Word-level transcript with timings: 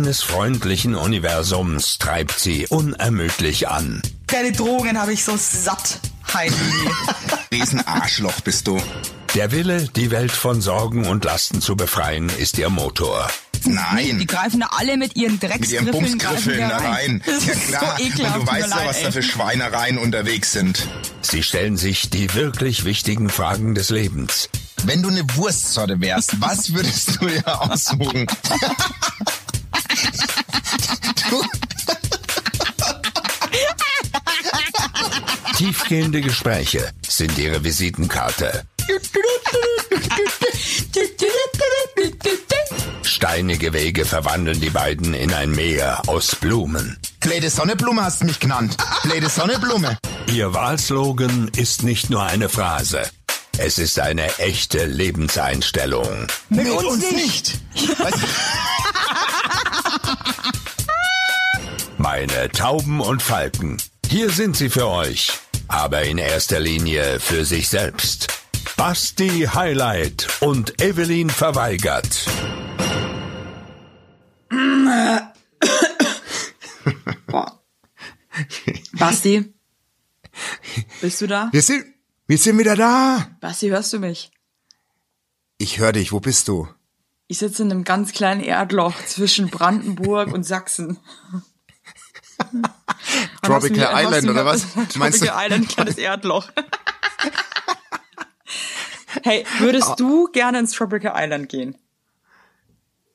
Eines 0.00 0.22
freundlichen 0.22 0.94
Universums 0.94 1.98
treibt 1.98 2.40
sie 2.40 2.66
unermüdlich 2.66 3.68
an. 3.68 4.00
Deine 4.28 4.50
Drogen 4.50 4.98
habe 4.98 5.12
ich 5.12 5.22
so 5.22 5.34
satt, 5.36 6.00
Heidi. 6.32 6.54
Riesenarschloch 7.52 8.40
bist 8.40 8.66
du. 8.66 8.80
Der 9.34 9.52
Wille, 9.52 9.90
die 9.94 10.10
Welt 10.10 10.32
von 10.32 10.62
Sorgen 10.62 11.04
und 11.06 11.26
Lasten 11.26 11.60
zu 11.60 11.76
befreien, 11.76 12.30
ist 12.38 12.56
ihr 12.56 12.70
Motor. 12.70 13.28
Nein. 13.64 14.18
Die 14.18 14.26
greifen 14.26 14.60
da 14.60 14.70
alle 14.78 14.96
mit 14.96 15.16
ihren 15.16 15.32
Mit 15.34 15.42
Drecksgriffeln 15.42 15.92
ihren 15.94 16.18
greifen 16.18 16.18
Bumsgriffeln 16.18 16.60
da 16.60 16.68
da 16.68 16.76
rein. 16.78 17.22
Das 17.26 17.44
Ja 17.44 17.52
ist 17.52 17.68
klar, 17.68 17.96
so 17.98 18.02
ekelhaft. 18.02 18.34
wenn 18.36 18.46
du 18.46 18.52
weißt 18.52 18.70
ja, 18.70 18.86
was 18.86 19.00
da 19.02 19.06
ey. 19.08 19.12
für 19.12 19.22
Schweinereien 19.22 19.98
unterwegs 19.98 20.52
sind. 20.52 20.88
Sie 21.20 21.42
stellen 21.42 21.76
sich 21.76 22.08
die 22.08 22.32
wirklich 22.32 22.86
wichtigen 22.86 23.28
Fragen 23.28 23.74
des 23.74 23.90
Lebens. 23.90 24.48
Wenn 24.84 25.02
du 25.02 25.10
eine 25.10 25.24
Wurstsorte 25.34 26.00
wärst, 26.00 26.40
was 26.40 26.72
würdest 26.72 27.18
du 27.20 27.26
dir 27.26 27.46
aussuchen? 27.46 28.26
Tiefgehende 35.60 36.22
Gespräche 36.22 36.90
sind 37.06 37.36
ihre 37.36 37.62
Visitenkarte. 37.62 38.64
Steinige 43.02 43.74
Wege 43.74 44.06
verwandeln 44.06 44.58
die 44.58 44.70
beiden 44.70 45.12
in 45.12 45.34
ein 45.34 45.50
Meer 45.50 46.00
aus 46.06 46.34
Blumen. 46.36 46.98
Blöde 47.20 47.50
Sonneblume 47.50 48.02
hast 48.02 48.22
du 48.22 48.24
mich 48.24 48.40
genannt. 48.40 48.74
Blöde 49.02 49.28
Sonneblume. 49.28 49.98
Ihr 50.32 50.54
Wahlslogan 50.54 51.50
ist 51.54 51.82
nicht 51.82 52.08
nur 52.08 52.22
eine 52.22 52.48
Phrase. 52.48 53.02
Es 53.58 53.76
ist 53.76 54.00
eine 54.00 54.38
echte 54.38 54.86
Lebenseinstellung. 54.86 56.26
Mit, 56.48 56.70
uns, 56.70 57.10
nicht. 57.12 57.60
Weißt, 57.98 58.18
Meine 61.98 62.48
Tauben 62.48 63.02
und 63.02 63.22
Falken. 63.22 63.76
Hier 64.08 64.30
sind 64.30 64.56
sie 64.56 64.70
für 64.70 64.88
euch. 64.88 65.30
Aber 65.70 66.02
in 66.02 66.18
erster 66.18 66.58
Linie 66.58 67.20
für 67.20 67.44
sich 67.44 67.68
selbst. 67.68 68.26
Basti 68.76 69.48
Highlight 69.54 70.26
und 70.40 70.82
Evelyn 70.82 71.30
verweigert. 71.30 72.26
Basti, 78.98 79.54
bist 81.00 81.20
du 81.20 81.28
da? 81.28 81.50
Wir 81.52 81.62
sind, 81.62 81.84
wir 82.26 82.38
sind 82.38 82.58
wieder 82.58 82.74
da. 82.74 83.28
Basti, 83.40 83.68
hörst 83.68 83.92
du 83.92 84.00
mich? 84.00 84.32
Ich 85.56 85.78
höre 85.78 85.92
dich. 85.92 86.10
Wo 86.10 86.18
bist 86.18 86.48
du? 86.48 86.66
Ich 87.28 87.38
sitze 87.38 87.62
in 87.62 87.70
einem 87.70 87.84
ganz 87.84 88.12
kleinen 88.12 88.40
Erdloch 88.40 88.96
zwischen 89.06 89.50
Brandenburg 89.50 90.32
und 90.32 90.42
Sachsen. 90.42 90.98
Du 93.42 93.48
Tropical 93.48 94.04
Island, 94.04 94.22
du 94.22 94.26
mir- 94.26 94.32
oder 94.32 94.44
was? 94.46 94.66
Meinst? 94.96 95.18
Tropical 95.20 95.44
Island, 95.46 95.68
kleines 95.68 95.98
Erdloch. 95.98 96.50
hey, 99.22 99.44
würdest 99.58 99.98
du 99.98 100.26
gerne 100.32 100.58
ins 100.58 100.72
Tropical 100.72 101.12
Island 101.16 101.48
gehen? 101.48 101.76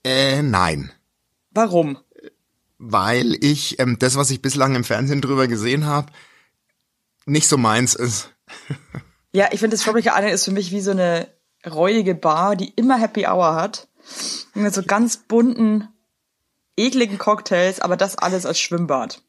Äh, 0.04 0.42
nein. 0.42 0.92
Warum? 1.52 1.98
Weil 2.78 3.38
ich 3.44 3.80
ähm, 3.80 3.98
das, 4.00 4.16
was 4.16 4.30
ich 4.32 4.42
bislang 4.42 4.76
im 4.76 4.84
Fernsehen 4.84 5.22
drüber 5.22 5.48
gesehen 5.48 5.86
habe, 5.86 6.12
nicht 7.26 7.48
so 7.48 7.58
meins 7.58 7.96
ist. 7.96 8.32
Ja, 9.32 9.50
ich 9.52 9.60
finde, 9.60 9.76
das 9.76 9.86
Tropical 9.86 10.14
Island 10.18 10.34
ist 10.34 10.46
für 10.46 10.52
mich 10.52 10.72
wie 10.72 10.82
so 10.82 10.92
eine 10.92 11.28
räudige 11.66 12.16
Bar, 12.16 12.56
die 12.56 12.70
immer 12.76 12.98
Happy 12.98 13.26
Hour 13.26 13.56
hat. 13.56 13.88
Mit 14.54 14.74
so 14.74 14.84
ganz 14.84 15.18
bunten, 15.18 15.88
ekligen 16.78 17.18
Cocktails, 17.18 17.80
aber 17.80 17.98
das 17.98 18.18
alles 18.18 18.46
als 18.46 18.60
Schwimmbad. 18.60 19.24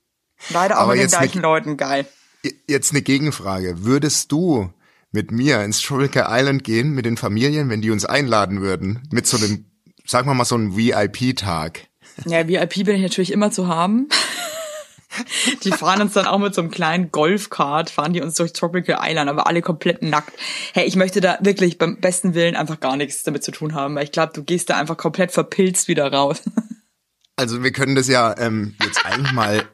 Leider 0.50 0.78
auch 0.78 0.82
Aber 0.82 0.92
mit 0.94 1.02
den 1.02 1.08
gleichen 1.08 1.38
mit- 1.38 1.42
Leuten, 1.42 1.76
geil. 1.76 2.06
Jetzt 2.68 2.92
eine 2.92 3.02
Gegenfrage. 3.02 3.84
Würdest 3.84 4.30
du 4.30 4.70
mit 5.10 5.30
mir 5.32 5.62
ins 5.64 5.80
Tropical 5.80 6.26
Island 6.28 6.62
gehen, 6.62 6.90
mit 6.90 7.04
den 7.06 7.16
Familien, 7.16 7.68
wenn 7.70 7.80
die 7.82 7.90
uns 7.90 8.04
einladen 8.04 8.60
würden? 8.60 9.02
Mit 9.10 9.26
so 9.26 9.36
einem, 9.36 9.64
sagen 10.06 10.28
wir 10.28 10.34
mal, 10.34 10.44
so 10.44 10.54
einem 10.54 10.76
VIP-Tag. 10.76 11.86
Ja, 12.24 12.46
VIP 12.46 12.84
bin 12.84 12.96
ich 12.96 13.02
natürlich 13.02 13.32
immer 13.32 13.50
zu 13.50 13.66
haben. 13.66 14.08
Die 15.64 15.70
fahren 15.72 16.02
uns 16.02 16.12
dann 16.12 16.26
auch 16.26 16.38
mit 16.38 16.54
so 16.54 16.60
einem 16.60 16.70
kleinen 16.70 17.10
Golfkart, 17.10 17.88
fahren 17.90 18.12
die 18.12 18.20
uns 18.20 18.34
durch 18.34 18.52
Tropical 18.52 18.98
Island, 19.02 19.30
aber 19.30 19.46
alle 19.46 19.62
komplett 19.62 20.02
nackt. 20.02 20.32
Hey, 20.74 20.86
ich 20.86 20.94
möchte 20.96 21.20
da 21.20 21.38
wirklich 21.40 21.78
beim 21.78 21.98
besten 22.00 22.34
Willen 22.34 22.54
einfach 22.54 22.80
gar 22.80 22.96
nichts 22.96 23.22
damit 23.22 23.42
zu 23.42 23.50
tun 23.50 23.74
haben, 23.74 23.94
weil 23.94 24.04
ich 24.04 24.12
glaube, 24.12 24.32
du 24.34 24.44
gehst 24.44 24.68
da 24.68 24.76
einfach 24.76 24.96
komplett 24.98 25.32
verpilzt 25.32 25.88
wieder 25.88 26.12
raus. 26.12 26.42
Also 27.36 27.62
wir 27.62 27.72
können 27.72 27.94
das 27.94 28.08
ja 28.08 28.34
ähm, 28.38 28.74
jetzt 28.82 29.04
eigentlich 29.06 29.32
mal... 29.32 29.64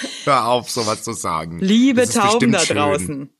Hör 0.24 0.46
auf, 0.46 0.70
sowas 0.70 1.02
zu 1.02 1.12
sagen. 1.12 1.58
Liebe 1.60 2.08
Tauben 2.08 2.52
da 2.52 2.60
schön. 2.60 2.76
draußen. 2.76 3.30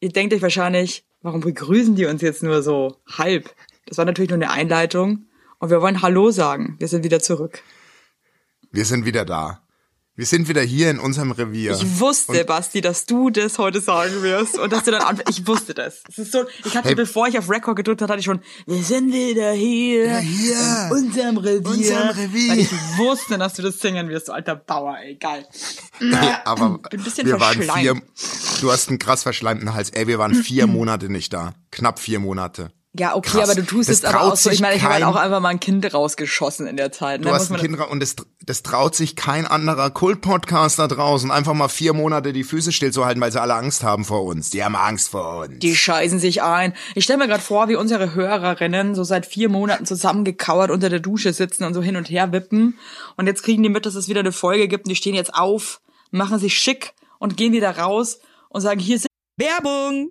Ihr 0.00 0.10
denkt 0.10 0.34
euch 0.34 0.42
wahrscheinlich, 0.42 1.04
warum 1.22 1.40
begrüßen 1.40 1.96
die 1.96 2.06
uns 2.06 2.22
jetzt 2.22 2.42
nur 2.42 2.62
so 2.62 2.96
halb? 3.08 3.54
Das 3.86 3.98
war 3.98 4.04
natürlich 4.04 4.30
nur 4.30 4.36
eine 4.36 4.50
Einleitung 4.50 5.26
und 5.58 5.70
wir 5.70 5.80
wollen 5.80 6.02
Hallo 6.02 6.30
sagen. 6.30 6.76
Wir 6.78 6.88
sind 6.88 7.04
wieder 7.04 7.20
zurück. 7.20 7.62
Wir 8.70 8.84
sind 8.84 9.04
wieder 9.06 9.24
da. 9.24 9.62
Wir 10.18 10.26
sind 10.26 10.48
wieder 10.48 10.62
hier 10.62 10.90
in 10.90 10.98
unserem 10.98 11.30
Revier. 11.30 11.70
Ich 11.80 12.00
wusste, 12.00 12.44
Basti, 12.44 12.80
dass 12.80 13.06
du 13.06 13.30
das 13.30 13.56
heute 13.56 13.80
sagen 13.80 14.20
wirst 14.22 14.58
und 14.58 14.72
dass 14.72 14.82
du 14.82 14.90
dann 14.90 15.02
anf- 15.02 15.22
ich 15.30 15.46
wusste 15.46 15.74
das. 15.74 16.02
Es 16.08 16.18
ist 16.18 16.32
so, 16.32 16.44
ich 16.64 16.76
hatte, 16.76 16.88
Hey. 16.88 16.96
bevor 16.96 17.28
ich 17.28 17.38
auf 17.38 17.48
Record 17.48 17.76
gedrückt 17.76 18.02
hatte, 18.02 18.12
hatte 18.12 18.18
ich 18.18 18.24
schon, 18.26 18.40
wir 18.66 18.82
sind 18.82 19.12
wieder 19.12 19.52
hier, 19.52 20.18
hier, 20.18 20.88
in 20.90 21.04
unserem 21.04 21.36
Revier. 21.36 21.70
unserem 21.70 22.08
Revier. 22.08 22.50
Weil 22.50 22.58
ich 22.58 22.72
wusste, 22.96 23.38
dass 23.38 23.54
du 23.54 23.62
das 23.62 23.78
singen 23.78 24.08
wirst, 24.08 24.26
du 24.26 24.32
alter 24.32 24.56
Bauer, 24.56 24.98
ey, 24.98 25.14
geil. 25.14 25.46
Ja, 26.00 26.40
aber 26.46 26.78
bin 26.78 26.98
ein 26.98 27.04
bisschen 27.04 27.24
wir 27.24 27.38
waren 27.38 27.62
vier, 27.62 27.94
du 28.60 28.72
hast 28.72 28.88
einen 28.88 28.98
krass 28.98 29.22
verschleimten 29.22 29.72
Hals. 29.72 29.90
Ey, 29.90 30.08
wir 30.08 30.18
waren 30.18 30.34
vier 30.34 30.66
Monate 30.66 31.08
nicht 31.12 31.32
da. 31.32 31.54
Knapp 31.70 32.00
vier 32.00 32.18
Monate. 32.18 32.72
Ja, 32.94 33.14
okay, 33.14 33.30
Krass. 33.30 33.50
aber 33.50 33.54
du 33.54 33.66
tust 33.66 33.88
Das 33.90 33.98
es 33.98 34.04
aber 34.04 34.22
auch 34.22 34.36
so. 34.36 34.50
Ich 34.50 34.60
meine, 34.60 34.74
ich 34.74 34.82
habe 34.82 34.94
halt 34.94 35.04
auch 35.04 35.14
einfach 35.14 35.40
mal 35.40 35.50
ein 35.50 35.60
Kind 35.60 35.92
rausgeschossen 35.92 36.66
in 36.66 36.76
der 36.76 36.90
Zeit. 36.90 37.20
Du 37.20 37.28
ne? 37.28 37.34
hast 37.34 37.50
Muss 37.50 37.60
ein 37.60 37.74
Kind 37.74 37.78
und 37.78 38.00
das, 38.00 38.16
das 38.44 38.62
traut 38.62 38.94
sich 38.94 39.14
kein 39.14 39.46
anderer 39.46 39.90
Kult-Podcast 39.90 40.78
da 40.78 40.88
draußen, 40.88 41.30
einfach 41.30 41.52
mal 41.52 41.68
vier 41.68 41.92
Monate 41.92 42.32
die 42.32 42.44
Füße 42.44 42.72
stillzuhalten, 42.72 43.20
weil 43.20 43.30
sie 43.30 43.40
alle 43.40 43.54
Angst 43.54 43.84
haben 43.84 44.04
vor 44.04 44.24
uns. 44.24 44.50
Die 44.50 44.64
haben 44.64 44.74
Angst 44.74 45.10
vor 45.10 45.40
uns. 45.40 45.58
Die 45.58 45.76
scheißen 45.76 46.18
sich 46.18 46.42
ein. 46.42 46.72
Ich 46.94 47.04
stelle 47.04 47.18
mir 47.18 47.28
gerade 47.28 47.42
vor, 47.42 47.68
wie 47.68 47.76
unsere 47.76 48.14
Hörerinnen 48.14 48.94
so 48.94 49.04
seit 49.04 49.26
vier 49.26 49.50
Monaten 49.50 49.84
zusammengekauert 49.84 50.70
unter 50.70 50.88
der 50.88 51.00
Dusche 51.00 51.34
sitzen 51.34 51.64
und 51.64 51.74
so 51.74 51.82
hin 51.82 51.96
und 51.96 52.08
her 52.08 52.32
wippen. 52.32 52.78
Und 53.16 53.26
jetzt 53.26 53.42
kriegen 53.42 53.62
die 53.62 53.68
mit, 53.68 53.84
dass 53.84 53.96
es 53.96 54.08
wieder 54.08 54.20
eine 54.20 54.32
Folge 54.32 54.66
gibt 54.66 54.86
und 54.86 54.90
die 54.90 54.96
stehen 54.96 55.14
jetzt 55.14 55.34
auf, 55.34 55.80
machen 56.10 56.38
sich 56.38 56.58
schick 56.58 56.94
und 57.18 57.36
gehen 57.36 57.52
wieder 57.52 57.76
raus 57.76 58.18
und 58.48 58.62
sagen, 58.62 58.80
hier 58.80 58.98
sind 58.98 59.08
Werbung! 59.36 60.10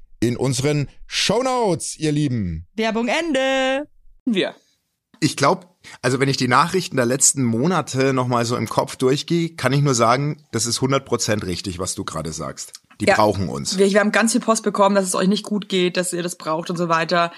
in 0.21 0.37
unseren 0.37 0.87
Shownotes, 1.07 1.97
ihr 1.97 2.11
Lieben. 2.11 2.67
Werbung 2.75 3.07
Ende. 3.09 3.87
Wir. 4.25 4.55
Ich 5.19 5.35
glaube, 5.35 5.67
also 6.01 6.19
wenn 6.19 6.29
ich 6.29 6.37
die 6.37 6.47
Nachrichten 6.47 6.95
der 6.95 7.05
letzten 7.05 7.43
Monate 7.43 8.13
nochmal 8.13 8.45
so 8.45 8.55
im 8.55 8.69
Kopf 8.69 8.95
durchgehe, 8.95 9.55
kann 9.55 9.73
ich 9.73 9.81
nur 9.81 9.95
sagen, 9.95 10.43
das 10.51 10.65
ist 10.65 10.79
100% 10.79 11.45
richtig, 11.45 11.79
was 11.79 11.95
du 11.95 12.05
gerade 12.05 12.31
sagst. 12.31 12.73
Die 12.99 13.05
Ja. 13.07 13.15
brauchen 13.15 13.49
uns. 13.49 13.79
Wir, 13.79 13.89
wir 13.91 13.99
haben 13.99 14.11
ganz 14.11 14.31
viel 14.31 14.41
Post 14.41 14.61
bekommen, 14.63 14.93
dass 14.95 15.05
es 15.05 15.15
euch 15.15 15.27
nicht 15.27 15.43
gut 15.43 15.69
geht, 15.69 15.97
dass 15.97 16.13
ihr 16.13 16.21
das 16.21 16.35
braucht 16.35 16.69
und 16.69 16.77
so 16.77 16.87
weiter. 16.87 17.31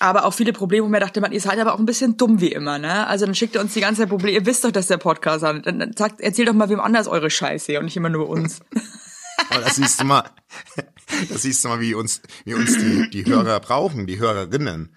Aber 0.00 0.24
auch 0.24 0.32
viele 0.32 0.54
Probleme, 0.54 0.86
wo 0.86 0.88
mir 0.90 1.00
dachte 1.00 1.20
man, 1.20 1.32
ihr 1.32 1.40
seid 1.40 1.58
aber 1.58 1.74
auch 1.74 1.78
ein 1.78 1.84
bisschen 1.84 2.16
dumm 2.16 2.40
wie 2.40 2.50
immer, 2.52 2.78
ne? 2.78 3.06
Also 3.06 3.26
dann 3.26 3.34
schickt 3.34 3.54
ihr 3.54 3.60
uns 3.60 3.74
die 3.74 3.80
ganze 3.82 4.00
Zeit 4.02 4.08
Probleme. 4.08 4.38
Ihr 4.38 4.46
wisst 4.46 4.64
doch, 4.64 4.70
dass 4.70 4.86
der 4.86 4.96
Podcast 4.96 5.44
hat. 5.44 5.66
Dann, 5.66 5.78
dann 5.80 5.92
sagt, 5.94 6.22
erzählt 6.22 6.48
doch 6.48 6.54
mal 6.54 6.70
wem 6.70 6.80
anders 6.80 7.08
eure 7.08 7.28
Scheiße 7.28 7.78
und 7.78 7.84
nicht 7.84 7.96
immer 7.98 8.08
nur 8.08 8.26
uns. 8.26 8.60
Aber 9.50 9.60
das 9.60 9.76
siehst 9.76 10.00
du 10.00 10.04
mal, 10.04 10.24
das 11.28 11.42
siehst 11.42 11.64
du 11.64 11.68
mal, 11.68 11.80
wie 11.80 11.94
uns, 11.94 12.20
wie 12.44 12.54
uns 12.54 12.76
die, 12.76 13.10
die 13.10 13.24
Hörer 13.26 13.60
brauchen, 13.60 14.06
die 14.06 14.18
Hörerinnen. 14.18 14.94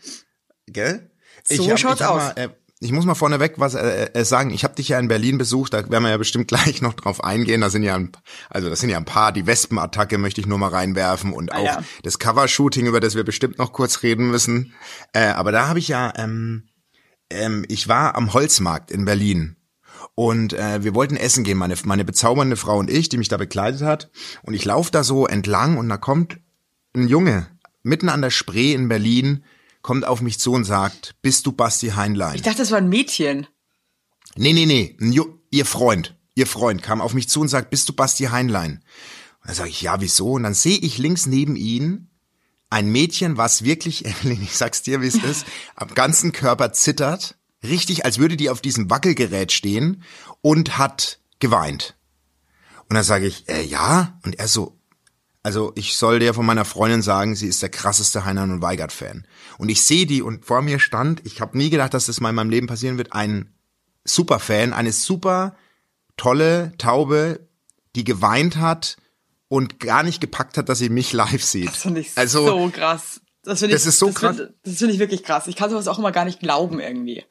Gell? 0.67 1.11
So 1.43 1.69
hab- 1.69 1.79
schaut's 1.79 2.01
hab 2.01 2.09
aus. 2.11 2.23
Mal, 2.35 2.37
äh, 2.37 2.49
ich 2.81 2.91
muss 2.91 3.05
mal 3.05 3.15
vorneweg 3.15 3.53
was 3.57 3.73
äh, 3.73 4.09
äh, 4.13 4.25
sagen. 4.25 4.49
Ich 4.51 4.63
habe 4.63 4.75
dich 4.75 4.89
ja 4.89 4.99
in 4.99 5.07
Berlin 5.07 5.37
besucht, 5.37 5.73
da 5.73 5.89
werden 5.89 6.03
wir 6.03 6.09
ja 6.09 6.17
bestimmt 6.17 6.47
gleich 6.49 6.81
noch 6.81 6.93
drauf 6.93 7.23
eingehen. 7.23 7.61
Da 7.61 7.69
sind 7.69 7.83
ja 7.83 7.95
ein, 7.95 8.11
also 8.49 8.69
das 8.69 8.79
sind 8.79 8.89
ja 8.89 8.97
ein 8.97 9.05
paar. 9.05 9.31
Die 9.31 9.47
Wespenattacke 9.47 10.17
möchte 10.17 10.41
ich 10.41 10.47
nur 10.47 10.57
mal 10.57 10.69
reinwerfen 10.69 11.31
und 11.33 11.51
Ah, 11.53 11.57
auch 11.57 11.65
ja. 11.65 11.83
das 12.03 12.19
Covershooting, 12.19 12.85
über 12.87 12.99
das 12.99 13.15
wir 13.15 13.23
bestimmt 13.23 13.57
noch 13.59 13.71
kurz 13.73 14.03
reden 14.03 14.29
müssen. 14.29 14.73
Äh, 15.13 15.27
aber 15.27 15.51
da 15.51 15.67
habe 15.67 15.79
ich 15.79 15.87
ja, 15.87 16.11
ähm, 16.17 16.67
ähm, 17.29 17.65
ich 17.69 17.87
war 17.87 18.15
am 18.15 18.33
Holzmarkt 18.33 18.91
in 18.91 19.05
Berlin. 19.05 19.55
Und 20.13 20.53
äh, 20.53 20.83
wir 20.83 20.93
wollten 20.93 21.17
essen 21.17 21.43
gehen, 21.43 21.57
meine, 21.57 21.75
meine 21.83 22.05
bezaubernde 22.05 22.55
Frau 22.55 22.77
und 22.77 22.89
ich, 22.89 23.09
die 23.09 23.17
mich 23.17 23.27
da 23.27 23.37
begleitet 23.37 23.81
hat. 23.81 24.11
Und 24.43 24.53
ich 24.53 24.65
laufe 24.65 24.91
da 24.91 25.03
so 25.03 25.25
entlang 25.25 25.77
und 25.77 25.89
da 25.89 25.97
kommt 25.97 26.39
ein 26.93 27.07
Junge 27.07 27.47
mitten 27.83 28.09
an 28.09 28.21
der 28.21 28.31
Spree 28.31 28.73
in 28.73 28.87
Berlin, 28.87 29.43
kommt 29.81 30.05
auf 30.05 30.21
mich 30.21 30.39
zu 30.39 30.53
und 30.53 30.63
sagt, 30.63 31.15
bist 31.21 31.45
du 31.45 31.51
Basti 31.51 31.89
Heinlein? 31.89 32.35
Ich 32.35 32.41
dachte, 32.41 32.57
das 32.57 32.71
war 32.71 32.79
ein 32.79 32.89
Mädchen. 32.89 33.47
Nee, 34.35 34.53
nee, 34.53 34.65
nee, 34.65 34.97
ihr 35.51 35.65
Freund, 35.65 36.17
ihr 36.33 36.47
Freund 36.47 36.81
kam 36.81 37.01
auf 37.01 37.13
mich 37.13 37.29
zu 37.29 37.41
und 37.41 37.47
sagt, 37.47 37.69
bist 37.69 37.87
du 37.87 37.93
Basti 37.93 38.25
Heinlein? 38.25 38.83
Und 39.41 39.49
dann 39.49 39.55
sage 39.55 39.69
ich, 39.69 39.81
ja, 39.81 40.01
wieso? 40.01 40.33
Und 40.33 40.43
dann 40.43 40.55
sehe 40.55 40.77
ich 40.77 40.97
links 40.97 41.27
neben 41.27 41.55
ihn 41.55 42.09
ein 42.69 42.91
Mädchen, 42.91 43.37
was 43.37 43.63
wirklich, 43.63 44.05
Evelyn, 44.05 44.41
ich 44.41 44.57
sag's 44.57 44.81
dir, 44.81 45.01
wie 45.01 45.07
es 45.07 45.15
ist, 45.15 45.45
am 45.75 45.93
ganzen 45.93 46.31
Körper 46.31 46.73
zittert, 46.73 47.37
richtig, 47.67 48.05
als 48.05 48.17
würde 48.17 48.37
die 48.37 48.49
auf 48.49 48.61
diesem 48.61 48.89
Wackelgerät 48.89 49.51
stehen 49.51 50.03
und 50.41 50.77
hat 50.77 51.19
geweint. 51.39 51.95
Und 52.89 52.95
dann 52.95 53.03
sage 53.03 53.25
ich, 53.25 53.49
äh, 53.49 53.63
ja, 53.63 54.19
und 54.23 54.37
er 54.39 54.47
so, 54.47 54.77
also 55.43 55.71
ich 55.75 55.95
soll 55.95 56.19
dir 56.19 56.33
von 56.33 56.45
meiner 56.45 56.65
Freundin 56.65 57.01
sagen, 57.01 57.35
sie 57.35 57.47
ist 57.47 57.61
der 57.61 57.69
krasseste 57.69 58.25
Heinlein 58.25 58.51
und 58.51 58.61
Weigert-Fan. 58.61 59.27
Und 59.57 59.69
ich 59.69 59.83
sehe 59.83 60.05
die 60.05 60.21
und 60.21 60.45
vor 60.45 60.61
mir 60.61 60.79
stand, 60.79 61.25
ich 61.25 61.41
habe 61.41 61.57
nie 61.57 61.69
gedacht, 61.69 61.93
dass 61.93 62.07
das 62.07 62.19
mal 62.19 62.29
in 62.29 62.35
meinem 62.35 62.49
Leben 62.49 62.67
passieren 62.67 62.97
wird, 62.97 63.13
ein 63.13 63.53
Superfan, 64.03 64.73
eine 64.73 64.91
super 64.91 65.55
tolle 66.17 66.73
Taube, 66.77 67.47
die 67.95 68.03
geweint 68.03 68.57
hat 68.57 68.97
und 69.47 69.79
gar 69.79 70.03
nicht 70.03 70.21
gepackt 70.21 70.57
hat, 70.57 70.69
dass 70.69 70.79
sie 70.79 70.89
mich 70.89 71.13
live 71.13 71.43
sieht. 71.43 71.67
Das 71.67 71.77
finde 71.77 72.01
ich 72.01 72.11
also, 72.15 72.45
so 72.45 72.69
krass. 72.69 73.21
Das 73.43 73.59
finde 73.59 73.75
ich, 73.75 73.83
das 73.83 73.87
ist 73.87 73.99
so 73.99 74.07
das 74.07 74.15
krass. 74.15 74.37
Find, 74.37 74.53
das 74.63 74.77
finde 74.77 74.93
ich 74.93 74.99
wirklich 74.99 75.23
krass. 75.23 75.47
Ich 75.47 75.55
kann 75.55 75.69
sowas 75.69 75.87
auch 75.87 75.99
immer 75.99 76.11
gar 76.11 76.25
nicht 76.25 76.39
glauben 76.39 76.79
irgendwie. 76.79 77.23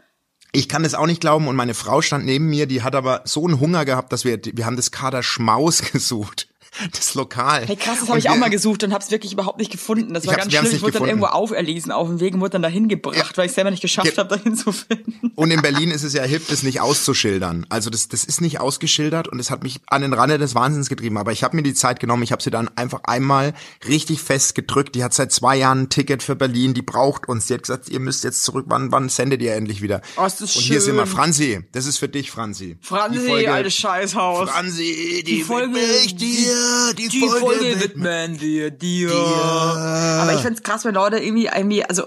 Ich 0.57 0.69
kann 0.69 0.85
es 0.85 0.95
auch 0.95 1.07
nicht 1.07 1.21
glauben 1.21 1.49
und 1.49 1.57
meine 1.57 1.75
Frau 1.75 2.01
stand 2.01 2.25
neben 2.27 2.49
mir, 2.49 2.67
die 2.67 2.83
hat 2.83 2.95
aber 2.95 3.23
so 3.25 3.45
einen 3.45 3.59
Hunger 3.59 3.85
gehabt, 3.85 4.13
dass 4.13 4.25
wir, 4.25 4.39
wir 4.41 4.67
haben 4.67 4.77
das 4.77 4.93
Kader 4.93 5.25
Schmaus 5.25 5.83
gesucht. 5.93 6.47
Das 6.93 7.15
Lokal. 7.15 7.67
Hey 7.67 7.77
krass, 7.77 7.99
das 8.01 8.09
habe 8.09 8.19
ich 8.19 8.25
wir- 8.25 8.33
auch 8.33 8.37
mal 8.37 8.51
gesucht 8.51 8.83
und 8.85 8.93
habe 8.93 9.03
es 9.05 9.11
wirklich 9.11 9.33
überhaupt 9.33 9.59
nicht 9.59 9.71
gefunden. 9.71 10.13
Das 10.15 10.27
war 10.27 10.35
ganz 10.37 10.53
schlimm. 10.53 10.65
Ich 10.67 10.73
wurde 10.83 10.93
dann 10.93 11.03
gefunden. 11.05 11.09
irgendwo 11.09 11.27
auferlesen 11.27 11.93
auf 11.93 12.09
dem 12.09 12.21
Weg 12.21 12.35
und 12.35 12.41
wurde 12.41 12.51
dann 12.51 12.63
dahin 12.63 12.89
gebracht, 12.89 13.37
weil 13.39 13.47
ich 13.47 13.53
selber 13.53 13.71
nicht 13.71 13.81
geschafft 13.83 14.09
Ge- 14.09 14.17
habe, 14.17 14.37
dahin 14.37 14.57
zu 14.57 14.73
finden. 14.73 15.31
Und 15.37 15.51
in 15.51 15.63
Berlin 15.63 15.91
ist 15.91 16.03
es 16.03 16.13
ja 16.15 16.23
hip, 16.25 16.43
das 16.49 16.63
nicht 16.63 16.81
auszuschildern. 16.81 17.67
Also 17.69 17.91
das, 17.91 18.09
das 18.09 18.25
ist 18.25 18.41
nicht 18.41 18.61
ausgeschildert 18.61 19.29
und 19.29 19.39
es 19.39 19.51
hat 19.51 19.63
mich 19.63 19.81
an 19.87 20.03
den 20.03 20.13
Rande 20.13 20.39
des 20.39 20.55
Wahnsinns 20.55 20.89
getrieben. 20.89 21.17
Aber 21.19 21.33
ich 21.33 21.45
habe 21.45 21.57
mir 21.57 21.63
die 21.63 21.75
Zeit 21.75 22.01
genommen, 22.01 22.23
ich 22.23 22.33
habe 22.33 22.43
sie 22.43 22.51
dann 22.51 22.69
einfach 22.77 23.01
einmal 23.05 23.55
richtig 23.87 24.21
fest 24.21 24.55
gedrückt. 24.55 24.95
Die 24.95 25.05
hat 25.05 25.15
seit 25.15 25.33
zwei 25.33 25.57
Jahren 25.57 25.83
ein 25.83 25.89
Ticket 25.91 26.23
für 26.23 26.35
Berlin, 26.37 26.75
die 26.75 26.83
braucht 26.83 27.29
uns. 27.29 27.47
Die 27.47 27.55
hat 27.55 27.63
gesagt, 27.63 27.89
ihr 27.89 28.01
müsst 28.01 28.25
jetzt 28.25 28.43
zurück, 28.45 28.67
wann, 28.69 28.91
wann 28.93 29.09
sendet 29.09 29.43
ihr 29.43 29.55
endlich 29.55 29.81
wieder? 29.83 30.01
Oh, 30.17 30.25
ist 30.25 30.41
das 30.41 30.57
und 30.57 30.63
hier 30.63 30.81
sind 30.81 30.97
wir, 30.97 31.07
schön. 31.07 31.15
Franzi, 31.17 31.61
das 31.73 31.87
ist 31.87 31.99
für 31.99 32.09
dich, 32.09 32.31
Franzi. 32.31 32.77
Franzi, 32.81 33.47
altes 33.47 33.75
Scheißhaus. 33.77 34.51
Franzi, 34.51 35.23
die, 35.27 35.35
Die 35.37 35.43
Folge- 35.43 35.79
ich 36.05 36.17
dir, 36.17 36.55
die, 36.99 37.29
Folge, 37.29 37.61
widme 37.61 37.81
widmen 37.81 38.41
wir 38.41 38.71
dir. 38.71 39.09
dir. 39.09 39.15
Aber 39.15 40.35
ich 40.35 40.41
find's 40.41 40.63
krass, 40.63 40.85
wenn 40.85 40.95
Leute 40.95 41.19
irgendwie, 41.19 41.47
irgendwie, 41.55 41.85
also 41.85 42.05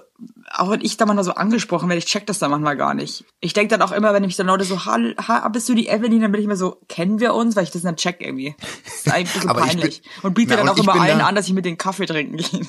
auch 0.54 0.71
wenn 0.71 0.81
ich 0.81 0.95
da 0.98 1.06
manchmal 1.06 1.25
so 1.25 1.33
angesprochen 1.33 1.89
werde, 1.89 2.00
ich 2.00 2.06
check 2.06 2.25
das 2.25 2.39
da 2.39 2.48
manchmal 2.48 2.77
gar 2.77 2.94
nicht. 2.94 3.25
Ich 3.42 3.54
denk 3.54 3.69
dann 3.69 3.81
auch 3.81 3.92
immer, 3.92 4.13
wenn 4.13 4.24
mich 4.24 4.36
dann 4.38 4.48
Leute 4.48 4.63
so, 4.63 4.86
ha, 4.86 4.98
ha, 5.27 5.48
bist 5.50 5.68
du 5.69 5.74
die 5.75 5.88
Evelyn, 5.89 6.21
dann 6.21 6.31
bin 6.31 6.39
ich 6.39 6.45
immer 6.45 6.56
so, 6.56 6.77
kennen 6.88 7.19
wir 7.19 7.33
uns? 7.33 7.56
Weil 7.56 7.65
ich 7.65 7.71
das 7.71 7.81
dann 7.81 7.98
check 7.98 8.18
irgendwie. 8.21 8.56
Das 8.86 8.95
ist 8.95 9.12
eigentlich 9.12 9.30
ein 9.30 9.33
bisschen 9.42 9.50
Aber 9.50 9.59
ich 9.65 9.71
bin- 9.71 9.80
peinlich. 9.81 10.01
und 10.24 10.33
biete 10.33 10.51
Na, 10.51 10.56
dann 10.57 10.69
und 10.69 10.80
auch 10.80 10.83
immer 10.83 11.01
allen 11.01 11.19
da- 11.19 11.27
an, 11.27 11.36
dass 11.36 11.48
ich 11.48 11.54
mit 11.54 11.65
den 11.65 11.77
Kaffee 11.77 12.06
trinken 12.06 12.38
gehe. 12.38 12.62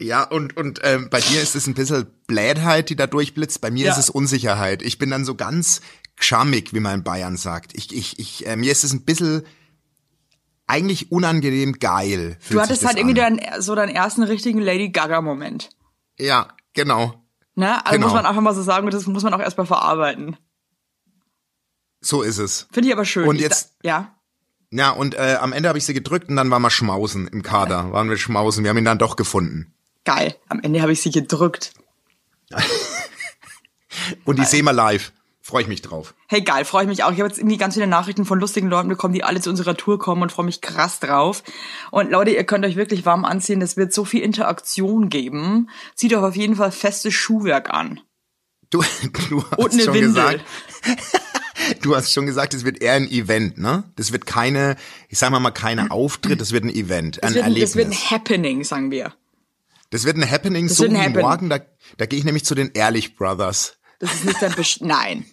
Ja, 0.00 0.24
und, 0.24 0.56
und 0.56 0.80
ähm, 0.82 1.08
bei 1.10 1.20
dir 1.20 1.40
ist 1.40 1.54
es 1.54 1.66
ein 1.66 1.74
bisschen 1.74 2.06
Blädheit, 2.26 2.90
die 2.90 2.96
da 2.96 3.06
durchblitzt. 3.06 3.60
Bei 3.60 3.70
mir 3.70 3.86
Ja. 3.86 3.92
ist 3.92 3.98
es 3.98 4.10
Unsicherheit. 4.10 4.82
Ich 4.82 4.98
bin 4.98 5.10
dann 5.10 5.24
so 5.24 5.34
ganz 5.36 5.80
schamig, 6.18 6.74
wie 6.74 6.80
man 6.80 6.96
in 6.96 7.04
Bayern 7.04 7.36
sagt. 7.36 7.72
Ich, 7.74 7.94
ich, 7.94 8.18
ich, 8.18 8.46
äh, 8.46 8.56
mir 8.56 8.72
ist 8.72 8.84
es 8.84 8.92
ein 8.92 9.04
bisschen 9.04 9.44
eigentlich 10.66 11.12
unangenehm 11.12 11.74
geil. 11.78 12.38
Du 12.50 12.60
hattest 12.60 12.84
halt 12.84 12.94
das 12.94 13.00
irgendwie 13.00 13.20
an. 13.22 13.36
deinen, 13.38 13.62
so 13.62 13.74
deinen 13.74 13.94
ersten 13.94 14.22
richtigen 14.22 14.60
Lady 14.60 14.88
Gaga-Moment. 14.90 15.70
Ja, 16.18 16.48
genau. 16.72 17.22
Ne? 17.54 17.84
Also 17.84 17.94
Genau. 17.96 18.06
muss 18.06 18.14
man 18.14 18.26
einfach 18.26 18.40
mal 18.42 18.54
so 18.54 18.62
sagen, 18.62 18.88
das 18.90 19.06
muss 19.06 19.22
man 19.22 19.34
auch 19.34 19.40
erstmal 19.40 19.66
verarbeiten. 19.66 20.36
So 22.00 22.22
ist 22.22 22.38
es. 22.38 22.66
Finde 22.72 22.88
ich 22.88 22.94
aber 22.94 23.04
schön. 23.04 23.26
Und 23.28 23.36
Ich 23.36 23.42
jetzt- 23.42 23.74
ja. 23.82 24.14
Ja, 24.70 24.90
und 24.90 25.14
äh, 25.14 25.36
am 25.40 25.52
Ende 25.52 25.68
habe 25.68 25.78
ich 25.78 25.84
sie 25.84 25.94
gedrückt 25.94 26.28
und 26.28 26.36
dann 26.36 26.50
waren 26.50 26.60
wir 26.62 26.70
schmausen 26.70 27.28
im 27.28 27.42
Kader. 27.42 27.92
Waren 27.92 28.10
wir 28.10 28.16
schmausen. 28.16 28.64
Wir 28.64 28.70
haben 28.70 28.78
ihn 28.78 28.84
dann 28.84 28.98
doch 28.98 29.14
gefunden. 29.16 29.72
Geil. 30.04 30.34
Am 30.48 30.60
Ende 30.60 30.82
habe 30.82 30.90
ich 30.92 31.00
sie 31.00 31.10
gedrückt. 31.10 31.72
Und 34.24 34.38
die 34.38 34.44
sehen 34.44 34.64
wir 34.64 34.72
live. 34.72 35.12
Freue 35.46 35.60
ich 35.60 35.68
mich 35.68 35.82
drauf. 35.82 36.14
Hey, 36.26 36.40
geil, 36.40 36.64
freue 36.64 36.84
ich 36.84 36.88
mich 36.88 37.04
auch. 37.04 37.12
Ich 37.12 37.18
habe 37.18 37.28
jetzt 37.28 37.36
irgendwie 37.38 37.58
ganz 37.58 37.74
viele 37.74 37.86
Nachrichten 37.86 38.24
von 38.24 38.40
lustigen 38.40 38.68
Leuten 38.70 38.88
bekommen, 38.88 39.12
die 39.12 39.24
alle 39.24 39.42
zu 39.42 39.50
unserer 39.50 39.76
Tour 39.76 39.98
kommen 39.98 40.22
und 40.22 40.32
freue 40.32 40.46
mich 40.46 40.62
krass 40.62 41.00
drauf. 41.00 41.42
Und 41.90 42.10
Leute, 42.10 42.30
ihr 42.30 42.44
könnt 42.44 42.64
euch 42.64 42.76
wirklich 42.76 43.04
warm 43.04 43.26
anziehen. 43.26 43.60
Es 43.60 43.76
wird 43.76 43.92
so 43.92 44.06
viel 44.06 44.22
Interaktion 44.22 45.10
geben. 45.10 45.68
Zieht 45.96 46.14
euch 46.14 46.22
auf 46.22 46.34
jeden 46.34 46.56
Fall 46.56 46.72
festes 46.72 47.12
Schuhwerk 47.12 47.68
an. 47.68 48.00
Du, 48.70 48.82
du 49.28 49.44
hast 49.44 49.58
Und 49.58 49.72
eine 49.74 49.82
schon 49.82 49.94
Windel. 49.94 50.08
gesagt, 50.14 50.44
du 51.82 51.94
hast 51.94 52.14
schon 52.14 52.24
gesagt, 52.24 52.54
es 52.54 52.64
wird 52.64 52.80
eher 52.80 52.94
ein 52.94 53.10
Event, 53.10 53.58
ne? 53.58 53.84
Das 53.96 54.12
wird 54.12 54.24
keine, 54.24 54.76
ich 55.10 55.18
sag 55.18 55.30
mal 55.30 55.40
mal, 55.40 55.50
keine 55.50 55.90
Auftritt, 55.90 56.40
das 56.40 56.52
wird 56.52 56.64
ein 56.64 56.70
Event, 56.70 57.22
ein 57.22 57.34
Das 57.34 57.34
wird, 57.34 57.44
ein, 57.44 57.50
Erlebnis. 57.50 57.70
das 57.72 57.76
wird 57.76 57.88
ein 57.88 58.10
Happening, 58.10 58.64
sagen 58.64 58.90
wir. 58.90 59.12
Das 59.90 60.06
wird 60.06 60.16
ein 60.16 60.28
Happening, 60.28 60.68
Das 60.68 60.78
so 60.78 60.84
wie 60.90 61.08
morgen, 61.10 61.50
da, 61.50 61.60
da 61.98 62.06
gehe 62.06 62.18
ich 62.18 62.24
nämlich 62.24 62.46
zu 62.46 62.54
den 62.54 62.70
Ehrlich 62.72 63.14
Brothers. 63.16 63.76
Das 64.00 64.12
ist 64.12 64.24
nicht 64.24 64.42
dein 64.42 64.52
Besch 64.52 64.78
Nein. 64.80 65.24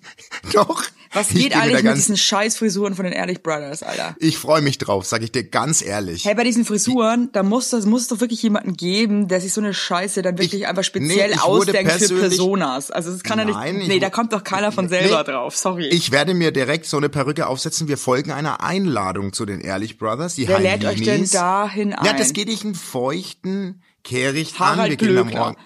Doch. 0.53 0.83
Was 1.13 1.31
ich 1.31 1.35
geht 1.43 1.51
geh 1.51 1.55
eigentlich 1.59 1.83
mit 1.83 1.97
diesen 1.97 2.15
scheiß 2.15 2.55
Frisuren 2.55 2.95
von 2.95 3.03
den 3.03 3.11
Ehrlich 3.13 3.43
Brothers, 3.43 3.83
Alter? 3.83 4.15
Ich 4.19 4.37
freue 4.37 4.61
mich 4.61 4.77
drauf, 4.77 5.05
sag 5.05 5.21
ich 5.23 5.31
dir 5.33 5.43
ganz 5.43 5.81
ehrlich. 5.81 6.23
Hey, 6.23 6.35
bei 6.35 6.45
diesen 6.45 6.63
Frisuren, 6.63 7.29
da 7.33 7.43
muss 7.43 7.69
das 7.69 7.85
muss 7.85 8.03
es 8.03 8.07
doch 8.07 8.21
wirklich 8.21 8.41
jemanden 8.43 8.77
geben, 8.77 9.27
der 9.27 9.41
sich 9.41 9.51
so 9.51 9.59
eine 9.59 9.73
Scheiße 9.73 10.21
dann 10.21 10.37
wirklich 10.37 10.61
Ich- 10.61 10.67
einfach 10.67 10.85
speziell 10.85 11.27
nee, 11.27 11.33
ich 11.33 11.41
ausdenkt 11.41 11.91
für 11.91 12.15
Personas. 12.15 12.91
Also 12.91 13.11
das 13.11 13.23
kann 13.23 13.39
ja 13.39 13.43
Nein, 13.45 13.73
nicht. 13.73 13.83
ich 13.83 13.87
Nee, 13.89 13.99
da 13.99 14.09
kommt 14.09 14.31
doch 14.31 14.45
keiner 14.45 14.71
von 14.71 14.85
Nee, 14.85 15.01
selber 15.01 15.25
drauf. 15.25 15.57
Sorry. 15.57 15.87
Ich 15.89 16.11
werde 16.11 16.33
mir 16.33 16.51
direkt 16.53 16.85
so 16.85 16.95
eine 16.95 17.09
Perücke 17.09 17.45
aufsetzen. 17.47 17.89
Wir 17.89 17.97
folgen 17.97 18.31
einer 18.31 18.63
Einladung 18.63 19.33
zu 19.33 19.45
den 19.45 19.59
Ehrlich 19.59 19.97
Brothers. 19.97 20.35
Die 20.35 20.47
Wer 20.47 20.61
lädt 20.61 20.85
euch 20.85 21.01
denn 21.01 21.29
dahin 21.29 21.93
ein? 21.93 22.05
Ja, 22.05 22.13
das 22.13 22.31
geht 22.31 22.47
dich 22.47 22.63
einen 22.63 22.75
feuchten 22.75 23.81
Kehricht 24.05 24.53
an. 24.61 24.77
Wir 24.77 24.83
Harald 24.83 24.97
gehen 24.99 25.13
morgen. 25.15 25.57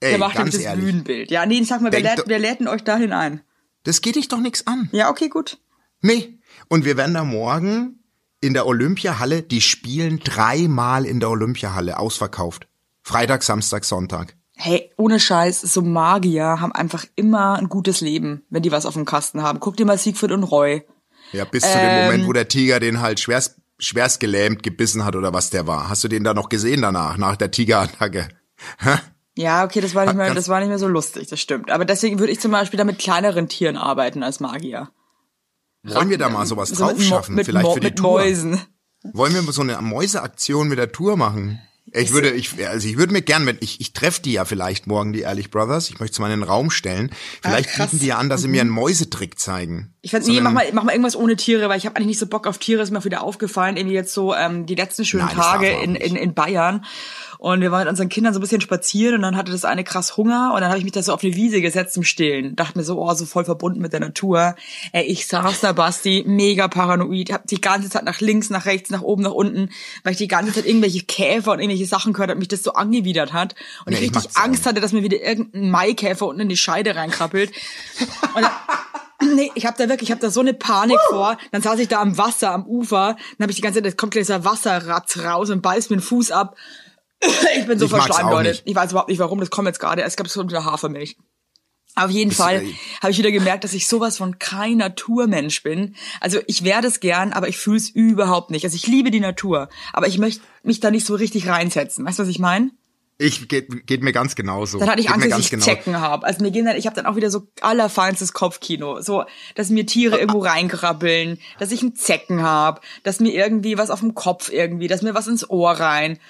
Ey, 0.00 0.10
Der 0.10 0.18
macht 0.18 0.36
ganz 0.36 0.54
das 0.54 0.62
ehrlich. 0.62 0.84
Bühnenbild. 0.84 1.30
Ja, 1.30 1.44
nee, 1.46 1.62
sag 1.64 1.80
mal, 1.80 1.92
wer 1.92 2.00
Denk 2.02 2.18
lädt, 2.18 2.28
wer 2.28 2.38
lädt 2.38 2.60
denn 2.60 2.68
euch 2.68 2.84
dahin 2.84 3.12
ein? 3.12 3.40
Das 3.84 4.00
geht 4.00 4.16
dich 4.16 4.28
doch 4.28 4.40
nichts 4.40 4.66
an. 4.66 4.88
Ja, 4.92 5.10
okay, 5.10 5.28
gut. 5.28 5.58
Nee. 6.02 6.38
Und 6.68 6.84
wir 6.84 6.96
werden 6.96 7.14
da 7.14 7.24
morgen 7.24 7.98
in 8.40 8.54
der 8.54 8.66
Olympiahalle, 8.66 9.42
die 9.42 9.60
spielen 9.60 10.20
dreimal 10.20 11.04
in 11.04 11.18
der 11.20 11.30
Olympiahalle, 11.30 11.98
ausverkauft. 11.98 12.68
Freitag, 13.02 13.42
Samstag, 13.42 13.84
Sonntag. 13.84 14.36
Hey, 14.54 14.90
ohne 14.96 15.18
Scheiß, 15.20 15.60
so 15.62 15.82
Magier 15.82 16.60
haben 16.60 16.72
einfach 16.72 17.04
immer 17.16 17.56
ein 17.56 17.68
gutes 17.68 18.00
Leben, 18.00 18.42
wenn 18.50 18.62
die 18.62 18.72
was 18.72 18.86
auf 18.86 18.94
dem 18.94 19.04
Kasten 19.04 19.42
haben. 19.42 19.60
Guck 19.60 19.76
dir 19.76 19.86
mal 19.86 19.98
Siegfried 19.98 20.32
und 20.32 20.42
Roy. 20.44 20.84
Ja, 21.32 21.44
bis 21.44 21.62
zu 21.62 21.68
Ähm. 21.78 21.88
dem 21.88 22.04
Moment, 22.04 22.26
wo 22.26 22.32
der 22.32 22.48
Tiger 22.48 22.80
den 22.80 23.00
halt 23.00 23.20
schwerst, 23.20 23.56
schwerst 23.78 24.18
gelähmt 24.20 24.62
gebissen 24.62 25.04
hat 25.04 25.14
oder 25.16 25.32
was 25.32 25.50
der 25.50 25.66
war. 25.66 25.88
Hast 25.88 26.02
du 26.04 26.08
den 26.08 26.24
da 26.24 26.34
noch 26.34 26.48
gesehen 26.48 26.82
danach, 26.82 27.16
nach 27.18 27.36
der 27.36 27.50
Tigerattacke? 27.50 28.28
Ja, 29.38 29.62
okay, 29.64 29.80
das 29.80 29.94
war 29.94 30.04
nicht 30.04 30.16
mehr, 30.16 30.34
das 30.34 30.48
war 30.48 30.58
nicht 30.58 30.68
mehr 30.68 30.80
so 30.80 30.88
lustig, 30.88 31.28
das 31.28 31.40
stimmt. 31.40 31.70
Aber 31.70 31.84
deswegen 31.84 32.18
würde 32.18 32.32
ich 32.32 32.40
zum 32.40 32.50
Beispiel 32.50 32.76
da 32.76 32.82
mit 32.82 32.98
kleineren 32.98 33.48
Tieren 33.48 33.76
arbeiten 33.76 34.24
als 34.24 34.40
Magier. 34.40 34.90
Wollen 35.84 36.10
wir 36.10 36.18
da 36.18 36.28
mal 36.28 36.44
sowas 36.44 36.70
So 36.70 36.84
drauf 36.86 37.00
schaffen? 37.02 37.36
mit 37.36 37.46
Vielleicht 37.46 37.64
Mo- 37.66 37.74
für 37.74 37.80
die 37.80 37.86
mit 37.86 37.96
Tour. 37.98 38.18
Mäusen. 38.18 38.60
Wollen 39.12 39.32
wir 39.34 39.42
so 39.52 39.62
eine 39.62 39.80
Mäuseaktion 39.80 40.66
mit 40.68 40.78
der 40.78 40.90
Tour 40.90 41.16
machen? 41.16 41.60
Ich 41.90 42.12
würde, 42.12 42.30
ich, 42.32 42.50
also 42.68 42.86
ich 42.86 42.98
würde 42.98 43.14
mir 43.14 43.22
gern, 43.22 43.46
wenn 43.46 43.56
ich, 43.60 43.80
ich 43.80 43.94
treffe 43.94 44.20
die 44.20 44.32
ja 44.32 44.44
vielleicht 44.44 44.86
morgen, 44.86 45.14
die 45.14 45.20
Ehrlich 45.20 45.50
Brothers. 45.50 45.88
Ich 45.88 46.00
möchte 46.00 46.12
es 46.14 46.18
mal 46.18 46.30
in 46.30 46.40
den 46.40 46.46
Raum 46.48 46.70
stellen. 46.70 47.10
Vielleicht 47.40 47.70
Ah, 47.70 47.72
krass. 47.72 47.78
Mhm. 47.78 47.90
bieten 47.92 48.00
die 48.02 48.06
ja 48.08 48.18
an, 48.18 48.28
dass 48.28 48.42
sie 48.42 48.48
mir 48.48 48.60
einen 48.60 48.68
Mäusetrick 48.70 49.38
zeigen. 49.38 49.94
Ich 50.02 50.10
fand, 50.10 50.24
So 50.24 50.32
nee, 50.32 50.40
mach 50.42 50.52
mal, 50.52 50.66
mach 50.74 50.82
mal 50.82 50.90
irgendwas 50.92 51.16
ohne 51.16 51.36
Tiere, 51.36 51.68
weil 51.70 51.78
ich 51.78 51.86
habe 51.86 51.96
eigentlich 51.96 52.08
nicht 52.08 52.18
so 52.18 52.26
Bock 52.26 52.46
auf 52.46 52.58
Tiere, 52.58 52.82
ist 52.82 52.90
mir 52.90 52.98
auch 52.98 53.04
wieder 53.06 53.22
aufgefallen, 53.22 53.78
irgendwie 53.78 53.94
jetzt 53.94 54.12
so 54.12 54.34
ähm, 54.34 54.66
die 54.66 54.74
letzten 54.74 55.06
schönen 55.06 55.26
Nein, 55.26 55.36
Tage 55.36 55.68
in, 55.70 55.94
in, 55.94 56.14
in 56.16 56.34
Bayern. 56.34 56.84
Und 57.38 57.60
wir 57.60 57.70
waren 57.70 57.80
mit 57.80 57.88
unseren 57.88 58.08
Kindern 58.08 58.34
so 58.34 58.40
ein 58.40 58.42
bisschen 58.42 58.60
spazieren 58.60 59.14
und 59.14 59.22
dann 59.22 59.36
hatte 59.36 59.52
das 59.52 59.64
eine 59.64 59.84
krass 59.84 60.16
Hunger 60.16 60.52
und 60.54 60.60
dann 60.60 60.70
habe 60.70 60.78
ich 60.78 60.84
mich 60.84 60.92
da 60.92 61.02
so 61.02 61.12
auf 61.12 61.22
eine 61.22 61.36
Wiese 61.36 61.60
gesetzt 61.60 61.94
zum 61.94 62.02
Stillen. 62.02 62.56
Dachte 62.56 62.76
mir 62.76 62.84
so, 62.84 63.00
oh, 63.00 63.14
so 63.14 63.26
voll 63.26 63.44
verbunden 63.44 63.80
mit 63.80 63.92
der 63.92 64.00
Natur. 64.00 64.56
Ey, 64.92 65.04
ich 65.04 65.26
saß 65.28 65.60
da, 65.60 65.72
Basti, 65.72 66.24
mega 66.26 66.66
paranoid, 66.66 67.32
hab 67.32 67.46
die 67.46 67.60
ganze 67.60 67.88
Zeit 67.90 68.04
nach 68.04 68.20
links, 68.20 68.50
nach 68.50 68.66
rechts, 68.66 68.90
nach 68.90 69.02
oben, 69.02 69.22
nach 69.22 69.32
unten, 69.32 69.70
weil 70.02 70.12
ich 70.12 70.18
die 70.18 70.28
ganze 70.28 70.52
Zeit 70.52 70.66
irgendwelche 70.66 71.04
Käfer 71.04 71.52
und 71.52 71.60
irgendwelche 71.60 71.86
Sachen 71.86 72.12
gehört 72.12 72.30
habe, 72.30 72.40
mich 72.40 72.48
das 72.48 72.64
so 72.64 72.72
angewidert 72.72 73.32
hat. 73.32 73.54
Und 73.86 73.92
Nee, 73.92 73.98
ich 73.98 74.10
ich 74.10 74.16
richtig 74.16 74.36
Angst 74.36 74.66
hatte, 74.66 74.80
dass 74.80 74.92
mir 74.92 75.04
wieder 75.04 75.20
irgendein 75.20 75.70
Maikäfer 75.70 76.26
unten 76.26 76.42
in 76.42 76.48
die 76.48 76.56
Scheide 76.56 76.96
reinkrabbelt. 76.96 77.52
Nee, 79.20 79.50
ich 79.56 79.66
habe 79.66 79.76
da 79.76 79.88
wirklich, 79.88 80.10
ich 80.10 80.12
habe 80.12 80.20
da 80.20 80.30
so 80.30 80.38
eine 80.38 80.54
Panik 80.54 80.98
vor. 81.08 81.38
Dann 81.50 81.60
saß 81.60 81.80
ich 81.80 81.88
da 81.88 82.00
am 82.00 82.16
Wasser, 82.16 82.52
am 82.52 82.64
Ufer. 82.66 83.16
Dann 83.36 83.44
habe 83.44 83.50
ich 83.50 83.56
die 83.56 83.62
ganze 83.62 83.80
Zeit, 83.80 83.86
es 83.86 83.96
kommt 83.96 84.12
gleich 84.12 84.22
dieser 84.22 84.44
Wasserratz 84.44 85.18
raus 85.18 85.50
und 85.50 85.60
beißt 85.60 85.90
mir 85.90 85.96
den 85.96 86.02
Fuß 86.02 86.30
ab. 86.30 86.56
Ich 87.56 87.66
bin 87.66 87.78
so 87.78 87.86
Ich 87.86 87.90
verschleimt, 87.90 88.30
Leute. 88.30 88.50
nicht. 88.50 88.62
Ich 88.64 88.74
weiß 88.74 88.92
überhaupt 88.92 89.08
nicht, 89.08 89.18
warum. 89.18 89.40
Das 89.40 89.50
kommt 89.50 89.66
jetzt 89.66 89.80
gerade. 89.80 90.02
Es 90.02 90.16
gab 90.16 90.28
so 90.28 90.42
wieder 90.48 90.64
Hafermilch. 90.64 91.16
Auf 91.94 92.10
jeden 92.10 92.30
Fall 92.30 92.62
habe 93.00 93.10
ich 93.10 93.18
wieder 93.18 93.32
gemerkt, 93.32 93.64
dass 93.64 93.72
ich 93.74 93.88
sowas 93.88 94.18
von 94.18 94.38
kein 94.38 94.76
Naturmensch 94.76 95.62
bin. 95.62 95.96
Also 96.20 96.38
ich 96.46 96.62
werde 96.62 96.86
es 96.86 97.00
gern, 97.00 97.32
aber 97.32 97.48
ich 97.48 97.58
fühle 97.58 97.78
es 97.78 97.90
überhaupt 97.90 98.50
nicht. 98.50 98.64
Also 98.64 98.76
ich 98.76 98.86
liebe 98.86 99.10
die 99.10 99.20
Natur, 99.20 99.68
aber 99.92 100.06
ich 100.06 100.18
möchte 100.18 100.42
mich 100.62 100.78
da 100.80 100.90
nicht 100.90 101.06
so 101.06 101.14
richtig 101.14 101.48
reinsetzen. 101.48 102.06
Weißt 102.06 102.18
du, 102.18 102.22
was 102.22 102.30
ich 102.30 102.38
meine? 102.38 102.70
Ich 103.20 103.48
geht, 103.48 103.88
geht 103.88 104.04
mir 104.04 104.12
ganz 104.12 104.36
genauso. 104.36 104.78
Dann 104.78 104.88
hatte 104.88 105.00
ich 105.00 105.08
geht 105.08 105.14
Angst, 105.16 105.32
dass 105.32 105.40
ich 105.40 105.50
genau. 105.50 105.64
Zecken 105.64 106.00
habe. 106.00 106.24
Also 106.24 106.44
mir 106.44 106.52
gehen 106.52 106.66
dann, 106.66 106.76
ich 106.76 106.86
habe 106.86 106.94
dann 106.94 107.06
auch 107.06 107.16
wieder 107.16 107.32
so 107.32 107.48
allerfeinstes 107.60 108.32
Kopfkino. 108.32 109.00
So, 109.00 109.24
dass 109.56 109.70
mir 109.70 109.86
Tiere 109.86 110.18
irgendwo 110.18 110.38
reinkrabbeln, 110.38 111.40
dass 111.58 111.72
ich 111.72 111.82
einen 111.82 111.96
Zecken 111.96 112.42
habe, 112.42 112.80
dass 113.02 113.18
mir 113.18 113.32
irgendwie 113.32 113.76
was 113.76 113.90
auf 113.90 114.00
dem 114.00 114.14
Kopf 114.14 114.52
irgendwie, 114.52 114.86
dass 114.86 115.02
mir 115.02 115.14
was 115.14 115.26
ins 115.26 115.50
Ohr 115.50 115.72
rein 115.72 116.20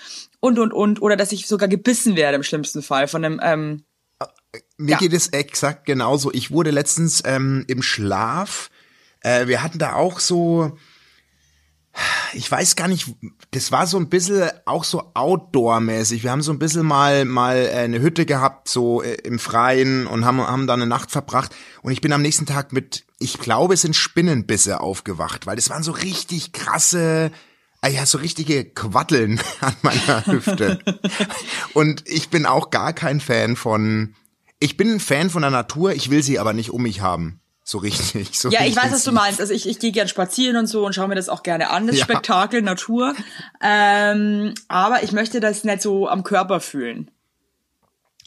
und 0.40 0.59
und 0.59 0.73
und 0.73 1.02
oder 1.02 1.16
dass 1.16 1.33
ich 1.33 1.47
sogar 1.47 1.68
gebissen 1.68 2.16
werde 2.16 2.37
im 2.37 2.42
schlimmsten 2.42 2.83
Fall 2.83 3.09
von 3.09 3.25
einem 3.25 3.40
ähm, 3.42 3.85
Mir 4.76 4.92
Ja. 4.92 4.99
geht 4.99 5.12
es 5.12 5.28
exakt 5.28 5.85
genauso. 5.87 6.33
Ich 6.33 6.50
wurde 6.50 6.71
letztens 6.71 7.23
ähm, 7.25 7.64
im 7.68 7.83
Schlaf, 7.83 8.71
äh, 9.21 9.47
wir 9.47 9.62
hatten 9.62 9.78
da 9.78 9.95
auch 9.95 10.21
so, 10.21 10.76
ich 12.33 12.50
weiß 12.50 12.76
gar 12.76 12.87
nicht, 12.87 13.09
das 13.50 13.73
war 13.73 13.87
so 13.87 13.99
ein 13.99 14.09
bisschen 14.09 14.49
auch 14.66 14.85
so 14.85 15.11
Outdoor-mäßig. 15.14 16.23
Wir 16.23 16.30
haben 16.30 16.42
so 16.42 16.52
ein 16.52 16.59
bisschen 16.61 16.87
mal 16.87 17.25
mal 17.25 17.57
äh, 17.57 17.71
eine 17.71 18.00
Hütte 18.00 18.25
gehabt, 18.26 18.68
so 18.68 19.02
äh, 19.02 19.14
im 19.25 19.38
Freien 19.38 20.07
und 20.07 20.25
haben, 20.25 20.40
haben 20.40 20.66
da 20.68 20.75
eine 20.75 20.87
Nacht 20.87 21.11
verbracht. 21.11 21.54
Und 21.83 21.92
ich 21.92 22.00
bin 22.00 22.12
am 22.12 22.23
nächsten 22.23 22.47
Tag 22.47 22.73
mit, 22.73 23.04
ich 23.18 23.38
glaube, 23.38 23.75
es 23.75 23.83
sind 23.83 23.97
Spinnenbisse 23.97 24.80
aufgewacht, 24.80 25.47
weil 25.47 25.57
das 25.57 25.71
waren 25.71 25.83
so 25.83 25.92
richtig 25.92 26.52
krasse, 26.52 27.33
Ah 27.80 27.88
ja, 27.88 28.06
so 28.06 28.18
richtige 28.18 28.64
Quatteln 28.64 29.40
an 29.61 29.75
meiner 29.82 30.26
Hüfte. 30.26 30.80
Und 31.75 32.08
ich 32.08 32.28
bin 32.28 32.47
auch 32.47 32.70
gar 32.70 32.92
kein 32.92 33.20
Fan 33.20 33.56
von, 33.56 34.14
ich 34.58 34.76
bin 34.76 34.94
ein 34.94 35.00
Fan 35.00 35.30
von 35.30 35.42
der 35.42 35.50
Natur, 35.50 35.92
ich 35.92 36.11
will 36.11 36.23
sie 36.23 36.38
aber 36.38 36.52
nicht 36.52 36.70
um 36.70 36.82
mich 36.82 37.00
haben. 37.00 37.40
So 37.62 37.78
richtig. 37.78 38.38
So 38.38 38.49
Ja, 38.49 38.64
ich 38.64 38.75
weiß, 38.75 38.90
was 38.90 39.04
du 39.04 39.12
meinst. 39.12 39.42
Also 39.42 39.52
ich, 39.52 39.68
ich 39.68 39.78
gehe 39.78 39.92
gern 39.92 40.08
spazieren 40.08 40.56
und 40.56 40.66
so 40.68 40.87
und 40.87 40.94
schaue 40.94 41.08
mir 41.08 41.16
das 41.16 41.28
auch 41.28 41.42
gerne 41.42 41.68
an, 41.68 41.87
das 41.87 41.99
Ja. 41.99 42.04
Spektakel, 42.04 42.62
Natur. 42.62 43.14
Ähm, 43.62 44.54
aber 44.68 45.02
ich 45.02 45.12
möchte 45.12 45.38
das 45.40 45.64
nicht 45.64 45.82
so 45.82 46.08
am 46.08 46.25
Körper 46.25 46.61
fühlen. 46.61 47.11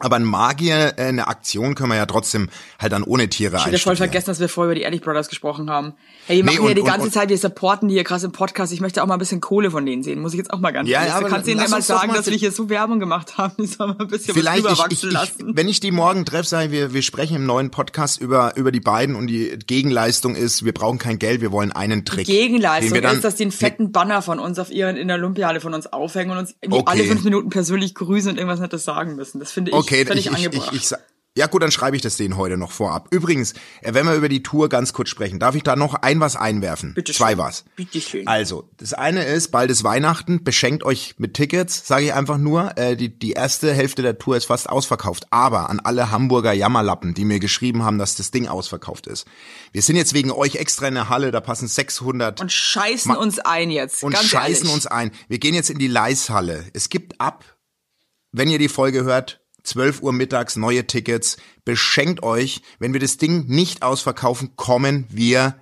Aber 0.03 0.15
ein 0.17 0.23
Magier, 0.23 0.93
äh, 0.97 1.03
eine 1.03 1.27
Aktion 1.27 1.75
können 1.75 1.89
wir 1.89 1.97
ja 1.97 2.05
trotzdem 2.05 2.49
halt 2.79 2.91
dann 2.93 3.03
ohne 3.03 3.29
Tiere 3.29 3.57
Ich 3.57 3.65
hätte 3.65 3.77
voll 3.79 3.95
vergessen, 3.95 4.27
dass 4.27 4.39
wir 4.39 4.49
vorher 4.49 4.71
über 4.71 4.75
die 4.75 4.81
Ehrlich 4.81 5.01
Brothers 5.01 5.29
gesprochen 5.29 5.69
haben. 5.69 5.93
Hey, 6.27 6.37
die 6.37 6.43
Nee, 6.43 6.45
machen 6.51 6.55
ja 6.63 6.69
und- 6.69 6.75
die 6.75 6.81
und- 6.81 6.87
ganze 6.87 7.05
und- 7.07 7.13
Zeit, 7.13 7.29
wir 7.29 7.37
supporten 7.37 7.87
die 7.87 7.95
hier 7.95 8.03
krass 8.03 8.23
im 8.23 8.31
Podcast. 8.31 8.73
Ich 8.73 8.81
möchte 8.81 9.01
auch 9.03 9.07
mal 9.07 9.15
ein 9.15 9.19
bisschen 9.19 9.41
Kohle 9.41 9.71
von 9.71 9.85
denen 9.85 10.03
sehen. 10.03 10.19
Muss 10.21 10.33
ich 10.33 10.37
jetzt 10.37 10.51
auch 10.51 10.59
mal 10.59 10.71
ganz 10.71 10.87
Ja, 10.89 10.99
ehrlich. 10.99 11.13
ja, 11.13 11.19
Du 11.21 11.27
kannst 11.27 11.47
denen 11.47 11.61
ja 11.61 11.67
mal 11.69 11.81
sagen, 11.81 12.13
dass 12.13 12.27
wir 12.29 12.37
hier 12.37 12.51
so 12.51 12.69
Werbung 12.69 12.99
gemacht 12.99 13.37
haben. 13.37 13.53
Die 13.59 13.65
sollen 13.67 13.91
mal 13.91 14.01
ein 14.01 14.07
bisschen 14.07 14.33
Vielleicht, 14.33 14.63
was 14.63 14.73
ich, 14.73 14.77
ich, 14.79 15.03
rüberwachsen 15.03 15.09
ich, 15.09 15.13
lassen. 15.13 15.55
wenn 15.57 15.67
ich 15.69 15.79
die 15.79 15.91
morgen 15.91 16.25
treffe, 16.25 16.45
sage 16.47 16.65
ich, 16.65 16.71
wir, 16.71 16.93
wir 16.93 17.01
sprechen 17.01 17.35
im 17.37 17.45
neuen 17.45 17.69
Podcast 17.71 18.19
über, 18.21 18.55
über 18.57 18.71
die 18.71 18.79
beiden 18.79 19.15
und 19.15 19.27
die 19.27 19.57
Gegenleistung 19.67 20.35
ist, 20.35 20.65
wir 20.65 20.73
brauchen 20.73 20.97
kein 20.99 21.19
Geld, 21.19 21.41
wir 21.41 21.51
wollen 21.51 21.71
einen 21.71 22.05
Trick. 22.05 22.25
den 22.27 22.35
Gegenleistung 22.35 23.01
dann- 23.01 23.15
ist, 23.15 23.23
dass 23.23 23.35
die 23.35 23.43
einen 23.43 23.51
fetten 23.51 23.91
Banner 23.91 24.21
von 24.21 24.39
uns 24.39 24.59
auf 24.59 24.71
ihren 24.71 24.95
in 24.97 25.07
der 25.07 25.17
Olympiade 25.17 25.59
von 25.59 25.73
uns 25.73 25.87
aufhängen 25.87 26.31
und 26.31 26.37
uns 26.37 26.55
Okay. 26.69 26.83
alle 26.85 27.03
fünf 27.03 27.23
Minuten 27.23 27.49
persönlich 27.49 27.95
grüßen 27.95 28.31
und 28.31 28.37
irgendwas 28.37 28.59
Nettes 28.59 28.83
sagen 28.83 29.15
müssen. 29.15 29.39
Das 29.39 29.51
finde 29.51 29.71
ich 29.71 29.77
Okay, 29.77 29.90
völlig 30.07 30.27
ich, 30.27 30.33
ich, 30.33 30.53
ich, 30.53 30.71
ich, 30.73 30.91
ja 31.37 31.47
gut, 31.47 31.63
dann 31.63 31.71
schreibe 31.71 31.95
ich 31.95 32.01
das 32.01 32.17
denen 32.17 32.35
heute 32.35 32.57
noch 32.57 32.73
vorab. 32.73 33.07
Übrigens, 33.11 33.53
äh, 33.81 33.93
wenn 33.93 34.05
wir 34.05 34.15
über 34.15 34.27
die 34.27 34.43
Tour 34.43 34.67
ganz 34.67 34.91
kurz 34.91 35.07
sprechen, 35.07 35.39
darf 35.39 35.55
ich 35.55 35.63
da 35.63 35.77
noch 35.77 35.93
ein 35.93 36.19
was 36.19 36.35
einwerfen? 36.35 36.93
Bitte 36.93 37.13
Zwei 37.13 37.29
schön. 37.29 37.37
was. 37.37 37.63
Bitte 37.77 38.01
schön. 38.01 38.27
Also, 38.27 38.69
das 38.75 38.91
eine 38.91 39.23
ist, 39.23 39.49
bald 39.49 39.71
ist 39.71 39.85
Weihnachten, 39.85 40.43
beschenkt 40.43 40.83
euch 40.83 41.15
mit 41.19 41.33
Tickets, 41.35 41.87
sage 41.87 42.03
ich 42.07 42.13
einfach 42.13 42.37
nur. 42.37 42.77
Äh, 42.77 42.97
die, 42.97 43.17
die 43.17 43.31
erste 43.31 43.73
Hälfte 43.73 44.01
der 44.01 44.17
Tour 44.17 44.35
ist 44.35 44.43
fast 44.47 44.67
ausverkauft. 44.69 45.27
Aber 45.29 45.69
an 45.69 45.79
alle 45.79 46.11
Hamburger 46.11 46.51
Jammerlappen, 46.51 47.13
die 47.13 47.23
mir 47.23 47.39
geschrieben 47.39 47.81
haben, 47.83 47.97
dass 47.97 48.15
das 48.17 48.31
Ding 48.31 48.49
ausverkauft 48.49 49.07
ist. 49.07 49.25
Wir 49.71 49.81
sind 49.83 49.95
jetzt 49.95 50.13
wegen 50.13 50.31
euch 50.33 50.55
extra 50.57 50.89
in 50.89 50.95
der 50.95 51.07
Halle, 51.07 51.31
da 51.31 51.39
passen 51.39 51.69
600 51.69 52.41
und 52.41 52.51
scheißen 52.51 53.09
Ma- 53.13 53.17
uns 53.17 53.39
ein 53.39 53.71
jetzt. 53.71 54.03
und 54.03 54.17
scheißen 54.17 54.65
ehrlich. 54.65 54.73
uns 54.73 54.85
ein. 54.85 55.11
Wir 55.29 55.39
gehen 55.39 55.55
jetzt 55.55 55.69
in 55.69 55.79
die 55.79 55.87
Leishalle. 55.87 56.65
Es 56.73 56.89
gibt 56.89 57.21
ab, 57.21 57.45
wenn 58.33 58.49
ihr 58.49 58.59
die 58.59 58.67
Folge 58.67 59.05
hört, 59.05 59.40
12 59.63 60.01
Uhr 60.01 60.13
mittags 60.13 60.55
neue 60.55 60.87
Tickets. 60.87 61.37
Beschenkt 61.65 62.23
euch. 62.23 62.61
Wenn 62.79 62.93
wir 62.93 62.99
das 62.99 63.17
Ding 63.17 63.45
nicht 63.47 63.83
ausverkaufen, 63.83 64.55
kommen 64.55 65.05
wir 65.09 65.55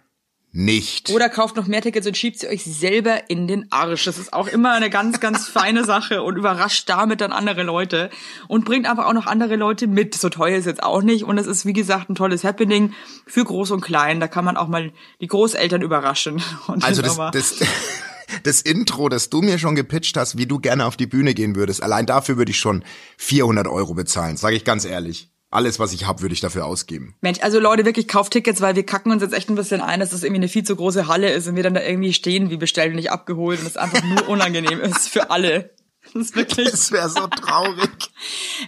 nicht. 0.52 1.12
Oder 1.12 1.30
kauft 1.30 1.56
noch 1.56 1.68
mehr 1.68 1.82
Tickets 1.82 2.08
und 2.08 2.18
schiebt 2.18 2.40
sie 2.40 2.48
euch 2.48 2.64
selber 2.64 3.30
in 3.30 3.48
den 3.48 3.72
Arsch. 3.72 4.06
Das 4.06 4.18
ist 4.18 4.34
auch 4.34 4.48
immer 4.48 4.72
eine 4.72 4.90
ganz, 4.90 5.20
ganz 5.20 5.48
feine 5.48 5.84
Sache 5.86 6.24
und 6.24 6.38
überrascht 6.38 6.90
damit 6.90 7.22
dann 7.22 7.32
andere 7.32 7.64
Leute 7.64 8.10
und 8.48 8.66
bringt 8.66 8.90
einfach 8.90 9.06
auch 9.06 9.14
noch 9.14 9.28
andere 9.28 9.56
Leute 9.58 9.86
mit. 9.86 10.16
So 10.16 10.30
teuer 10.30 10.58
ist 10.58 10.66
jetzt 10.66 10.82
auch 10.82 11.04
nicht 11.04 11.24
und 11.24 11.38
es 11.38 11.46
ist, 11.46 11.66
wie 11.66 11.74
gesagt, 11.74 12.10
ein 12.10 12.16
tolles 12.16 12.44
Happening 12.44 12.94
für 13.28 13.44
Groß 13.44 13.72
und 13.72 13.82
Klein. 13.82 14.20
Da 14.20 14.28
kann 14.28 14.44
man 14.44 14.58
auch 14.58 14.68
mal 14.68 14.92
die 15.22 15.28
Großeltern 15.28 15.82
überraschen. 15.82 16.42
Also 16.82 17.02
das, 17.02 17.18
das, 17.32 17.56
das 18.44 18.62
Intro, 18.62 19.10
das 19.10 19.30
du 19.30 19.42
mir 19.42 19.58
schon 19.60 19.76
gepitcht 19.76 20.18
hast, 20.18 20.38
wie 20.38 20.46
du 20.46 20.60
gerne 20.60 20.86
auf 20.86 20.98
die 20.98 21.08
Bühne 21.08 21.34
gehen 21.34 21.56
würdest, 21.56 21.84
allein 21.84 22.06
dafür 22.06 22.38
würde 22.38 22.52
ich 22.52 22.60
schon 22.60 22.84
400 23.18 23.68
Euro 23.68 23.94
bezahlen, 23.94 24.38
sage 24.38 24.56
ich 24.56 24.66
ganz 24.66 24.86
ehrlich. 24.86 25.32
Alles, 25.52 25.80
was 25.80 25.94
ich 25.94 26.06
habe, 26.06 26.22
würde 26.22 26.34
ich 26.34 26.42
dafür 26.42 26.66
ausgeben. 26.66 27.16
Mensch, 27.22 27.40
also 27.42 27.60
Leute, 27.60 27.84
wirklich 27.84 28.08
kauft 28.08 28.34
Tickets, 28.34 28.62
weil 28.62 28.76
wir 28.76 28.86
kacken 28.86 29.12
uns 29.12 29.24
jetzt 29.24 29.34
echt 29.34 29.50
ein 29.50 29.56
bisschen 29.56 29.82
ein, 29.82 30.00
dass 30.00 30.12
das 30.12 30.22
irgendwie 30.22 30.42
eine 30.42 30.48
viel 30.48 30.64
zu 30.64 30.76
große 30.76 31.08
Halle 31.08 31.32
ist 31.32 31.48
und 31.48 31.56
wir 31.56 31.64
dann 31.64 31.74
da 31.74 31.82
irgendwie 31.82 32.14
stehen, 32.14 32.52
wie 32.52 32.58
bestellt 32.58 32.92
und 32.92 32.98
nicht 32.98 33.12
abgeholt 33.12 33.60
und 33.60 33.66
es 33.66 33.76
einfach 33.76 34.04
nur 34.04 34.28
unangenehm 34.30 34.80
ist 34.80 35.10
für 35.10 35.32
alle. 35.32 35.72
Das 36.14 36.24
ist 36.24 36.36
wirklich. 36.36 36.70
Das 36.70 36.92
wäre 36.92 37.10
so 37.10 37.28
traurig. 37.28 37.90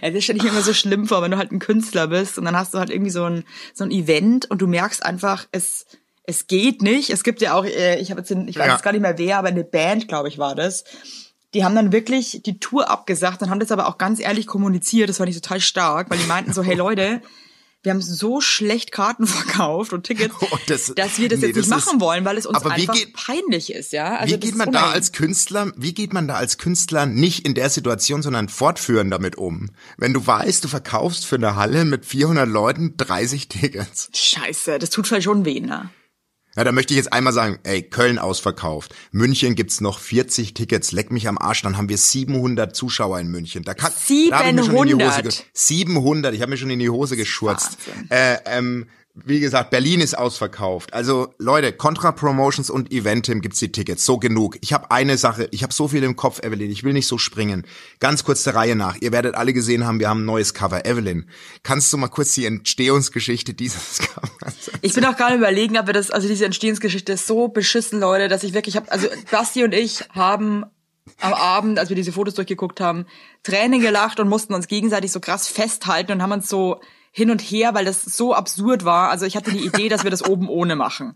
Ja, 0.00 0.10
das 0.10 0.24
stelle 0.24 0.38
ich 0.38 0.44
mir 0.44 0.50
immer 0.50 0.62
so 0.62 0.72
schlimm 0.72 1.06
vor, 1.06 1.20
wenn 1.22 1.30
du 1.30 1.36
halt 1.36 1.52
ein 1.52 1.58
Künstler 1.58 2.08
bist 2.08 2.38
und 2.38 2.46
dann 2.46 2.56
hast 2.56 2.72
du 2.72 2.78
halt 2.78 2.88
irgendwie 2.88 3.10
so 3.10 3.24
ein, 3.24 3.44
so 3.74 3.84
ein 3.84 3.90
Event 3.90 4.50
und 4.50 4.62
du 4.62 4.66
merkst 4.66 5.04
einfach, 5.04 5.46
es, 5.52 5.84
es 6.24 6.46
geht 6.46 6.82
nicht. 6.82 7.10
Es 7.10 7.24
gibt 7.24 7.40
ja 7.40 7.54
auch, 7.54 7.64
äh, 7.64 7.98
ich 8.00 8.10
habe 8.10 8.20
jetzt, 8.20 8.30
ich 8.30 8.56
weiß 8.58 8.66
Ja. 8.66 8.72
jetzt 8.74 8.82
gar 8.84 8.92
nicht 8.92 9.00
mehr 9.02 9.18
wer, 9.18 9.38
aber 9.38 9.48
eine 9.48 9.64
Band, 9.64 10.08
glaube 10.08 10.28
ich, 10.28 10.38
war 10.38 10.54
das. 10.54 10.84
Die 11.54 11.64
haben 11.64 11.74
dann 11.74 11.92
wirklich 11.92 12.40
die 12.46 12.58
Tour 12.58 12.88
abgesagt 12.88 13.42
und 13.42 13.50
haben 13.50 13.60
das 13.60 13.72
aber 13.72 13.86
auch 13.88 13.98
ganz 13.98 14.20
ehrlich 14.20 14.46
kommuniziert. 14.46 15.08
Das 15.10 15.18
fand 15.18 15.28
ich 15.28 15.34
total 15.40 15.60
stark, 15.60 16.10
weil 16.10 16.18
die 16.18 16.26
meinten 16.26 16.52
so, 16.52 16.62
hey 16.62 16.74
Leute, 16.76 17.20
wir 17.82 17.90
haben 17.90 18.00
so 18.00 18.40
schlecht 18.40 18.92
Karten 18.92 19.26
verkauft 19.26 19.92
und 19.92 20.04
Tickets, 20.04 20.32
Oh, 20.40 20.56
das- 20.68 20.92
dass 20.94 21.18
wir 21.18 21.28
das 21.28 21.40
nee, 21.40 21.48
jetzt 21.48 21.56
das 21.58 21.66
nicht 21.66 21.76
ist- 21.78 21.86
machen 21.86 22.00
wollen, 22.00 22.24
weil 22.24 22.38
es 22.38 22.46
uns 22.46 22.56
Aber 22.56 22.70
wie 22.76 22.82
einfach 22.82 22.94
geht- 22.94 23.12
peinlich 23.12 23.72
ist, 23.72 23.92
ja. 23.92 24.16
Also 24.16 24.34
wie 24.36 24.38
geht 24.40 24.50
ist 24.50 24.56
man 24.56 24.70
da 24.70 24.90
als 24.92 25.10
Künstler, 25.12 25.72
wie 25.76 25.92
geht 25.92 26.12
man 26.12 26.28
da 26.28 26.34
als 26.36 26.56
Künstler 26.58 27.04
nicht 27.06 27.44
in 27.44 27.54
der 27.54 27.68
Situation, 27.68 28.22
sondern 28.22 28.48
fortführend 28.48 29.12
damit 29.12 29.36
um? 29.36 29.70
Wenn 29.98 30.14
du 30.14 30.24
weißt, 30.24 30.62
du 30.62 30.68
verkaufst 30.68 31.26
für 31.26 31.34
eine 31.36 31.56
Halle 31.56 31.84
mit 31.84 32.06
400 32.06 32.48
Leuten 32.48 32.96
30 32.96 33.48
Tickets. 33.48 34.08
Scheiße, 34.14 34.78
das 34.78 34.90
tut 34.90 35.08
vielleicht 35.08 35.24
schon 35.24 35.44
weh, 35.44 35.58
ne? 35.60 35.90
Ja, 36.56 36.64
da 36.64 36.72
möchte 36.72 36.92
ich 36.92 36.98
jetzt 36.98 37.12
einmal 37.12 37.32
sagen, 37.32 37.58
ey, 37.62 37.82
Köln 37.82 38.18
ausverkauft. 38.18 38.94
München 39.10 39.54
gibt's 39.54 39.80
noch 39.80 39.98
40 39.98 40.52
Tickets. 40.52 40.92
Leck 40.92 41.10
mich 41.10 41.26
am 41.26 41.38
Arsch, 41.38 41.62
dann 41.62 41.78
haben 41.78 41.88
wir 41.88 41.96
700 41.96 42.76
Zuschauer 42.76 43.18
in 43.20 43.28
München. 43.28 43.62
Da 43.64 43.72
kann, 43.74 43.90
Da 44.30 44.38
hab 44.40 44.46
ich 44.46 44.52
mir 44.54 44.64
schon 44.64 44.76
in 44.88 44.98
die 44.98 45.04
Hose 45.04 45.14
700? 45.14 45.22
ge- 45.24 45.44
700, 45.54 46.34
ich 46.34 46.40
habe 46.42 46.50
mir 46.50 46.56
schon 46.58 46.70
in 46.70 46.78
die 46.78 46.90
Hose 46.90 47.16
geschurzt. 47.16 47.78
Äh, 48.10 48.36
ähm, 48.44 48.86
wie 49.14 49.40
gesagt, 49.40 49.68
Berlin 49.70 50.00
ist 50.00 50.16
ausverkauft. 50.16 50.94
Also 50.94 51.34
Leute, 51.38 51.72
Contra 51.72 52.12
Promotions 52.12 52.70
und 52.70 52.90
Eventim 52.90 53.42
gibt's 53.42 53.58
die 53.58 53.70
Tickets. 53.70 54.06
So 54.06 54.18
genug. 54.18 54.56
Ich 54.62 54.72
habe 54.72 54.90
eine 54.90 55.18
Sache, 55.18 55.48
ich 55.50 55.62
habe 55.62 55.74
so 55.74 55.86
viel 55.86 56.02
im 56.02 56.16
Kopf, 56.16 56.42
Evelyn. 56.42 56.70
Ich 56.70 56.82
will 56.82 56.94
nicht 56.94 57.06
so 57.06 57.18
springen. 57.18 57.66
Ganz 58.00 58.24
kurz 58.24 58.42
der 58.44 58.54
Reihe 58.54 58.74
nach. 58.74 58.96
Ihr 59.02 59.12
werdet 59.12 59.34
alle 59.34 59.52
gesehen 59.52 59.84
haben, 59.84 60.00
wir 60.00 60.08
haben 60.08 60.22
ein 60.22 60.26
neues 60.26 60.54
Cover. 60.54 60.86
Evelyn, 60.86 61.28
kannst 61.62 61.92
du 61.92 61.98
mal 61.98 62.08
kurz 62.08 62.32
die 62.32 62.46
Entstehungsgeschichte 62.46 63.52
dieses 63.52 63.98
Covers 64.14 64.70
Ich 64.80 64.94
bin 64.94 65.04
auch 65.04 65.16
gerade 65.16 65.36
überlegen, 65.36 65.74
wir 65.74 65.82
das, 65.92 66.10
also 66.10 66.26
diese 66.26 66.46
Entstehungsgeschichte 66.46 67.12
ist 67.12 67.26
so 67.26 67.48
beschissen, 67.48 68.00
Leute, 68.00 68.28
dass 68.28 68.44
ich 68.44 68.54
wirklich 68.54 68.76
habe, 68.76 68.90
also 68.90 69.08
Basti 69.30 69.62
und 69.62 69.74
ich 69.74 70.08
haben 70.10 70.64
am 71.20 71.34
Abend, 71.34 71.78
als 71.78 71.90
wir 71.90 71.96
diese 71.96 72.12
Fotos 72.12 72.34
durchgeguckt 72.34 72.80
haben, 72.80 73.04
Tränen 73.42 73.80
gelacht 73.80 74.20
und 74.20 74.28
mussten 74.28 74.54
uns 74.54 74.68
gegenseitig 74.68 75.12
so 75.12 75.20
krass 75.20 75.48
festhalten 75.48 76.12
und 76.12 76.22
haben 76.22 76.32
uns 76.32 76.48
so 76.48 76.80
hin 77.12 77.30
und 77.30 77.40
her, 77.40 77.74
weil 77.74 77.84
das 77.84 78.02
so 78.02 78.34
absurd 78.34 78.84
war. 78.84 79.10
Also 79.10 79.26
ich 79.26 79.36
hatte 79.36 79.52
die 79.52 79.64
Idee, 79.66 79.88
dass 79.88 80.02
wir 80.02 80.10
das 80.10 80.24
oben 80.24 80.48
ohne 80.48 80.74
machen. 80.76 81.14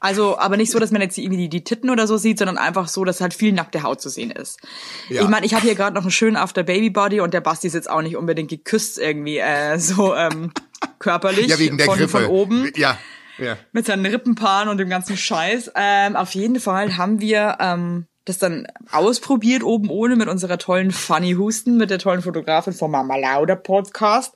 Also, 0.00 0.38
aber 0.38 0.56
nicht 0.56 0.70
so, 0.70 0.78
dass 0.78 0.92
man 0.92 1.02
jetzt 1.02 1.18
irgendwie 1.18 1.38
die, 1.38 1.48
die 1.48 1.64
Titten 1.64 1.90
oder 1.90 2.06
so 2.06 2.16
sieht, 2.18 2.38
sondern 2.38 2.56
einfach 2.56 2.86
so, 2.86 3.04
dass 3.04 3.20
halt 3.20 3.34
viel 3.34 3.52
nackte 3.52 3.82
Haut 3.82 4.00
zu 4.00 4.08
sehen 4.08 4.30
ist. 4.30 4.60
Ja. 5.08 5.22
Ich 5.22 5.28
meine, 5.28 5.44
ich 5.44 5.54
habe 5.54 5.64
hier 5.64 5.74
gerade 5.74 5.94
noch 5.94 6.02
einen 6.02 6.12
schönen 6.12 6.36
After 6.36 6.62
Baby 6.62 6.90
Body 6.90 7.20
und 7.20 7.34
der 7.34 7.40
Basti 7.40 7.66
ist 7.66 7.74
jetzt 7.74 7.90
auch 7.90 8.02
nicht 8.02 8.16
unbedingt 8.16 8.48
geküsst 8.50 8.98
irgendwie 8.98 9.38
äh, 9.38 9.78
so 9.78 10.14
ähm, 10.14 10.52
körperlich 11.00 11.48
Ja, 11.48 11.58
wegen 11.58 11.78
der 11.78 11.86
von, 11.86 11.96
Grippe. 11.98 12.10
von 12.10 12.26
oben 12.26 12.70
Ja, 12.76 12.96
ja. 13.38 13.56
mit 13.72 13.86
seinen 13.86 14.06
Rippenpaaren 14.06 14.68
und 14.68 14.78
dem 14.78 14.88
ganzen 14.88 15.16
Scheiß. 15.16 15.72
Ähm, 15.74 16.14
auf 16.14 16.32
jeden 16.34 16.60
Fall 16.60 16.96
haben 16.96 17.20
wir 17.20 17.56
ähm, 17.58 18.06
das 18.28 18.38
dann 18.38 18.66
ausprobiert 18.90 19.62
oben 19.62 19.88
ohne 19.88 20.16
mit 20.16 20.28
unserer 20.28 20.58
tollen 20.58 20.90
Funny 20.90 21.32
Husten, 21.32 21.76
mit 21.78 21.90
der 21.90 21.98
tollen 21.98 22.20
Fotografin 22.22 22.74
vom 22.74 22.90
Mama 22.90 23.16
Lauda 23.16 23.56
Podcast. 23.56 24.34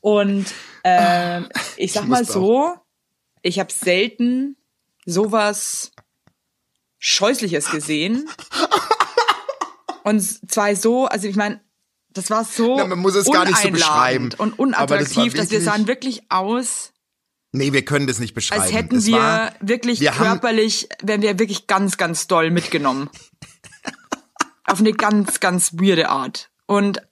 Und 0.00 0.46
ähm, 0.82 1.48
ich 1.76 1.92
sag 1.92 2.02
Ich 2.02 2.08
mal 2.08 2.24
so, 2.24 2.74
ich 3.42 3.60
habe 3.60 3.72
selten 3.72 4.56
sowas 5.06 5.92
Scheußliches 6.98 7.70
gesehen. 7.70 8.28
Und 10.02 10.50
zwar 10.50 10.74
so, 10.74 11.06
also 11.06 11.28
ich 11.28 11.36
meine, 11.36 11.60
das 12.12 12.30
war 12.30 12.44
so 12.44 12.76
Na, 12.76 12.86
man 12.86 12.98
muss 12.98 13.14
es 13.14 13.30
gar 13.30 13.44
nicht 13.44 13.58
so 13.58 13.70
beschreiben. 13.70 14.30
und 14.38 14.58
unattraktiv, 14.58 15.34
dass 15.34 15.50
wir 15.50 15.60
sahen 15.60 15.86
wirklich 15.86 16.22
aus, 16.30 16.92
Nee, 17.52 17.72
wir 17.72 17.84
können 17.84 18.06
das 18.06 18.18
nicht 18.20 18.34
beschreiben. 18.34 18.62
als 18.62 18.72
hätten 18.72 18.96
Es 18.96 19.06
wir 19.06 19.16
war, 19.18 19.52
wirklich 19.60 20.00
wir 20.00 20.16
haben- 20.18 20.24
körperlich, 20.40 20.88
wären 21.02 21.20
wir 21.22 21.38
wirklich 21.38 21.66
ganz, 21.66 21.96
ganz 21.96 22.26
doll 22.28 22.50
mitgenommen. 22.50 23.10
Auf 24.64 24.78
eine 24.78 24.92
ganz, 24.92 25.40
ganz 25.40 25.72
weirde 25.74 26.08
Art. 26.10 26.50
Und 26.66 27.02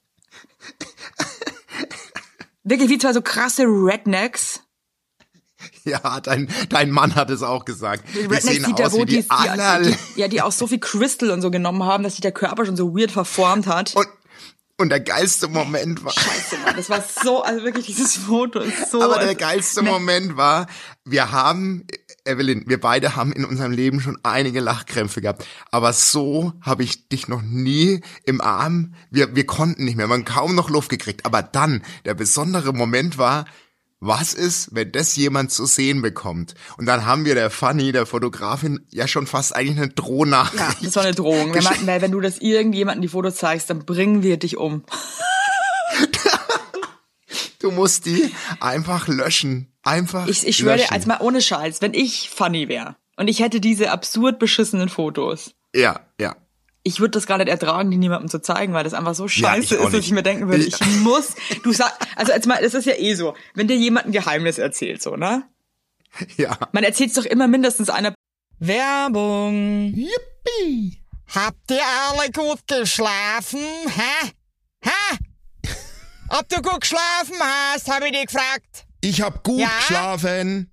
wirklich 2.63 2.89
wie 2.91 2.99
zwei 2.99 3.13
so 3.13 3.23
krasse 3.23 3.65
Rednecks. 3.65 4.61
Ja, 5.85 6.21
dein, 6.21 6.49
dein 6.69 6.91
Mann 6.91 7.15
hat 7.17 7.31
es 7.31 7.43
auch 7.43 7.65
gesagt. 7.65 8.05
Die 8.15 8.21
Rednecks, 8.21 8.63
da, 8.77 8.85
aus 8.87 8.93
wo 8.93 9.01
wie 9.01 9.07
die, 9.07 9.23
die, 9.23 9.29
die, 9.29 9.91
die, 10.15 10.21
ja, 10.21 10.29
die 10.29 10.41
auch 10.43 10.53
so 10.53 10.67
viel 10.69 10.79
Crystal 10.79 11.31
und 11.31 11.43
so 11.43 11.51
genommen 11.51 11.83
haben, 11.83 12.05
dass 12.05 12.13
sich 12.13 12.21
der 12.21 12.31
Körper 12.33 12.65
schon 12.65 12.77
so 12.77 12.95
weird 12.97 13.11
verformt 13.11 13.67
hat. 13.67 13.97
und, 13.97 14.07
und 14.81 14.91
der 14.91 15.01
geilste 15.01 15.49
Moment 15.49 16.05
war... 16.05 16.13
Scheiße, 16.13 16.59
Mann, 16.65 16.77
das 16.77 16.89
war 16.89 17.03
so, 17.03 17.43
also 17.43 17.65
wirklich 17.65 17.87
dieses 17.87 18.17
Foto 18.17 18.61
ist 18.61 18.91
so. 18.91 19.03
Aber 19.03 19.19
der 19.19 19.35
geilste 19.35 19.83
Moment 19.83 20.37
war, 20.37 20.69
wir 21.05 21.33
haben, 21.33 21.85
Evelyn, 22.25 22.65
wir 22.69 22.81
beide 22.81 23.17
haben 23.17 23.33
in 23.33 23.45
unserem 23.45 23.73
Leben 23.73 24.01
schon 24.01 24.19
einige 24.23 24.61
Lachkrämpfe 24.61 25.21
gehabt. 25.21 25.45
Aber 25.73 25.93
so 25.93 26.53
habe 26.63 26.85
ich 26.85 27.09
dich 27.09 27.27
noch 27.27 27.43
nie 27.43 28.03
im 28.25 28.41
Arm. 28.41 28.95
Wir, 29.11 29.35
wir 29.35 29.47
konnten 29.47 29.85
nicht 29.85 29.97
mehr, 29.97 30.07
man 30.07 30.25
kaum 30.25 30.55
noch 30.55 30.71
Luft 30.71 30.91
gekriegt. 30.91 31.27
Aber 31.27 31.43
dann, 31.43 31.83
der 32.05 32.15
besondere 32.15 32.73
Moment 32.73 33.19
war, 33.19 33.47
was 34.01 34.33
ist, 34.35 34.69
wenn 34.73 34.93
das 34.93 35.17
jemand 35.17 35.51
zu 35.51 35.67
sehen 35.67 36.03
bekommt? 36.03 36.55
Und 36.77 36.87
dann 36.87 37.05
haben 37.05 37.25
wir 37.25 37.35
der 37.35 37.51
Fanny, 37.51 37.93
der 37.93 38.07
Fotografin, 38.07 38.87
ja 38.91 39.09
schon 39.09 39.27
fast 39.27 39.55
eigentlich 39.55 39.79
eine 39.79 39.89
Drohnachricht. 39.89 40.61
Ja, 40.61 40.75
das 40.83 40.97
war 40.97 41.05
eine 41.05 41.15
Drohung. 41.15 41.47
Wenn, 41.47 41.61
geschickt. 41.61 41.87
man, 41.87 42.01
wenn 42.01 42.13
du 42.13 42.21
das 42.21 42.39
irgendjemandem 42.39 43.03
die 43.03 43.09
Fotos 43.09 43.37
zeigst, 43.37 43.71
dann 43.71 43.85
bringen 43.85 44.23
wir 44.23 44.37
dich 44.37 44.57
um. 44.57 44.85
Du 47.61 47.73
musst 47.73 48.07
die 48.07 48.33
einfach 48.61 49.09
löschen. 49.09 49.73
Einfach 49.83 50.29
Ich, 50.29 50.47
ich 50.47 50.57
schwöre 50.57 50.77
dir, 50.77 50.93
als 50.93 51.07
mal 51.07 51.19
ohne 51.21 51.41
Scheiß, 51.41 51.83
wenn 51.83 51.93
ich 51.93 52.31
funny 52.31 52.69
wäre 52.69 52.97
und 53.17 53.29
ich 53.29 53.41
hätte 53.41 53.61
diese 53.61 53.91
absurd 53.91 54.39
beschissenen 54.39 54.89
Fotos, 54.89 55.55
Ja, 55.75 56.01
ja. 56.21 56.37
Ich 56.89 56.99
würde 57.01 57.13
das 57.13 57.27
gar 57.27 57.39
nicht 57.39 57.49
ertragen, 57.49 57.91
die 57.91 57.97
niemandem 57.99 58.29
zu 58.29 58.41
zeigen, 58.41 58.73
weil 58.73 58.83
das 58.85 58.95
einfach 58.95 59.15
so 59.15 59.29
scheiße 59.29 59.75
ich 59.75 59.81
auch 59.81 59.87
ist, 59.87 59.95
dass 59.95 60.05
ich 60.05 60.11
mir 60.13 60.23
denken 60.23 60.49
würde, 60.49 60.65
Ich- 60.65 60.81
ich 60.81 60.97
muss, 61.01 61.35
du 61.63 61.73
sag, 61.73 61.97
also 62.17 62.33
jetzt 62.33 62.47
mal, 62.47 62.61
das 62.63 62.75
ist 62.75 62.85
ja 62.87 62.95
eh 62.97 63.15
so, 63.15 63.35
wenn 63.55 63.69
dir 63.69 63.77
jemand 63.77 64.07
ein 64.07 64.13
Geheimnis 64.13 64.59
erzählt, 64.59 65.01
so, 65.03 65.17
ne? 65.17 65.45
Ja. 66.37 66.59
Man 66.73 66.83
erzählt 66.85 67.17
doch 67.17 67.25
immer 67.27 67.47
mindestens 67.47 67.91
einer 67.91 68.15
Werbung. 68.59 69.93
Yippie! 69.95 70.99
Habt 71.35 71.71
ihr 71.71 71.81
alle 72.09 72.31
gut 72.33 72.61
geschlafen? 72.67 73.61
Hä? 73.87 74.31
Hä? 74.83 75.19
Ob 76.31 76.49
du 76.49 76.57
gut 76.63 76.81
geschlafen 76.81 77.37
hast, 77.41 77.91
habe 77.93 78.07
ich 78.07 78.13
dich 78.13 78.27
gefragt. 78.27 78.85
Ich 79.01 79.21
hab 79.23 79.45
gut 79.45 79.61
Ja? 79.61 79.69
geschlafen. 79.79 80.73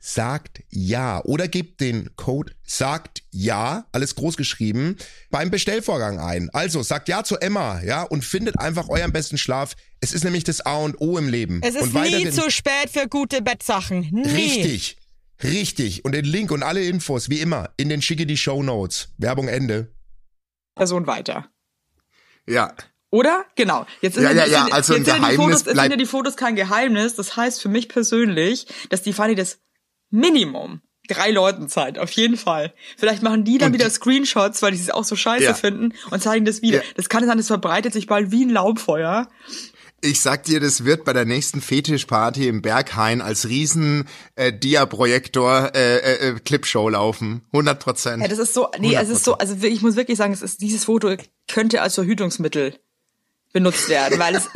sagt 0.00 0.62
ja 0.70 1.22
oder 1.24 1.46
gebt 1.46 1.80
den 1.80 2.16
Code 2.16 2.52
sagt 2.64 3.22
ja, 3.30 3.84
alles 3.92 4.14
groß 4.14 4.36
geschrieben, 4.36 4.96
beim 5.30 5.50
Bestellvorgang 5.50 6.18
ein. 6.18 6.50
Also 6.52 6.82
sagt 6.82 7.08
ja 7.08 7.22
zu 7.22 7.36
Emma, 7.36 7.80
ja, 7.82 8.02
und 8.02 8.24
findet 8.24 8.58
einfach 8.58 8.88
euren 8.88 9.12
besten 9.12 9.38
Schlaf. 9.38 9.76
Es 10.00 10.12
ist 10.12 10.24
nämlich 10.24 10.44
das 10.44 10.62
A 10.62 10.78
und 10.78 11.00
O 11.00 11.18
im 11.18 11.28
Leben. 11.28 11.60
Es 11.62 11.74
ist 11.74 11.94
und 11.94 11.94
nie 11.94 12.30
zu 12.30 12.50
spät 12.50 12.90
für 12.90 13.06
gute 13.08 13.42
Bettsachen. 13.42 14.08
Nie. 14.10 14.26
Richtig. 14.26 14.96
Richtig. 15.42 16.04
Und 16.04 16.12
den 16.12 16.24
Link 16.24 16.50
und 16.50 16.62
alle 16.62 16.82
Infos, 16.84 17.28
wie 17.30 17.40
immer, 17.40 17.70
in 17.76 17.88
den 17.88 18.02
schicke 18.02 18.26
die 18.26 18.36
Show 18.36 18.62
Notes. 18.62 19.08
Werbung 19.18 19.48
Ende. 19.48 19.92
Person 20.74 21.06
weiter. 21.06 21.50
Ja. 22.46 22.74
Oder? 23.10 23.44
Genau. 23.56 23.86
Jetzt 24.00 24.14
sind, 24.14 24.24
Ja, 24.24 24.32
ja, 24.32 24.46
ja, 24.46 24.66
also 24.70 24.94
jetzt 24.94 25.08
ein 25.08 25.14
sind, 25.14 25.22
Geheimnis 25.22 25.36
Fotos, 25.36 25.64
jetzt 25.66 25.76
sind 25.76 25.90
ja 25.90 25.96
die 25.96 26.06
Fotos 26.06 26.36
kein 26.36 26.56
Geheimnis. 26.56 27.14
Das 27.16 27.36
heißt 27.36 27.60
für 27.60 27.68
mich 27.68 27.88
persönlich, 27.88 28.66
dass 28.88 29.02
die 29.02 29.12
Fanny 29.12 29.34
das 29.34 29.58
Minimum 30.10 30.80
drei 31.08 31.30
Leuten 31.30 31.68
zeigt. 31.68 31.98
Auf 31.98 32.10
jeden 32.12 32.36
Fall. 32.36 32.72
Vielleicht 32.96 33.22
machen 33.22 33.44
die 33.44 33.58
dann 33.58 33.68
Und 33.72 33.74
wieder 33.74 33.90
Screenshots, 33.90 34.62
weil 34.62 34.72
die 34.72 34.78
es 34.78 34.90
auch 34.90 35.04
so 35.04 35.16
scheiße 35.16 35.44
Ja. 35.44 35.54
finden 35.54 35.92
und 36.10 36.22
zeigen 36.22 36.44
das 36.44 36.62
wieder. 36.62 36.78
Ja. 36.78 36.84
Das 36.94 37.08
kann 37.08 37.26
sein, 37.26 37.36
das 37.36 37.48
verbreitet 37.48 37.92
sich 37.92 38.06
bald 38.06 38.30
wie 38.30 38.44
ein 38.44 38.50
Laubfeuer. 38.50 39.28
Ich 40.02 40.20
sag 40.22 40.44
dir, 40.44 40.60
das 40.60 40.84
wird 40.84 41.04
bei 41.04 41.12
der 41.12 41.26
nächsten 41.26 41.60
Fetischparty 41.60 42.48
im 42.48 42.62
Berghain 42.62 43.20
als 43.20 43.48
riesen 43.48 44.08
äh, 44.34 44.50
Dia-Projektor 44.50 45.72
äh, 45.74 45.96
äh, 45.98 46.28
äh, 46.28 46.34
Clipshow 46.38 46.88
laufen. 46.88 47.42
100 47.52 47.80
Prozent. 47.80 48.22
Ja, 48.22 48.28
das 48.28 48.38
ist 48.38 48.54
so, 48.54 48.68
nee, 48.78 48.94
es 48.94 49.10
ist 49.10 49.24
so, 49.24 49.36
also 49.36 49.54
ich 49.62 49.82
muss 49.82 49.96
wirklich 49.96 50.16
sagen, 50.16 50.32
es 50.32 50.40
ist, 50.40 50.62
dieses 50.62 50.84
Foto 50.84 51.14
könnte 51.48 51.82
als 51.82 51.96
Verhütungsmittel 51.96 52.76
benutzt 53.52 53.88
werden, 53.90 54.18
weil 54.18 54.36
es, 54.36 54.48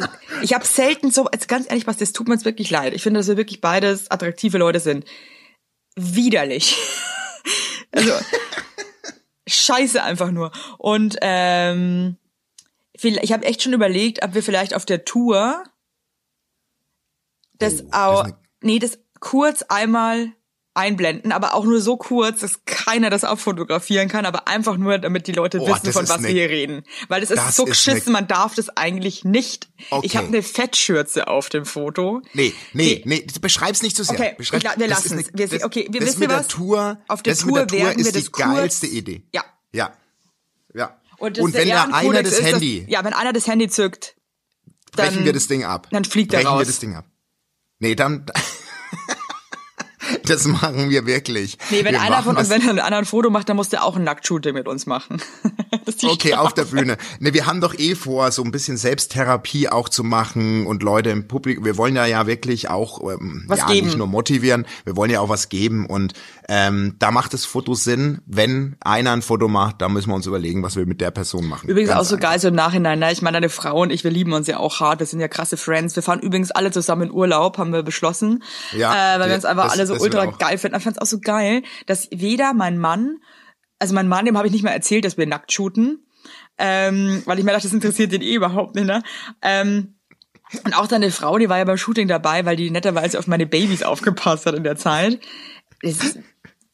ich 0.43 0.55
habe 0.55 0.65
selten 0.65 1.11
so, 1.11 1.25
also 1.27 1.47
ganz 1.47 1.67
ehrlich, 1.69 1.87
was, 1.87 1.99
das 1.99 2.13
tut 2.13 2.29
mir 2.29 2.35
jetzt 2.35 2.45
wirklich 2.45 2.71
leid. 2.71 2.95
Ich 2.95 3.03
finde, 3.03 3.21
dass 3.21 3.27
wir 3.29 3.37
wirklich 3.37 3.61
beides 3.61 4.11
attraktive 4.11 4.57
Leute 4.57 4.81
sind. 4.81 5.05
Widerlich. 5.97 6.77
also, 7.93 8.13
scheiße 9.47 10.03
einfach 10.03 10.31
nur. 10.31 10.53
Und, 10.79 11.17
ähm, 11.21 12.17
ich 12.93 13.33
habe 13.33 13.45
echt 13.45 13.63
schon 13.63 13.73
überlegt, 13.73 14.23
ob 14.23 14.35
wir 14.35 14.43
vielleicht 14.43 14.75
auf 14.75 14.87
der 14.87 15.05
Tour 15.05 15.65
das 17.59 17.83
Oh, 17.85 17.93
auch, 17.93 18.29
nee, 18.63 18.79
das 18.79 18.99
kurz 19.21 19.63
einmal 19.63 20.33
einblenden, 20.75 21.31
aber 21.33 21.55
auch 21.55 21.65
nur 21.65 21.81
so 21.81 21.97
kurz, 21.97 22.41
dass 22.41 22.65
keiner 22.67 23.09
das 23.09 23.23
abfotografieren 23.25 24.09
kann, 24.09 24.27
aber 24.27 24.49
einfach 24.49 24.77
nur, 24.77 24.99
damit 24.99 25.27
die 25.29 25.33
Leute 25.33 25.61
Oh, 25.61 25.69
wissen, 25.69 25.81
das 25.85 25.95
von 25.95 26.03
was 26.09 26.11
eine- 26.19 26.27
wir 26.29 26.35
hier 26.35 26.49
reden. 26.51 26.83
Weil 27.09 27.21
das 27.21 27.31
ist 27.31 27.39
das 27.39 27.55
so 27.57 27.65
ist 27.65 27.71
geschissen, 27.71 28.09
eine- 28.09 28.13
man 28.23 28.27
darf 28.29 28.55
das 28.57 28.69
eigentlich 28.77 29.25
nicht. 29.25 29.69
Ich 29.79 29.93
Okay. 29.93 30.09
habe 30.19 30.27
eine 30.29 30.43
Fettschürze 30.43 31.29
auf 31.29 31.49
dem 31.49 31.65
Foto. 31.65 32.23
Nee, 32.33 32.53
nee, 32.73 33.03
nee, 33.07 33.25
beschreib's 33.41 33.83
nicht 33.83 33.97
so 33.97 34.03
sehr. 34.03 34.15
Okay, 34.19 34.35
Beschreib, 34.37 34.65
ich 34.65 34.79
wir 34.79 34.89
das 34.89 35.05
ist 35.05 35.11
lassen's. 35.13 35.29
eine- 35.29 35.39
Wir- 35.39 35.49
das, 35.49 35.63
okay, 35.65 35.87
wir 35.91 36.01
das 36.01 36.09
wissen 36.11 36.21
wir 36.23 36.29
was? 36.29 36.49
Tour, 36.49 36.99
Auf 37.09 37.23
der 37.23 37.33
das 37.35 37.41
Tour 37.43 37.61
mit 37.61 37.71
der 37.71 37.81
Tour 37.81 37.91
ist 37.99 38.15
die 38.15 38.21
das 38.23 38.33
kurz- 38.33 38.45
geilste 38.47 38.87
Idee. 38.89 39.23
Ja. 39.33 39.45
Ja. 39.73 39.93
Ja. 40.75 40.97
Und, 41.19 41.39
Und, 41.39 41.55
das 41.55 41.61
wenn 41.63 41.69
da 41.69 41.85
einer 41.85 42.23
das 42.25 42.33
ist, 42.33 42.43
Handy, 42.43 42.81
Dass, 42.83 42.91
ja, 42.91 43.05
wenn 43.05 43.13
einer 43.13 43.33
das 43.33 43.47
Handy 43.47 43.69
zückt, 43.69 44.17
dann, 44.97 45.07
brechen 45.11 45.25
wir 45.25 45.33
das 45.33 45.47
Ding 45.47 45.63
ab. 45.65 45.87
dann 45.93 46.05
fliegt 46.05 46.33
er 46.33 46.41
brechen 46.41 46.53
wir 46.53 46.59
raus. 46.59 46.67
das 46.67 46.79
Ding 46.81 46.97
ab. 46.97 47.05
Nee, 47.79 47.95
dann 47.95 48.27
Das 50.27 50.47
machen 50.47 50.91
wir 50.91 51.07
wirklich. 51.07 51.59
Nee, 51.71 51.85
wenn 51.85 51.93
wir 51.93 52.01
einer 52.01 52.23
von 52.23 52.37
uns, 52.37 52.49
wenn 52.49 52.63
er 52.63 52.85
einer 52.85 52.97
ein 52.97 53.05
Foto 53.05 53.31
macht, 53.31 53.49
dann 53.49 53.57
muss 53.57 53.69
der 53.69 53.85
auch 53.85 53.97
ein 53.97 54.05
Nacktshooting 54.05 54.55
mit 54.55 54.69
uns 54.69 54.87
machen. 54.87 55.21
Okay, 56.03 56.35
auf 56.35 56.55
der 56.55 56.63
Strafe. 56.63 56.77
Bühne. 56.77 56.97
Ne, 57.19 57.35
wir 57.35 57.47
haben 57.47 57.61
doch 57.61 57.75
eh 57.79 57.95
vor, 57.95 58.31
so 58.31 58.43
ein 58.43 58.51
bisschen 58.51 58.77
Selbsttherapie 58.77 59.69
auch 59.69 59.89
zu 59.89 60.03
machen 60.03 60.67
und 60.67 60.83
Leute 60.83 61.11
im 61.11 61.29
Publikum. 61.29 61.65
Wir 61.65 61.77
wollen 61.77 61.95
ja 61.95 62.07
ja 62.07 62.27
wirklich 62.27 62.71
auch 62.71 63.01
ähm, 63.03 63.45
Was 63.49 63.61
ja, 63.61 63.67
geben. 63.67 63.87
nicht 63.89 63.99
nur 63.99 64.07
motivieren, 64.07 64.67
wir 64.85 64.97
wollen 64.97 65.11
ja 65.11 65.21
auch 65.21 65.29
was 65.29 65.49
geben 65.51 65.87
und 65.87 66.15
ähm, 66.49 66.97
da 66.99 67.11
macht 67.11 67.33
es 67.35 67.45
Foto 67.47 67.75
Sinn. 67.75 68.21
Wenn 68.27 68.77
einer 68.81 69.13
ein 69.13 69.23
Foto 69.23 69.49
macht, 69.49 69.81
dann 69.81 69.93
müssen 69.93 70.11
wir 70.11 70.15
uns 70.15 70.27
überlegen, 70.27 70.63
was 70.63 70.77
wir 70.77 70.85
mit 70.87 71.01
der 71.01 71.11
Person 71.11 71.47
machen. 71.49 71.69
Übrigens 71.69 71.91
Ganz 71.91 72.01
auch 72.01 72.05
so 72.11 72.17
einfach. 72.17 72.31
geil 72.31 72.39
so 72.41 72.49
im 72.49 72.55
Nachhinein. 72.55 72.99
Ne? 72.99 73.13
Ich 73.13 73.23
meine, 73.23 73.37
deine 73.37 73.49
Frau 73.49 73.81
und 73.83 73.91
ich, 73.91 74.05
wir 74.05 74.11
lieben 74.11 74.33
uns 74.33 74.47
ja 74.47 74.59
auch 74.59 74.81
hart. 74.81 75.01
Wir 75.01 75.07
sind 75.07 75.21
ja 75.21 75.29
krasse 75.29 75.57
Friends. 75.57 75.97
Wir 75.97 76.03
fahren 76.03 76.21
übrigens 76.21 76.51
alle 76.51 76.71
zusammen 76.71 77.03
in 77.09 77.11
Urlaub, 77.13 77.57
haben 77.59 77.73
wir 77.73 77.83
beschlossen. 77.83 78.43
Ja, 78.73 79.17
äh, 79.17 79.21
weil 79.21 79.29
wir 79.29 79.37
uns 79.37 79.45
einfach 79.45 79.65
das- 79.65 79.73
alle 79.73 79.87
so 79.87 79.95
ultra 79.95 80.27
geil 80.27 80.59
finden. 80.59 80.77
Ich 80.77 80.85
fand 80.85 80.97
es 80.97 81.03
auch 81.03 81.07
so 81.07 81.19
geil, 81.21 81.63
dass 81.87 82.09
weder 82.11 82.53
mein 82.55 82.79
Mann, 82.79 83.19
also 83.79 83.95
mein 83.95 84.09
Mann, 84.09 84.25
dem 84.25 84.37
habe 84.37 84.47
ich 84.47 84.53
nicht 84.53 84.65
mal 84.65 84.71
erzählt, 84.73 85.05
dass 85.05 85.17
wir 85.17 85.27
nackt 85.27 85.53
shooten. 85.53 86.07
Ähm, 86.57 87.23
weil 87.27 87.39
ich 87.39 87.45
mir 87.45 87.51
dachte, 87.53 87.65
das 87.67 87.73
interessiert 87.75 88.13
den 88.13 88.23
eh 88.23 88.35
überhaupt 88.35 88.75
nicht, 88.77 88.87
ne? 88.87 89.03
Ähm, 89.43 89.95
und 90.65 90.77
auch 90.79 90.87
deine 90.87 91.11
Frau, 91.11 91.37
die 91.39 91.49
war 91.49 91.59
ja 91.59 91.65
beim 91.65 91.77
Shooting 91.79 92.07
dabei, 92.07 92.45
weil 92.45 92.55
die 92.57 92.71
netterweise 92.71 93.19
auf 93.19 93.27
meine 93.27 93.47
Babys 93.47 93.83
aufgepasst 93.83 94.47
hat 94.47 94.55
in 94.55 94.63
der 94.63 94.77
Zeit. 94.77 95.19
Ist, 95.83 96.19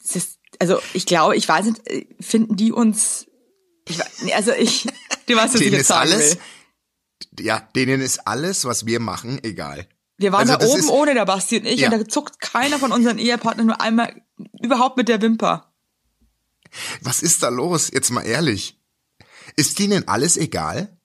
ist, 0.01 0.39
also 0.59 0.81
ich 0.95 1.07
glaube, 1.07 1.37
ich 1.37 1.49
weiß 1.49 1.67
nicht, 1.67 1.81
finden 2.21 2.57
die 2.57 2.73
uns, 2.73 3.27
ich, 3.89 4.01
also 4.35 4.53
ich, 4.53 4.87
du 5.27 5.37
weißt, 5.37 5.55
was 5.55 5.61
ich 5.61 5.61
Denen 5.61 5.73
jetzt 5.73 5.81
ist 5.83 5.89
sagen 5.89 6.01
alles, 6.13 6.37
will. 7.39 7.45
ja, 7.47 7.69
denen 7.77 8.01
ist 8.01 8.27
alles, 8.27 8.65
was 8.65 8.87
wir 8.87 9.01
machen, 9.01 9.39
egal. 9.43 9.87
Wir 10.19 10.33
waren 10.33 10.41
Also 10.43 10.53
da 10.55 10.59
das 10.59 10.71
oben 10.71 10.81
ist- 10.81 10.89
ohne 10.91 11.15
der 11.15 11.25
Basti 11.25 11.59
und 11.59 11.67
ich 11.67 11.81
Ja. 11.81 11.91
und 11.91 11.99
da 11.99 12.07
zuckt 12.09 12.41
keiner 12.41 12.79
von 12.79 12.93
unseren 12.93 13.19
Ehepartnern 13.19 13.67
nur 13.67 13.81
einmal 13.81 14.23
überhaupt 14.63 14.97
mit 14.99 15.09
der 15.09 15.21
Wimper. 15.23 15.73
Was 17.01 17.23
ist 17.23 17.43
da 17.43 17.49
los? 17.49 17.91
Jetzt 17.93 18.11
mal 18.11 18.23
ehrlich. 18.23 18.79
Ist 19.57 19.79
denen 19.79 20.07
alles 20.09 20.37
egal? 20.37 20.97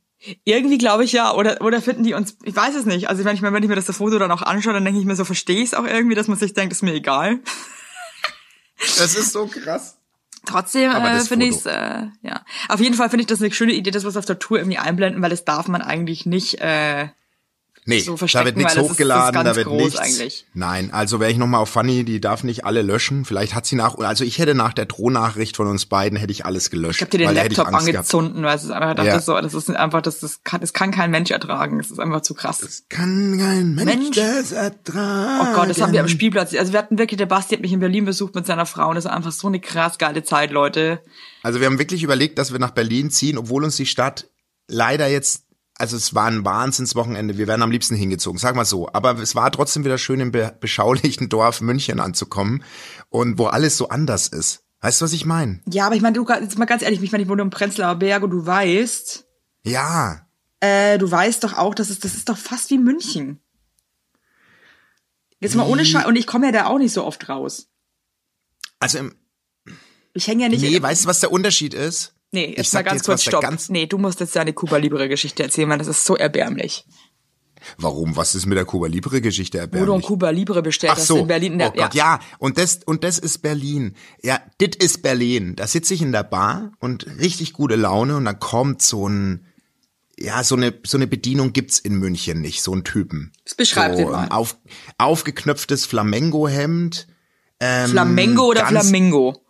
Irgendwie 0.44 0.78
glaube 0.78 1.04
ich 1.04 1.12
ja, 1.12 1.34
oder, 1.34 1.62
oder 1.62 1.82
finden 1.82 2.04
die 2.04 2.14
uns, 2.14 2.38
ich 2.44 2.56
weiß 2.56 2.76
es 2.76 2.86
nicht. 2.86 3.10
Also 3.10 3.24
wenn 3.24 3.36
ich 3.36 3.42
mir, 3.42 3.54
wenn 3.54 3.64
ich 3.64 3.70
mir 3.70 3.76
das 3.76 3.86
Foto 3.96 4.18
dann 4.20 4.32
auch 4.32 4.42
anschaue, 4.42 4.74
dann 4.74 4.84
denke 4.86 5.00
ich 5.00 5.06
mir 5.06 5.16
so, 5.16 5.24
verstehe 5.26 5.58
ich 5.62 5.70
es 5.70 5.74
auch 5.74 5.86
irgendwie, 5.86 6.16
dass 6.16 6.28
man 6.28 6.38
sich 6.38 6.54
denkt, 6.54 6.72
ist 6.74 6.84
mir 6.84 6.94
egal. 6.94 7.40
Das 8.78 9.16
ist 9.16 9.32
so 9.32 9.48
krass. 9.48 9.98
Trotzdem 10.46 10.92
Aber 10.92 11.12
äh, 11.12 11.20
finde 11.22 11.48
ich 11.48 11.66
äh, 11.66 12.08
ja. 12.22 12.46
Auf 12.70 12.80
jeden 12.80 12.96
Fall 12.96 13.10
finde 13.10 13.22
ich 13.22 13.28
das 13.28 13.42
eine 13.42 13.52
schöne 13.52 13.74
Idee, 13.74 13.92
das 13.92 14.06
was 14.06 14.18
auf 14.18 14.26
der 14.26 14.40
Tour 14.40 14.60
irgendwie 14.60 14.78
einblenden, 14.78 15.22
weil 15.22 15.30
das 15.30 15.46
darf 15.46 15.68
man 15.68 15.82
eigentlich 15.82 16.26
nicht. 16.26 16.62
Äh, 16.62 17.10
Nee, 17.88 18.00
so 18.00 18.16
da 18.16 18.46
wird 18.46 18.58
nichts 18.58 18.74
das 18.74 18.84
hochgeladen, 18.84 19.44
das 19.44 19.44
da 19.44 19.56
wird 19.56 19.70
nichts. 19.72 20.00
eigentlich. 20.00 20.48
Nein, 20.56 20.92
also 20.92 21.20
wäre 21.20 21.32
ich 21.32 21.38
nochmal 21.38 21.62
auf 21.62 21.70
Fanny, 21.70 22.04
die 22.04 22.20
darf 22.20 22.44
nicht 22.44 22.66
alle 22.66 22.82
löschen. 22.82 23.26
Vielleicht 23.26 23.54
hat 23.54 23.68
sie 23.68 23.76
nach, 23.76 23.96
also 24.00 24.24
ich 24.24 24.40
hätte 24.40 24.56
nach 24.56 24.74
der 24.74 24.86
Drohnachricht 24.86 25.56
von 25.56 25.68
uns 25.68 25.86
beiden, 25.86 26.18
hätte 26.18 26.32
ich 26.32 26.46
alles 26.46 26.72
gelöscht. 26.72 26.98
ich 26.98 27.02
habe 27.02 27.12
dir 27.12 27.28
den 27.28 27.36
Laptop 27.36 27.68
angezündet, 27.68 28.44
weil 28.44 28.56
es 28.56 28.64
ist 28.64 28.72
einfach, 28.72 28.96
dachte 28.96 29.10
Ja. 29.10 29.20
so, 29.20 29.40
das 29.40 29.54
ist 29.54 29.70
einfach, 29.70 30.02
das, 30.02 30.20
das 30.20 30.44
kann, 30.44 30.62
das 30.62 30.74
kann 30.74 30.90
kein 30.90 31.12
Mensch 31.12 31.30
ertragen. 31.30 31.78
Das 31.78 31.92
ist 31.92 32.00
einfach 32.00 32.22
zu 32.22 32.34
krass. 32.34 32.86
Kann 32.90 33.38
kein 33.38 33.76
Mensch, 33.76 33.86
Mensch. 33.86 34.16
das 34.16 34.52
ertragen. 34.52 35.50
Oh 35.52 35.56
Gott, 35.56 35.70
das 35.70 35.80
haben 35.80 35.94
wir 35.94 36.00
am 36.00 36.08
Spielplatz. 36.08 36.56
Also 36.56 36.74
wir 36.74 36.80
hatten 36.80 36.98
wirklich, 36.98 37.20
der 37.20 37.28
Basti 37.28 37.54
hat 37.54 37.62
mich 37.62 37.72
in 37.74 37.80
Berlin 37.82 38.06
besucht 38.06 38.34
mit 38.34 38.48
seiner 38.48 38.66
Frau 38.66 38.90
und 38.90 38.96
das 38.96 39.06
war 39.06 39.14
einfach 39.14 39.32
so 39.32 39.48
eine 39.48 39.60
krass 39.60 40.00
geile 40.00 40.24
Zeit, 40.24 40.50
Leute. 40.50 41.02
Also 41.44 41.60
wir 41.60 41.68
haben 41.68 41.78
wirklich 41.78 42.02
überlegt, 42.02 42.40
dass 42.40 42.52
wir 42.52 42.58
nach 42.60 42.72
Berlin 42.72 43.12
ziehen, 43.12 43.38
obwohl 43.38 43.64
uns 43.64 43.76
die 43.76 43.86
Stadt 43.86 44.28
leider 44.68 45.08
jetzt, 45.08 45.45
also 45.78 45.98
es 45.98 46.16
war 46.16 46.26
ein 46.28 46.46
Wahnsinnswochenende, 46.46 47.38
wir 47.38 47.48
wären 47.48 47.62
am 47.62 47.72
liebsten 47.72 47.96
hingezogen, 47.96 48.38
sag 48.40 48.56
mal 48.56 48.66
so. 48.66 48.90
Aber 48.94 49.20
es 49.20 49.36
war 49.36 49.52
trotzdem 49.52 49.84
wieder 49.84 49.98
schön 49.98 50.20
im 50.20 50.32
be 50.32 50.56
beschaulichen 50.60 51.30
Dorf 51.30 51.62
München 51.62 52.00
anzukommen 52.00 52.64
und 53.10 53.38
wo 53.38 53.48
alles 53.48 53.78
so 53.78 53.90
anders 53.90 54.28
ist. 54.28 54.64
Weißt 54.82 55.02
du, 55.02 55.06
was 55.06 55.14
ich 55.14 55.26
meine? 55.26 55.62
Ja, 55.70 55.88
aber 55.88 55.96
ich 55.96 56.02
meine, 56.02 56.14
du, 56.14 56.26
jetzt 56.28 56.58
mal 56.58 56.66
ganz 56.66 56.82
ehrlich, 56.82 57.02
ich 57.02 57.12
meine, 57.12 57.24
ich 57.24 57.30
wohne 57.30 57.42
im 57.42 57.50
Prenzlauer 57.50 57.96
Berg 57.96 58.24
und 58.24 58.30
du 58.32 58.46
weißt, 58.46 59.26
Ja, 59.64 60.28
äh, 60.60 60.98
du 60.98 61.10
weißt 61.10 61.44
doch 61.44 61.58
auch, 61.58 61.76
dass 61.76 61.90
es, 61.90 62.00
das 62.00 62.16
ist 62.16 62.30
doch 62.30 62.38
fast 62.38 62.70
wie 62.70 62.78
München. 62.78 63.42
Jetzt 65.40 65.56
mal 65.56 65.68
ohne 65.68 65.86
Scheiß, 65.86 66.06
und 66.06 66.16
ich 66.16 66.28
komme 66.28 66.48
ja 66.48 66.52
da 66.52 66.66
auch 66.68 66.78
nicht 66.78 66.94
so 66.94 67.04
oft 67.04 67.28
raus. 67.30 67.68
also 68.80 69.00
im, 69.00 69.16
Ich 70.14 70.28
hänge 70.28 70.44
ja 70.44 70.50
nicht. 70.50 70.62
nee, 70.62 70.82
weißt 70.82 71.04
du, 71.04 71.08
was 71.10 71.20
der 71.20 71.32
Unterschied 71.32 71.74
ist? 71.74 72.15
Nee, 72.32 72.46
Ich 72.46 72.58
jetzt 72.58 72.74
mal 72.74 72.84
ganz 72.84 73.00
jetzt, 73.00 73.06
kurz 73.06 73.24
stopp. 73.24 73.42
ganz- 73.42 73.70
nee, 73.70 73.86
du 73.86 73.98
musst 73.98 74.20
jetzt 74.20 74.36
deine 74.36 74.54
Cuba 74.54 74.78
Libre 74.78 75.08
Geschichte 75.08 75.44
erzählen, 75.44 75.70
weil 75.70 75.78
das 75.78 75.88
ist 75.88 76.04
so 76.06 76.16
erbärmlich. 76.18 76.86
Warum? 77.78 78.16
Was 78.16 78.36
ist 78.36 78.46
mit 78.46 78.58
der 78.58 78.66
Cuba 78.66 78.88
Libre 78.88 79.22
Geschichte 79.22 79.58
Wo 79.58 79.62
du 79.62 79.66
ein 79.72 79.80
erbärmlich? 79.80 80.06
Cuba 80.08 80.30
Libre 80.30 80.62
bestellt 80.62 80.94
Ach 80.94 80.98
hast 80.98 81.08
so, 81.08 81.18
in 81.20 81.28
Berlin. 81.28 81.54
in 81.54 81.60
der- 81.60 81.70
oh 81.72 81.78
Gott, 81.78 81.96
ja. 81.96 82.20
Und 82.38 82.58
das, 82.58 82.82
und 82.86 83.04
das 83.04 83.18
ist 83.18 83.40
Berlin. 83.40 83.96
Ja, 84.22 84.40
dit 84.62 84.76
ist 84.76 85.02
Berlin. 85.02 85.56
Da 85.56 85.66
sitze 85.66 85.94
ich 85.94 86.02
in 86.02 86.12
der 86.12 86.24
Bar 86.24 86.74
und 86.80 87.08
richtig 87.20 87.54
gute 87.54 87.76
Laune 87.76 88.18
und 88.18 88.26
dann 88.26 88.40
kommt 88.40 88.82
so 88.84 89.08
ein, 89.08 89.48
ja, 90.20 90.44
so 90.44 90.56
eine, 90.56 90.74
so 90.86 90.98
eine 90.98 91.08
Bedienung 91.08 91.54
gibt's 91.54 91.80
in 91.80 91.96
München 91.96 92.40
nicht, 92.42 92.62
so 92.62 92.74
ein 92.74 92.84
Typen. 92.84 93.32
Beschreib 93.58 93.94
so, 93.94 93.98
den 93.98 94.12
mal. 94.12 94.28
Auf, 94.30 94.58
aufgeknöpftes 95.00 95.86
Flamengo-Hemd. 95.88 97.08
Ähm, 97.60 97.90
Flamengo 97.90 98.44
oder 98.44 98.62
ganz- 98.62 98.72
Flamingo? 98.90 99.42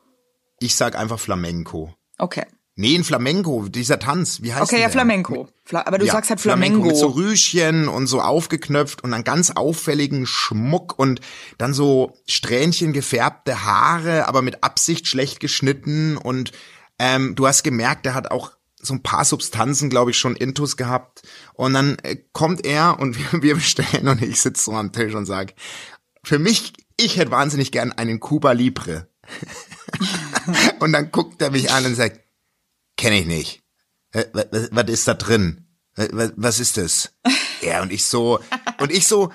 Ich 0.59 0.75
sag 0.75 0.95
einfach 0.95 1.19
Flamenco. 1.19 1.93
Okay. 2.17 2.45
Nee, 2.77 2.97
ein 2.97 3.05
Flamenco, 3.05 3.69
dieser 3.69 3.99
Tanz, 3.99 4.41
wie 4.41 4.53
heißt 4.53 4.63
Okay, 4.63 4.71
denn 4.75 4.81
ja, 4.81 4.87
der? 4.87 4.91
Flamenco. 4.91 5.47
Fla 5.63 5.85
aber 5.87 5.97
du 5.97 6.05
Ja, 6.05 6.11
sagst 6.11 6.29
halt 6.29 6.41
Flamengo. 6.41 6.87
Mit 6.87 6.97
so 6.97 7.07
Rüschen 7.07 7.87
und 7.87 8.07
so 8.07 8.19
aufgeknöpft 8.19 9.01
und 9.01 9.11
dann 9.11 9.23
ganz 9.23 9.51
auffälligen 9.51 10.25
Schmuck 10.25 10.99
und 10.99 11.21
dann 11.57 11.73
so 11.73 12.17
Strähnchen 12.27 12.91
gefärbte 12.91 13.63
Haare, 13.63 14.27
aber 14.27 14.41
mit 14.41 14.61
Absicht 14.63 15.07
schlecht 15.07 15.39
geschnitten 15.39 16.17
und 16.17 16.51
ähm, 16.99 17.35
du 17.35 17.47
hast 17.47 17.63
gemerkt, 17.63 18.05
der 18.05 18.13
hat 18.13 18.31
auch 18.31 18.51
so 18.81 18.93
ein 18.93 19.03
paar 19.03 19.25
Substanzen, 19.25 19.89
glaube 19.89 20.11
ich, 20.11 20.17
schon 20.17 20.35
Intus 20.35 20.77
gehabt. 20.77 21.21
Und 21.53 21.73
dann 21.73 21.97
äh, 22.03 22.17
kommt 22.33 22.65
er 22.65 22.99
und 22.99 23.17
wir, 23.31 23.41
wir 23.41 23.55
bestellen 23.55 24.07
und 24.09 24.21
ich 24.21 24.41
sitze 24.41 24.65
so 24.65 24.73
am 24.73 24.91
Tisch 24.91 25.13
und 25.15 25.25
sag, 25.25 25.53
für 26.23 26.39
mich, 26.39 26.73
ich 26.97 27.17
hätte 27.17 27.31
wahnsinnig 27.31 27.71
gern 27.71 27.93
einen 27.93 28.19
Cuba 28.19 28.51
Libre. 28.51 29.07
und 30.79 30.91
dann 30.91 31.11
guckt 31.11 31.41
er 31.41 31.51
mich 31.51 31.71
an 31.71 31.85
und 31.85 31.95
sagt, 31.95 32.19
kenne 32.97 33.19
ich 33.19 33.25
nicht. 33.25 33.63
Was, 34.71 34.89
ist 34.89 35.07
da 35.07 35.13
drin? 35.13 35.67
Was, 35.95 36.33
was 36.35 36.59
ist 36.59 36.77
das? 36.77 37.11
Ja, 37.61 37.81
und 37.81 37.91
ich 37.91 38.05
so, 38.05 38.39
und 38.79 38.91
ich 38.91 39.07
so, 39.07 39.31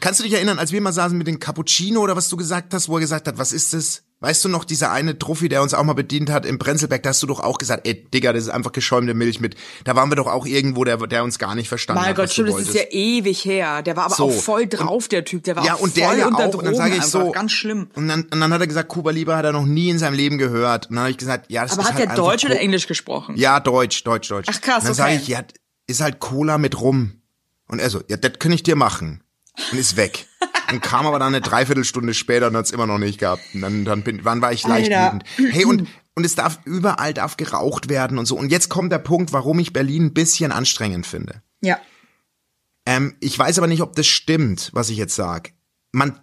kannst 0.00 0.20
du 0.20 0.24
dich 0.24 0.34
erinnern, 0.34 0.58
als 0.58 0.70
wir 0.70 0.82
mal 0.82 0.92
saßen 0.92 1.16
mit 1.16 1.26
dem 1.26 1.38
Cappuccino 1.38 2.00
oder 2.00 2.14
was 2.14 2.28
du 2.28 2.36
gesagt 2.36 2.74
hast, 2.74 2.88
wo 2.88 2.96
er 2.96 3.00
gesagt 3.00 3.26
hat, 3.26 3.38
was 3.38 3.52
ist 3.52 3.72
das? 3.72 4.02
Weißt 4.24 4.42
du 4.42 4.48
noch, 4.48 4.64
dieser 4.64 4.90
eine 4.90 5.18
Trophy, 5.18 5.50
der 5.50 5.60
uns 5.60 5.74
auch 5.74 5.82
mal 5.84 5.92
bedient 5.92 6.30
hat 6.30 6.46
im 6.46 6.58
Prenzlberg, 6.58 7.02
da 7.02 7.10
hast 7.10 7.22
du 7.22 7.26
doch 7.26 7.40
auch 7.40 7.58
gesagt, 7.58 7.86
ey, 7.86 8.06
Digga, 8.08 8.32
das 8.32 8.44
ist 8.44 8.48
einfach 8.48 8.72
geschäumte 8.72 9.12
Milch 9.12 9.38
mit. 9.38 9.54
Da 9.84 9.96
waren 9.96 10.10
wir 10.10 10.16
doch 10.16 10.28
auch 10.28 10.46
irgendwo, 10.46 10.82
der, 10.84 10.96
der 10.96 11.24
uns 11.24 11.38
gar 11.38 11.54
nicht 11.54 11.68
verstanden 11.68 12.00
Mein 12.00 12.08
hat. 12.08 12.16
Gott, 12.16 12.24
was 12.24 12.32
stimmt, 12.32 12.48
das 12.48 12.60
ist 12.60 12.74
ja 12.74 12.84
ewig 12.90 13.44
her. 13.44 13.82
Der 13.82 13.96
war 13.96 14.06
aber 14.06 14.14
So. 14.14 14.28
auch 14.28 14.32
voll 14.32 14.66
drauf, 14.66 15.08
der 15.08 15.26
Typ. 15.26 15.44
Der 15.44 15.56
war 15.56 15.66
ja, 15.66 15.74
auch 15.74 15.80
und 15.80 15.92
voll 15.92 16.02
der 16.02 16.16
ja 16.16 16.26
unter 16.26 16.46
auch. 16.46 16.50
Drogen 16.52 16.58
Und 16.58 16.64
dann 16.64 16.74
sage 16.74 16.96
ich 16.96 17.02
so, 17.02 17.32
Ganz 17.32 17.52
schlimm. 17.52 17.88
Und 17.94 18.08
dann, 18.08 18.22
und 18.22 18.40
dann 18.40 18.50
hat 18.50 18.60
er 18.62 18.66
gesagt, 18.66 18.88
Kuba 18.88 19.10
Libre 19.10 19.36
hat 19.36 19.44
er 19.44 19.52
noch 19.52 19.66
nie 19.66 19.90
in 19.90 19.98
seinem 19.98 20.14
Leben 20.14 20.38
gehört. 20.38 20.86
Und 20.86 20.96
dann 20.96 21.02
habe 21.02 21.10
ich 21.10 21.18
gesagt, 21.18 21.50
ja, 21.50 21.62
das 21.62 21.72
Aber 21.72 21.82
ist 21.82 21.88
hat 21.88 21.98
halt 21.98 22.08
der 22.08 22.16
Deutsch 22.16 22.46
oder 22.46 22.58
Englisch 22.58 22.86
gesprochen? 22.86 23.36
Ja, 23.36 23.60
Deutsch, 23.60 24.04
Deutsch, 24.04 24.28
Deutsch. 24.30 24.48
Ach, 24.50 24.60
krass, 24.60 24.78
Und 24.78 24.86
dann 24.86 24.94
sage 24.94 25.12
okay. 25.12 25.20
ich, 25.22 25.28
ja, 25.28 25.42
ist 25.86 26.00
halt 26.00 26.18
Cola 26.20 26.56
mit 26.56 26.80
Rum. 26.80 27.20
Und 27.66 27.78
er 27.78 27.90
so, 27.90 28.00
ja, 28.08 28.16
das 28.16 28.38
kann 28.38 28.52
ich 28.52 28.62
dir 28.62 28.76
machen. 28.76 29.23
Und 29.70 29.78
ist 29.78 29.96
weg. 29.96 30.26
Und 30.70 30.80
kam 30.82 31.06
aber 31.06 31.18
dann 31.18 31.34
eine 31.34 31.40
Dreiviertelstunde 31.40 32.14
später 32.14 32.48
und 32.48 32.56
hat's 32.56 32.70
immer 32.70 32.86
noch 32.86 32.98
nicht 32.98 33.18
gehabt. 33.18 33.42
Und 33.54 33.60
dann, 33.60 33.84
dann 33.84 34.02
bin, 34.02 34.24
wann 34.24 34.40
war 34.42 34.52
ich 34.52 34.66
leicht 34.66 34.90
wütend. 34.90 35.24
Hey, 35.36 35.64
und, 35.64 35.88
und 36.14 36.24
es 36.24 36.34
darf 36.34 36.58
überall 36.64 37.14
darf 37.14 37.36
geraucht 37.36 37.88
werden 37.88 38.18
und 38.18 38.26
so. 38.26 38.36
Und 38.36 38.50
jetzt 38.50 38.68
kommt 38.68 38.90
der 38.92 38.98
Punkt, 38.98 39.32
warum 39.32 39.58
ich 39.58 39.72
Berlin 39.72 40.06
ein 40.06 40.14
bisschen 40.14 40.52
anstrengend 40.52 41.06
finde. 41.06 41.42
Ja. 41.60 41.78
Ähm, 42.86 43.14
ich 43.20 43.38
weiß 43.38 43.58
aber 43.58 43.66
nicht, 43.66 43.82
ob 43.82 43.94
das 43.94 44.06
stimmt, 44.06 44.70
was 44.72 44.90
ich 44.90 44.96
jetzt 44.96 45.14
sag. 45.14 45.52
Man, 45.92 46.18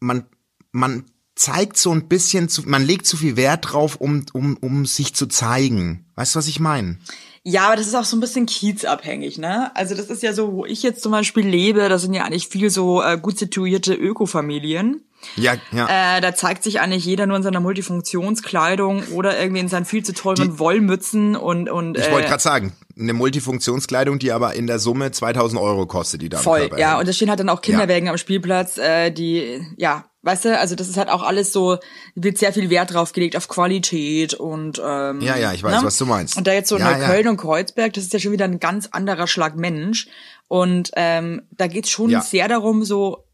man, 0.00 0.26
man 0.72 1.04
zeigt 1.34 1.76
so 1.76 1.92
ein 1.92 2.08
bisschen 2.08 2.48
zu, 2.48 2.68
man 2.68 2.84
legt 2.84 3.06
zu 3.06 3.16
viel 3.16 3.36
Wert 3.36 3.72
drauf, 3.72 3.96
um, 3.96 4.24
um, 4.32 4.56
um 4.56 4.86
sich 4.86 5.14
zu 5.14 5.26
zeigen. 5.26 6.06
Weißt 6.14 6.34
du, 6.34 6.38
was 6.38 6.48
ich 6.48 6.60
meine? 6.60 6.98
Ja, 7.46 7.66
aber 7.66 7.76
das 7.76 7.86
ist 7.86 7.94
auch 7.94 8.04
so 8.04 8.16
ein 8.16 8.20
bisschen 8.20 8.46
kiezabhängig, 8.46 9.36
ne? 9.36 9.74
Also 9.76 9.94
das 9.94 10.06
ist 10.06 10.22
ja 10.22 10.32
so, 10.32 10.54
wo 10.54 10.64
ich 10.64 10.82
jetzt 10.82 11.02
zum 11.02 11.12
Beispiel 11.12 11.46
lebe, 11.46 11.90
das 11.90 12.00
sind 12.00 12.14
ja 12.14 12.24
eigentlich 12.24 12.48
viel 12.48 12.70
so 12.70 13.02
äh, 13.02 13.18
gut 13.18 13.38
situierte 13.38 13.94
Ökofamilien. 13.94 15.02
Ja, 15.36 15.54
ja. 15.72 16.16
Äh, 16.16 16.20
da 16.20 16.34
zeigt 16.34 16.62
sich 16.62 16.80
eigentlich 16.80 17.04
jeder 17.04 17.26
nur 17.26 17.36
in 17.36 17.42
seiner 17.42 17.60
Multifunktionskleidung 17.60 19.04
oder 19.12 19.38
irgendwie 19.38 19.60
in 19.60 19.68
seinen 19.68 19.84
viel 19.84 20.04
zu 20.04 20.12
teuren 20.12 20.58
Wollmützen 20.58 21.36
und 21.36 21.68
und 21.70 21.98
ich 21.98 22.06
äh, 22.06 22.12
wollte 22.12 22.28
gerade 22.28 22.42
sagen, 22.42 22.72
eine 22.98 23.12
Multifunktionskleidung, 23.12 24.18
die 24.18 24.32
aber 24.32 24.54
in 24.54 24.66
der 24.66 24.78
Summe 24.78 25.10
2000 25.10 25.60
Euro 25.60 25.86
kostet, 25.86 26.22
die 26.22 26.28
da 26.28 26.38
voll, 26.38 26.70
ja. 26.76 26.90
hängt. 26.90 27.00
Und 27.00 27.08
da 27.08 27.12
stehen 27.12 27.28
halt 27.28 27.40
dann 27.40 27.48
auch 27.48 27.60
Kinderwägen 27.60 28.08
am 28.08 28.18
Spielplatz, 28.18 28.78
äh, 28.78 29.10
die, 29.10 29.66
ja, 29.76 30.04
weißt 30.22 30.46
du, 30.46 30.58
also 30.58 30.74
das 30.74 30.88
ist 30.88 30.96
halt 30.96 31.08
auch 31.10 31.22
alles 31.22 31.52
so, 31.52 31.78
wird 32.14 32.38
sehr 32.38 32.52
viel 32.52 32.70
Wert 32.70 32.94
drauf 32.94 33.12
gelegt 33.12 33.36
auf 33.36 33.48
Qualität 33.48 34.34
und 34.34 34.80
ähm, 34.84 35.20
Ja, 35.20 35.36
ja, 35.36 35.52
ich 35.52 35.62
weiß, 35.62 35.84
was 35.84 35.98
du 35.98 36.06
meinst. 36.06 36.36
Und 36.36 36.46
da 36.46 36.52
jetzt 36.52 36.68
so 36.68 36.78
Ja, 36.78 36.96
Neukölln 36.96 37.24
ja. 37.24 37.30
und 37.30 37.36
Kreuzberg, 37.36 37.92
das 37.92 38.04
ist 38.04 38.12
ja 38.12 38.18
schon 38.18 38.32
wieder 38.32 38.44
ein 38.44 38.60
ganz 38.60 38.88
anderer 38.92 39.26
Schlag 39.26 39.56
Mensch. 39.56 40.08
Und 40.48 40.90
ähm, 40.96 41.42
da 41.50 41.66
geht's 41.66 41.90
schon 41.90 42.10
Ja. 42.10 42.20
sehr 42.20 42.48
darum, 42.48 42.84
so 42.84 43.24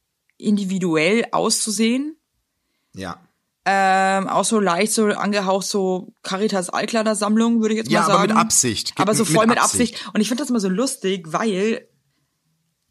individuell 0.40 1.24
auszusehen. 1.33 2.16
ja. 2.94 3.18
Ähm, 3.66 4.26
auch 4.26 4.46
so 4.46 4.59
leicht 4.59 4.90
so 4.94 5.05
angehaucht 5.09 5.66
so 5.66 6.14
Caritas 6.22 6.70
Altkleidersammlung, 6.70 7.61
würde 7.61 7.74
ich 7.74 7.79
jetzt 7.81 7.90
Ja, 7.90 8.00
mal 8.00 8.05
aber 8.07 8.14
sagen. 8.20 8.33
mit 8.33 8.40
Absicht. 8.40 8.92
Aber 8.96 9.14
so 9.14 9.26
voll 9.26 9.46
mit 9.46 9.59
Absicht. 9.62 9.94
Absicht. 9.96 10.14
Und 10.14 10.22
ich 10.22 10.29
finde 10.29 10.42
das 10.42 10.48
immer 10.50 10.61
so 10.61 10.70
lustig, 10.70 11.26
weil 11.31 11.87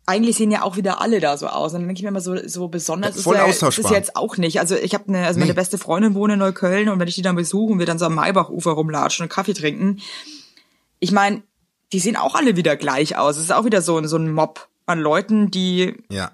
eigentlich 0.06 0.38
sehen 0.38 0.52
ja 0.52 0.62
auch 0.62 0.78
wieder 0.78 1.02
alle 1.02 1.20
da 1.20 1.38
so 1.38 1.48
aus. 1.48 1.74
Und 1.74 1.80
dann 1.82 1.88
denke 1.88 2.00
ich 2.00 2.04
mir 2.04 2.10
immer 2.10 2.22
so, 2.22 2.38
so 2.48 2.68
besonders 2.68 3.16
Ja, 3.16 3.22
voll 3.24 3.36
ist, 3.50 3.62
ja, 3.62 3.68
ist 3.70 3.90
jetzt 3.90 4.16
auch 4.16 4.38
nicht. 4.38 4.60
Also 4.60 4.76
ich 4.76 4.94
habe 4.94 5.06
eine, 5.08 5.26
also 5.26 5.40
meine 5.40 5.52
Nee. 5.52 5.56
beste 5.56 5.80
Freundin 5.80 6.14
wohnt 6.14 6.34
in 6.34 6.40
Neukölln 6.40 6.88
und 6.88 7.00
wenn 7.00 7.08
ich 7.08 7.16
die 7.16 7.24
dann 7.24 7.36
besuche 7.36 7.74
und 7.74 7.80
wir 7.80 7.88
dann 7.88 7.98
so 8.00 8.06
am 8.06 8.14
Maybachufer 8.16 8.72
rumlatschen 8.72 9.24
und 9.24 9.30
Kaffee 9.30 9.54
trinken, 9.54 10.00
ich 11.00 11.12
meine, 11.12 11.42
die 11.94 12.00
sehen 12.00 12.16
auch 12.16 12.36
alle 12.36 12.56
wieder 12.56 12.76
gleich 12.76 13.18
aus. 13.18 13.38
Es 13.38 13.44
ist 13.46 13.52
auch 13.52 13.66
wieder 13.66 13.82
so, 13.82 14.02
so 14.06 14.18
ein 14.18 14.32
Mob 14.32 14.70
an 14.86 15.00
Leuten, 15.00 15.50
die 15.50 15.96
Ja. 16.12 16.32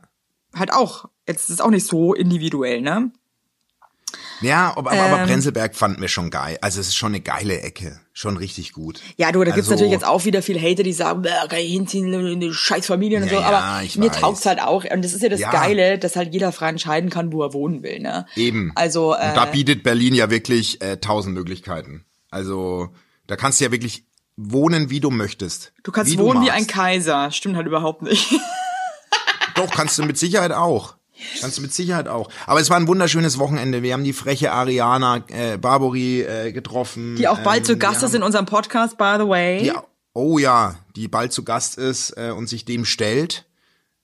Halt 0.56 0.72
auch, 0.74 1.06
jetzt 1.28 1.44
ist 1.44 1.50
es 1.56 1.62
auch 1.62 1.70
nicht 1.70 1.86
so 1.88 2.14
individuell, 2.14 2.82
ne? 2.82 3.12
Ja, 4.42 4.74
aber, 4.78 4.92
aber, 4.92 5.02
aber 5.02 5.20
Ähm. 5.22 5.28
Prenzlberg 5.28 5.76
fanden 5.76 6.02
wir 6.02 6.08
schon 6.10 6.30
geil. 6.30 6.58
Also 6.62 6.80
es 6.80 6.88
ist 6.90 6.96
schon 6.96 7.12
eine 7.14 7.22
geile 7.22 7.62
Ecke. 7.62 8.00
Schon 8.14 8.38
richtig 8.38 8.74
gut. 8.74 9.02
Ja, 9.18 9.32
du, 9.32 9.40
da 9.40 9.46
gibt's 9.46 9.60
Also- 9.70 9.72
natürlich 9.72 9.92
jetzt 9.92 10.06
auch 10.06 10.24
wieder 10.26 10.42
viel 10.42 10.60
Hater, 10.62 10.84
die 10.84 10.94
sagen, 10.94 11.22
"Bäh, 11.22 11.30
kann 11.50 11.60
ich 11.60 11.72
hinziehen 11.72 12.14
in 12.14 12.40
die 12.40 12.54
scheiß 12.54 12.86
Familien 12.86 13.24
und 13.24 13.30
Ja, 13.32 13.36
so, 13.38 13.42
ja, 13.42 13.48
aber 13.50 13.84
ich 13.84 13.98
mir 13.98 14.10
weiß. 14.10 14.20
taugt's 14.20 14.46
halt 14.46 14.62
auch. 14.62 14.84
Und 14.90 15.04
das 15.04 15.14
ist 15.14 15.24
ja 15.24 15.30
das 15.30 15.40
Ja. 15.40 15.52
Geile, 15.52 15.98
dass 15.98 16.16
halt 16.16 16.34
jeder 16.34 16.52
frei 16.52 16.70
entscheiden 16.70 17.10
kann, 17.10 17.32
wo 17.34 17.44
er 17.44 17.54
wohnen 17.54 17.82
will, 17.84 18.00
ne? 18.00 18.26
Eben. 18.36 18.72
Also, 18.76 19.14
Und 19.14 19.20
da 19.20 19.48
äh, 19.48 19.52
bietet 19.52 19.84
Berlin 19.84 20.14
ja 20.14 20.30
wirklich 20.30 20.82
äh, 20.82 20.98
tausend 20.98 21.34
Möglichkeiten. 21.34 22.06
Also 22.30 22.90
da 23.28 23.36
kannst 23.38 23.60
du 23.60 23.66
ja 23.66 23.72
wirklich 23.72 24.04
wohnen, 24.38 24.90
wie 24.90 25.00
du 25.00 25.10
möchtest. 25.12 25.72
du 25.84 25.92
kannst 25.92 26.12
wie 26.12 26.18
wohnen 26.20 26.42
wie 26.42 26.48
magst. 26.48 26.60
ein 26.62 26.68
Kaiser. 26.68 27.32
Stimmt 27.32 27.56
halt 27.56 27.68
überhaupt 27.68 28.02
nicht. 28.02 28.34
Doch, 29.56 29.72
kannst 29.72 29.98
du 29.98 30.04
mit 30.04 30.18
Sicherheit 30.18 30.52
auch. 30.52 30.96
Kannst 31.40 31.58
du 31.58 31.62
mit 31.62 31.74
Sicherheit 31.74 32.08
auch. 32.08 32.30
Aber 32.46 32.60
es 32.60 32.70
war 32.70 32.78
ein 32.78 32.88
wunderschönes 32.88 33.40
Wochenende. 33.40 33.84
Wir 33.84 33.94
haben 33.94 34.04
die 34.04 34.14
freche 34.14 34.52
Ariana 34.52 35.24
äh, 35.30 35.58
Barbary 35.58 36.22
äh, 36.22 36.52
getroffen. 36.52 37.16
Die 37.16 37.28
auch 37.28 37.40
bald 37.40 37.60
Ähm, 37.60 37.66
zu 37.66 37.78
Gast 37.78 38.02
wir 38.02 38.08
ist 38.08 38.16
in 38.16 38.24
unserem 38.24 38.46
Podcast, 38.46 38.98
by 38.98 39.16
the 39.18 39.28
way. 39.28 39.64
Die, 39.64 39.72
oh 40.14 40.38
ja, 40.38 40.76
die 40.96 41.08
bald 41.08 41.32
zu 41.32 41.44
Gast 41.44 41.78
ist 41.78 42.12
äh, 42.18 42.32
und 42.32 42.48
sich 42.50 42.66
dem 42.66 42.86
stellt. 42.86 43.46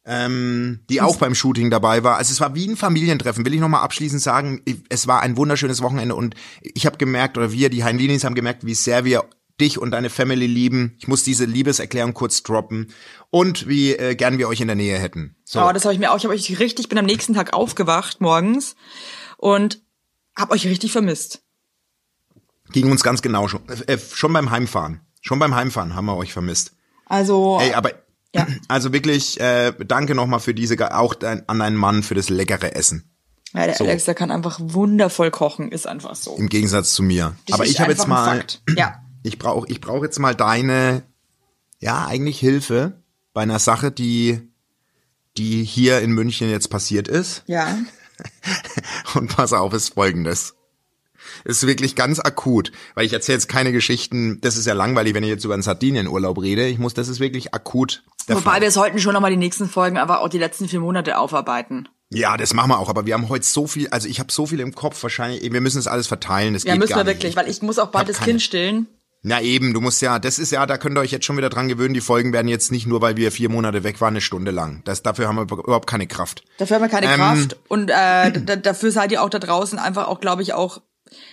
Ähm, 0.04 0.80
die 0.90 1.00
auch 1.00 1.18
beim 1.18 1.36
Shooting 1.36 1.70
dabei 1.70 2.04
war. 2.04 2.18
Also 2.18 2.32
es 2.32 2.42
war 2.42 2.56
wie 2.56 2.68
ein 2.68 2.76
Familientreffen, 2.76 3.46
will 3.46 3.54
ich 3.54 3.60
nochmal 3.60 3.84
abschließend 3.84 4.22
sagen. 4.22 4.62
Es 4.90 5.06
war 5.06 5.22
ein 5.22 5.38
wunderschönes 5.38 5.84
Wochenende 5.84 6.16
und 6.16 6.34
ich 6.62 6.88
habe 6.88 6.98
gemerkt, 6.98 7.38
oder 7.38 7.52
wir, 7.52 7.70
die 7.70 7.84
Heinlinis, 7.84 8.24
haben 8.24 8.34
gemerkt, 8.34 8.66
wie 8.66 8.74
sehr 8.74 9.06
wir 9.06 9.26
dich 9.62 9.78
und 9.78 9.92
deine 9.92 10.10
Family 10.10 10.48
lieben. 10.48 10.96
Ich 11.00 11.08
muss 11.08 11.24
diese 11.24 11.46
Liebeserklärung 11.46 12.14
kurz 12.14 12.44
droppen. 12.44 12.94
Und 13.30 13.68
wie 13.68 13.94
äh, 13.94 14.16
gern 14.16 14.38
wir 14.38 14.48
euch 14.50 14.60
in 14.60 14.68
der 14.68 14.76
Nähe 14.76 14.98
hätten. 14.98 15.36
So. 15.46 15.62
Oh, 15.62 15.72
das 15.72 15.86
habe 15.86 15.94
ich 15.94 16.00
mir 16.00 16.12
auch. 16.12 16.18
Ich 16.18 16.26
habe 16.26 16.34
euch 16.34 16.60
richtig, 16.60 16.90
bin 16.90 16.98
am 16.98 17.06
nächsten 17.06 17.34
Tag 17.34 17.54
aufgewacht 17.54 18.20
morgens 18.20 18.76
und 19.38 19.82
habe 20.36 20.52
euch 20.54 20.66
richtig 20.66 20.92
vermisst. 20.92 21.44
Ging 22.72 22.90
uns 22.90 23.04
ganz 23.04 23.22
genau 23.22 23.48
schon. 23.48 23.62
Äh, 23.88 23.98
schon 23.98 24.34
beim 24.34 24.50
Heimfahren. 24.50 25.02
Schon 25.22 25.40
beim 25.40 25.56
Heimfahren 25.56 25.96
haben 25.96 26.06
wir 26.06 26.18
euch 26.18 26.34
vermisst. 26.34 26.74
Also, 27.06 27.60
Ey, 27.62 27.74
aber 27.74 27.92
Ja. 28.34 28.48
also 28.68 28.94
wirklich, 28.94 29.40
äh, 29.40 29.74
danke 29.86 30.16
nochmal 30.16 30.40
für 30.40 30.54
diese, 30.54 30.96
auch 30.96 31.14
dein, 31.14 31.48
an 31.48 31.60
deinen 31.60 31.76
Mann 31.76 32.04
für 32.04 32.16
das 32.16 32.30
leckere 32.30 32.76
Essen. 32.76 33.12
ja, 33.54 33.66
der 33.66 33.76
so. 33.76 33.84
Alex, 33.84 34.06
der 34.06 34.16
kann 34.16 34.32
einfach 34.32 34.60
wundervoll 34.62 35.32
kochen, 35.32 35.72
ist 35.72 35.88
einfach 35.88 36.16
so. 36.16 36.36
Im 36.36 36.50
Gegensatz 36.50 36.94
zu 36.94 37.04
mir. 37.04 37.36
Das 37.48 37.56
aber 37.56 37.66
ich 37.66 37.80
habe 37.80 37.92
jetzt 37.92 38.08
mal. 38.08 38.44
Ja. 38.76 39.02
Ich 39.24 39.38
brauche 39.40 39.68
ich 39.70 39.82
brauch 39.82 40.04
jetzt 40.04 40.20
mal 40.20 40.36
deine, 40.36 41.04
ja, 41.80 42.06
eigentlich 42.08 42.40
Hilfe 42.40 43.02
bei 43.34 43.42
einer 43.42 43.60
Sache, 43.60 43.92
die, 43.92 44.42
die 45.38 45.64
hier 45.64 46.00
in 46.02 46.12
München 46.12 46.50
jetzt 46.50 46.70
passiert 46.70 47.08
ist. 47.08 47.44
Ja. 47.48 47.78
Und 49.16 49.36
pass 49.36 49.54
auf, 49.54 49.74
ist 49.74 49.94
folgendes. 49.94 50.56
Ist 51.44 51.66
wirklich 51.66 51.96
ganz 51.96 52.20
akut, 52.20 52.72
weil 52.94 53.06
ich 53.06 53.14
erzähle 53.14 53.38
jetzt 53.38 53.48
keine 53.48 53.72
Geschichten, 53.72 54.40
das 54.42 54.58
ist 54.58 54.66
ja 54.68 54.74
langweilig, 54.74 55.14
wenn 55.14 55.24
ich 55.24 55.30
jetzt 55.30 55.46
über 55.46 55.54
einen 55.54 55.64
Sardinienurlaub 55.64 56.42
rede. 56.42 56.68
Ich 56.68 56.78
muss, 56.78 56.94
das 56.94 57.08
ist 57.08 57.20
wirklich 57.20 57.54
akut. 57.54 58.04
Wobei 58.28 58.42
Fall. 58.42 58.62
wir 58.62 58.72
sollten 58.72 59.00
schon 59.00 59.14
nochmal 59.14 59.32
die 59.32 59.38
nächsten 59.38 59.68
Folgen, 59.70 59.98
aber 59.98 60.22
auch 60.22 60.30
die 60.30 60.38
letzten 60.38 60.68
vier 60.68 60.80
Monate 60.80 61.18
aufarbeiten. 61.18 61.88
Ja, 62.10 62.36
das 62.38 62.54
machen 62.54 62.70
wir 62.70 62.78
auch, 62.80 62.90
aber 62.90 63.06
wir 63.06 63.14
haben 63.14 63.30
heute 63.30 63.46
so 63.46 63.66
viel, 63.68 63.88
also 63.90 64.08
ich 64.08 64.20
habe 64.20 64.32
so 64.32 64.46
viel 64.46 64.60
im 64.60 64.76
Kopf 64.76 65.02
wahrscheinlich, 65.02 65.42
wir 65.52 65.62
müssen 65.62 65.80
es 65.80 65.88
alles 65.88 66.08
verteilen, 66.08 66.54
das 66.54 66.64
Ja, 66.64 66.74
geht 66.74 66.82
müssen 66.82 66.96
wir 66.98 67.06
wirklich, 67.06 67.36
nicht. 67.36 67.38
weil 67.38 67.50
ich 67.50 67.62
muss 67.62 67.80
auch 67.80 67.92
bald 67.92 68.10
das 68.10 68.18
keine- 68.18 68.32
Kind 68.32 68.42
stillen. 68.42 68.88
Na 69.24 69.40
eben, 69.42 69.74
du 69.74 69.82
musst 69.82 70.02
ja, 70.02 70.18
das 70.18 70.40
ist 70.40 70.52
ja, 70.52 70.66
da 70.66 70.78
könnt 70.78 70.98
ihr 70.98 71.02
euch 71.02 71.12
jetzt 71.12 71.26
schon 71.26 71.38
wieder 71.38 71.50
dran 71.50 71.68
gewöhnen, 71.68 71.94
die 71.94 72.02
Folgen 72.02 72.34
werden 72.34 72.48
jetzt 72.48 72.72
nicht 72.72 72.88
nur, 72.88 73.02
weil 73.02 73.18
wir 73.18 73.32
vier 73.32 73.50
Monate 73.50 73.84
weg 73.84 74.02
waren, 74.02 74.14
eine 74.14 74.22
Stunde 74.22 74.50
lang. 74.50 74.82
Das, 74.86 75.04
dafür 75.04 75.28
haben 75.28 75.36
wir 75.36 75.44
überhaupt 75.44 75.88
keine 75.88 76.08
Kraft. 76.08 76.44
Dafür 76.58 76.78
haben 76.78 76.84
wir 76.84 76.90
keine 76.90 77.06
Ähm, 77.08 77.16
Kraft 77.20 77.58
und 77.68 77.92
äh, 77.92 78.58
dafür 78.62 78.92
seid 78.92 79.12
ihr 79.12 79.22
auch 79.22 79.30
da 79.30 79.38
draußen 79.38 79.78
einfach 79.78 80.08
auch, 80.08 80.20
glaube 80.22 80.42
ich, 80.42 80.54
auch 80.54 80.82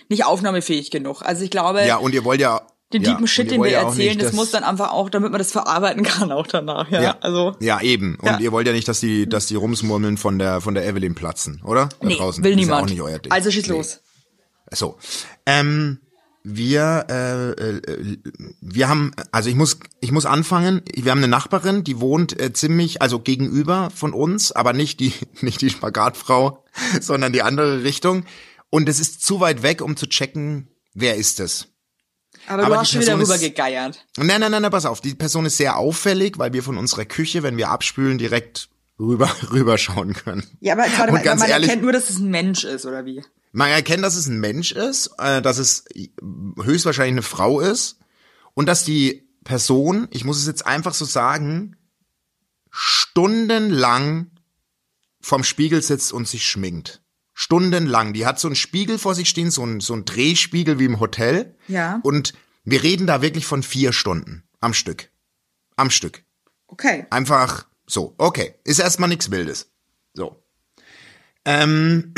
nicht 0.07 0.25
aufnahmefähig 0.25 0.91
genug. 0.91 1.23
Also 1.23 1.43
ich 1.43 1.49
glaube, 1.49 1.83
Ja, 1.87 1.97
und 1.97 2.13
ihr 2.13 2.23
wollt 2.25 2.41
ja... 2.41 2.61
den 2.93 3.01
ja, 3.01 3.17
Shit, 3.25 3.49
den 3.49 3.63
wir 3.63 3.71
ja 3.71 3.81
erzählen, 3.83 4.09
nicht, 4.17 4.21
das 4.21 4.33
muss 4.33 4.51
dann 4.51 4.63
einfach 4.63 4.91
auch, 4.91 5.09
damit 5.09 5.31
man 5.31 5.39
das 5.39 5.51
verarbeiten 5.51 6.03
kann 6.03 6.31
auch 6.31 6.45
danach. 6.45 6.91
Ja, 6.91 7.01
Ja, 7.01 7.17
also 7.21 7.55
ja 7.59 7.81
eben. 7.81 8.17
Und 8.19 8.27
Ja. 8.27 8.39
ihr 8.39 8.51
wollt 8.51 8.67
ja 8.67 8.73
nicht, 8.73 8.87
dass 8.87 8.99
die, 8.99 9.27
dass 9.27 9.47
die 9.47 9.55
Rumsmurmeln 9.55 10.17
von 10.17 10.37
der, 10.37 10.61
von 10.61 10.75
der 10.75 10.85
Evelyn 10.87 11.15
platzen, 11.15 11.61
oder? 11.65 11.89
Da 11.99 12.07
nee, 12.07 12.15
draußen. 12.17 12.43
will 12.43 12.51
ist 12.51 12.57
niemand. 12.57 12.81
Ja 12.81 12.85
auch 12.85 12.89
nicht 12.89 13.01
euer 13.01 13.19
Ding. 13.19 13.31
Also 13.31 13.49
schieß 13.49 13.67
Nee. 13.67 13.77
los. 13.77 14.01
So. 14.71 14.97
Ähm, 15.47 15.99
wir, 16.43 17.05
äh, 17.09 17.49
äh, 17.51 18.17
wir 18.61 18.87
haben, 18.89 19.11
also 19.31 19.49
ich 19.49 19.55
muss, 19.55 19.77
ich 19.99 20.11
muss 20.11 20.25
anfangen. 20.25 20.81
Wir 20.93 21.11
haben 21.11 21.19
eine 21.19 21.27
Nachbarin, 21.27 21.83
die 21.83 21.99
wohnt 21.99 22.39
äh, 22.39 22.53
ziemlich, 22.53 23.01
also 23.01 23.19
gegenüber 23.19 23.89
von 23.93 24.13
uns, 24.13 24.51
aber 24.51 24.73
nicht 24.73 24.99
die, 24.99 25.13
nicht 25.41 25.61
die 25.61 25.69
Spagatfrau, 25.69 26.63
sondern 27.01 27.33
die 27.33 27.41
andere 27.43 27.83
Richtung. 27.83 28.25
Und 28.69 28.87
es 28.87 28.99
ist 28.99 29.23
zu 29.25 29.39
weit 29.39 29.63
weg, 29.63 29.81
um 29.81 29.97
zu 29.97 30.07
checken, 30.07 30.69
wer 30.93 31.15
ist 31.15 31.39
es. 31.39 31.67
Aber, 32.47 32.63
Aber 32.65 32.75
du 32.75 32.81
hast 32.81 32.91
schon 32.91 33.01
wieder 33.01 33.15
Person 33.17 33.35
ist- 33.35 33.41
rübergegeiert. 33.41 34.05
Nein, 34.17 34.39
nein, 34.39 34.51
nein, 34.51 34.61
nein, 34.61 34.71
pass 34.71 34.85
auf. 34.85 35.01
Die 35.01 35.15
Person 35.15 35.45
ist 35.45 35.57
sehr 35.57 35.77
auffällig, 35.77 36.37
weil 36.37 36.53
wir 36.53 36.63
von 36.63 36.77
unserer 36.77 37.05
Küche, 37.05 37.43
wenn 37.43 37.57
wir 37.57 37.69
abspülen, 37.69 38.17
direkt 38.17 38.69
rüber, 38.99 39.29
rüberschauen 39.51 40.13
können. 40.13 40.43
Ja, 40.61 40.73
aber 40.73 40.83
warte 40.97 41.11
mal, 41.11 41.21
ganz 41.23 41.41
man 41.41 41.49
ehrlich- 41.49 41.67
erkennt 41.69 41.83
nur, 41.83 41.91
dass 41.91 42.09
es 42.09 42.17
ein 42.19 42.29
Mensch 42.29 42.63
ist, 42.63 42.85
oder 42.85 43.05
wie? 43.05 43.23
Man 43.51 43.69
erkennt, 43.69 44.03
dass 44.03 44.15
es 44.15 44.27
ein 44.27 44.39
Mensch 44.39 44.71
ist, 44.71 45.11
äh, 45.17 45.41
dass 45.41 45.57
es 45.57 45.85
höchstwahrscheinlich 46.61 47.13
eine 47.13 47.21
Frau 47.21 47.59
ist 47.59 47.99
und 48.53 48.67
dass 48.67 48.83
die 48.83 49.27
Person, 49.43 50.07
ich 50.11 50.25
muss 50.25 50.37
es 50.37 50.45
jetzt 50.45 50.65
einfach 50.65 50.93
so 50.93 51.05
sagen, 51.05 51.75
stundenlang 52.69 54.31
vorm 55.21 55.43
Spiegel 55.43 55.81
sitzt 55.81 56.13
und 56.13 56.27
sich 56.27 56.47
schminkt. 56.47 57.01
Stundenlang. 57.33 58.13
Die 58.13 58.25
hat 58.25 58.39
so 58.39 58.47
einen 58.47 58.55
Spiegel 58.55 58.97
vor 58.97 59.15
sich 59.15 59.29
stehen, 59.29 59.49
so 59.49 59.65
ein, 59.65 59.79
so 59.79 59.93
ein 59.93 60.05
Drehspiegel 60.05 60.77
wie 60.77 60.85
im 60.85 60.99
Hotel. 60.99 61.55
Ja. 61.67 61.99
Und 62.03 62.33
wir 62.65 62.83
reden 62.83 63.07
da 63.07 63.21
wirklich 63.21 63.45
von 63.45 63.63
vier 63.63 63.93
Stunden 63.93 64.43
am 64.59 64.73
Stück. 64.73 65.09
Am 65.75 65.89
Stück. 65.89 66.23
Okay. 66.67 67.07
Einfach 67.09 67.65
so, 67.87 68.13
okay. 68.17 68.55
Ist 68.65 68.79
erstmal 68.79 69.09
nichts 69.09 69.31
Wildes. 69.31 69.71
So. 70.13 70.43
Ähm, 71.45 72.13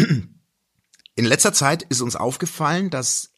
in 1.22 1.28
letzter 1.28 1.54
Zeit 1.54 1.84
ist 1.84 2.02
uns 2.02 2.16
aufgefallen, 2.16 2.90
dass 2.90 3.30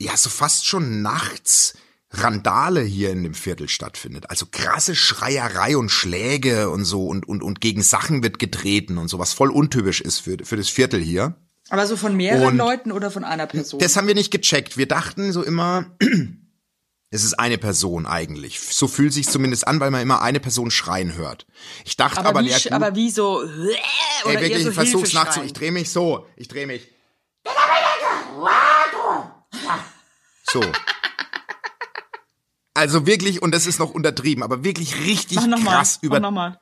ja 0.00 0.16
so 0.16 0.30
fast 0.30 0.66
schon 0.66 1.02
nachts 1.02 1.74
Randale 2.10 2.82
hier 2.82 3.10
in 3.10 3.24
dem 3.24 3.34
Viertel 3.34 3.68
stattfindet. 3.68 4.30
Also 4.30 4.46
krasse 4.48 4.94
Schreierei 4.94 5.76
und 5.76 5.90
Schläge 5.90 6.70
und 6.70 6.84
so 6.84 7.08
und, 7.08 7.26
und, 7.26 7.42
und 7.42 7.60
gegen 7.60 7.82
Sachen 7.82 8.22
wird 8.22 8.38
getreten 8.38 8.98
und 8.98 9.08
so, 9.08 9.18
was 9.18 9.32
voll 9.32 9.50
untypisch 9.50 10.00
ist 10.00 10.20
für, 10.20 10.36
für 10.44 10.56
das 10.56 10.68
Viertel 10.68 11.02
hier. 11.02 11.34
Aber 11.70 11.88
so 11.88 11.96
von 11.96 12.14
mehreren 12.16 12.46
Und- 12.46 12.56
Leuten 12.56 12.92
oder 12.92 13.10
von 13.10 13.24
einer 13.24 13.48
Person? 13.48 13.80
Das 13.80 13.96
haben 13.96 14.06
wir 14.06 14.14
nicht 14.14 14.30
gecheckt. 14.30 14.76
Wir 14.76 14.86
dachten 14.86 15.32
so 15.32 15.42
immer, 15.42 15.96
es 17.10 17.24
ist 17.24 17.34
eine 17.34 17.56
Person 17.58 18.06
eigentlich. 18.06 18.60
So 18.60 18.88
fühlt 18.88 19.12
sich 19.12 19.28
zumindest 19.28 19.66
an, 19.66 19.80
weil 19.80 19.90
man 19.90 20.02
immer 20.02 20.22
eine 20.22 20.40
Person 20.40 20.70
schreien 20.70 21.14
hört. 21.14 21.46
Ich 21.84 21.96
dachte 21.96 22.18
aber, 22.20 22.30
aber, 22.30 22.44
wie, 22.44 22.72
aber 22.72 22.94
wie 22.96 23.10
so, 23.10 23.38
oder 23.38 23.48
ey, 24.24 24.34
eher 24.34 24.40
wirklich, 24.40 24.64
so 24.64 24.70
ich 24.70 24.74
versuch's 24.74 25.12
nachzu. 25.12 25.42
Ich 25.42 25.52
drehe 25.52 25.72
mich 25.72 25.90
so. 25.90 26.26
Ich 26.36 26.48
drehe 26.48 26.66
mich. 26.66 26.88
So. 30.50 30.60
Also 32.74 33.06
wirklich, 33.06 33.40
und 33.40 33.52
das 33.52 33.66
ist 33.66 33.78
noch 33.78 33.90
untertrieben, 33.90 34.42
aber 34.42 34.64
wirklich 34.64 35.00
richtig 35.06 35.38
Mach 35.38 35.46
nochmal, 35.46 35.76
krass 35.76 35.96
mach 35.96 36.02
über. 36.02 36.20
nochmal. 36.20 36.60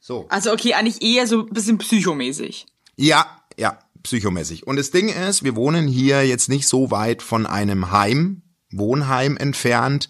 So. 0.00 0.26
Also 0.28 0.52
okay, 0.52 0.74
eigentlich 0.74 1.00
eher 1.00 1.28
so 1.28 1.40
ein 1.40 1.50
bisschen 1.50 1.78
psychomäßig. 1.78 2.66
Ja, 2.96 3.42
ja, 3.56 3.78
psychomäßig. 4.02 4.66
Und 4.66 4.76
das 4.76 4.90
Ding 4.90 5.08
ist, 5.08 5.42
wir 5.44 5.56
wohnen 5.56 5.86
hier 5.88 6.26
jetzt 6.26 6.48
nicht 6.48 6.66
so 6.68 6.90
weit 6.90 7.22
von 7.22 7.46
einem 7.46 7.90
Heim, 7.90 8.42
Wohnheim 8.70 9.36
entfernt, 9.36 10.08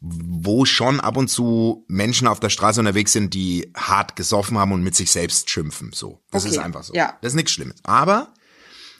wo 0.00 0.64
schon 0.64 0.98
ab 0.98 1.16
und 1.16 1.28
zu 1.28 1.84
Menschen 1.88 2.26
auf 2.26 2.40
der 2.40 2.48
Straße 2.50 2.80
unterwegs 2.80 3.12
sind, 3.12 3.34
die 3.34 3.70
hart 3.76 4.16
gesoffen 4.16 4.58
haben 4.58 4.72
und 4.72 4.82
mit 4.82 4.96
sich 4.96 5.10
selbst 5.12 5.48
schimpfen. 5.50 5.92
So, 5.94 6.20
das 6.30 6.44
Okay, 6.44 6.54
ist 6.54 6.58
einfach 6.58 6.82
so. 6.82 6.92
ja. 6.94 7.16
Das 7.22 7.32
ist 7.32 7.36
nichts 7.36 7.52
Schlimmes. 7.52 7.76
Aber 7.84 8.34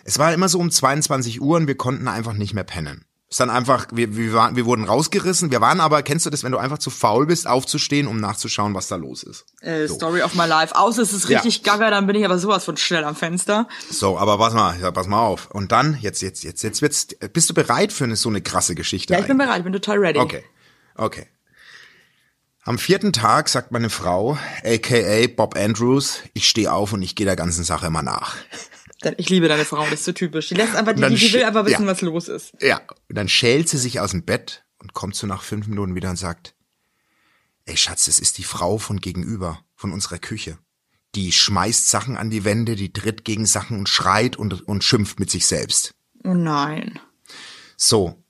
es 0.05 0.19
war 0.19 0.33
immer 0.33 0.49
so 0.49 0.59
um 0.61 0.71
22 0.71 1.41
Uhr 1.41 1.57
und 1.57 1.67
wir 1.67 1.77
konnten 1.77 2.07
einfach 2.07 2.35
nicht 2.35 2.55
mehr 2.55 2.65
pennen. 2.65 3.05
Ist 3.33 3.41
dann 3.41 3.49
einfach, 3.49 3.87
wir, 3.93 4.15
wir, 4.15 4.35
waren, 4.35 4.57
wir 4.57 4.67
wurden 4.67 4.85
rausgerissen. 4.85 5.51
Wir 5.51 5.63
waren 5.63 5.81
aber, 5.81 6.03
kennst 6.03 6.27
du 6.27 6.31
das, 6.31 6.45
wenn 6.45 6.53
du 6.53 6.59
einfach 6.59 6.77
zu 6.77 6.91
faul 6.91 7.25
bist, 7.25 7.47
aufzustehen, 7.47 8.07
um 8.07 8.21
nachzuschauen, 8.21 8.75
was 8.75 8.89
da 8.89 8.97
los 8.97 9.23
ist? 9.23 9.47
Äh, 9.63 9.87
So. 9.87 9.95
Story 9.95 10.21
of 10.21 10.35
my 10.35 10.45
life. 10.45 10.77
Außer 10.77 11.01
es 11.01 11.15
ist 11.15 11.31
Ja. 11.31 11.39
richtig 11.41 11.63
gaga, 11.63 11.89
dann 11.89 12.07
bin 12.07 12.15
ich 12.15 12.27
aber 12.27 12.39
sowas 12.39 12.63
von 12.67 12.77
schnell 12.77 13.05
am 13.05 13.17
Fenster. 13.17 13.69
So, 13.89 14.19
aber 14.19 14.37
pass 14.37 14.53
mal, 14.53 14.79
ja, 14.79 14.91
pass 14.91 15.07
mal 15.07 15.23
auf. 15.23 15.51
Und 15.51 15.73
dann, 15.73 15.97
jetzt, 16.03 16.21
jetzt, 16.21 16.45
jetzt, 16.45 16.63
jetzt 16.63 16.83
wird's, 16.83 17.07
bist 17.33 17.49
du 17.49 17.55
bereit 17.55 17.91
für 17.91 18.05
eine, 18.05 18.17
so 18.17 18.29
eine 18.29 18.43
krasse 18.43 18.75
Geschichte? 18.75 19.15
Ja, 19.15 19.21
ich 19.21 19.27
bin 19.27 19.41
eigentlich? 19.41 19.47
bereit, 19.47 19.59
ich 19.61 19.65
bin 19.65 19.73
total 19.73 19.97
ready. 19.97 20.19
Okay, 20.19 20.45
okay. 20.97 21.27
Am 22.65 22.77
vierten 22.79 23.15
Tag 23.15 23.49
sagt 23.49 23.73
meine 23.73 23.89
Frau, 23.89 24.37
aka 24.63 25.27
Bob 25.35 25.57
Andrews, 25.57 26.19
ich 26.35 26.47
stehe 26.47 26.71
auf 26.71 26.93
und 26.93 27.01
ich 27.01 27.17
gehe 27.17 27.25
der 27.25 27.35
ganzen 27.37 27.65
Sache 27.65 27.89
mal 27.89 28.03
nach. 28.03 28.37
Ich 29.19 29.29
liebe 29.31 29.49
deine 29.49 29.65
Frau, 29.65 29.83
das 29.85 30.01
ist 30.01 30.05
so 30.05 30.13
typisch. 30.13 30.49
Die 30.49 30.55
lässt 30.55 30.75
einfach, 30.75 30.95
die, 30.95 31.03
die, 31.03 31.15
die 31.15 31.33
will 31.33 31.45
einfach 31.45 31.65
wissen, 31.65 31.83
ja. 31.83 31.89
was 31.89 32.01
los 32.01 32.29
ist. 32.29 32.53
Ja, 32.61 32.81
und 33.09 33.17
dann 33.17 33.29
schält 33.29 33.69
sie 33.69 33.79
sich 33.79 34.01
aus 34.01 34.13
dem 34.13 34.25
Bett 34.25 34.65
und 34.79 34.93
kommt 34.95 35.17
so 35.17 35.27
nach 35.27 35.43
fünf 35.43 35.67
Minuten 35.67 35.95
wieder 35.95 36.11
und 36.11 36.17
sagt, 36.17 36.55
ey 37.65 37.77
Schatz, 37.77 38.07
das 38.07 38.19
ist 38.19 38.39
die 38.39 38.45
Frau 38.45 38.79
von 38.79 39.01
gegenüber, 39.01 39.65
von 39.75 39.93
unserer 39.93 40.19
Küche. 40.19 40.59
Die 41.15 41.33
schmeißt 41.33 41.89
Sachen 41.89 42.17
an 42.17 42.31
die 42.31 42.45
Wände, 42.45 42.75
die 42.75 42.93
tritt 42.93 43.25
gegen 43.25 43.47
Sachen 43.47 43.79
und 43.79 43.89
schreit 43.89 44.37
und, 44.37 44.67
und 44.67 44.83
schimpft 44.83 45.21
mit 45.21 45.31
sich 45.31 45.47
selbst. 45.47 45.95
Oh 46.25 46.35
nein. 46.35 46.99
So, 47.77 48.23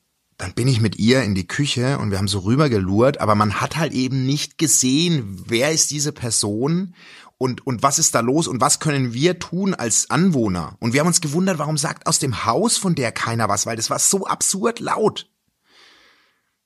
dann 0.43 0.55
bin 0.55 0.67
ich 0.67 0.81
mit 0.81 0.97
ihr 0.97 1.23
in 1.23 1.37
die 1.37 1.47
Küche 1.47 1.99
und 1.99 2.11
wir 2.11 2.19
haben 2.19 2.27
so 2.27 2.41
rübergelurrt, 2.41 3.21
aber 3.21 3.37
man 3.37 3.61
hat 3.61 3.77
halt 3.77 3.93
eben 3.93 4.27
nicht 4.27 4.59
gesehen, 4.59 5.45
wer 5.47 5.71
ist 5.71 5.93
diese 5.93 6.11
Person 6.11 6.95
und, 7.43 7.67
und 7.67 7.83
was 7.83 7.99
ist 7.99 8.15
da 8.15 8.21
los 8.21 8.47
und 8.47 8.61
was 8.61 8.79
können 8.79 9.15
wir 9.15 9.41
tun 9.41 9.75
als 9.75 10.09
Anwohner. 10.11 10.77
Und 10.79 10.93
wir 10.93 11.01
haben 11.01 11.09
uns 11.09 11.21
gewundert, 11.21 11.59
warum 11.59 11.77
sagt 11.77 12.07
aus 12.07 12.21
dem 12.21 12.45
Haus 12.45 12.77
von 12.77 12.95
der 12.95 13.11
keiner 13.11 13.49
was, 13.49 13.67
weil 13.67 13.75
das 13.75 13.91
war 13.91 13.99
so 13.99 14.27
absurd 14.27 14.79
laut. 14.79 15.29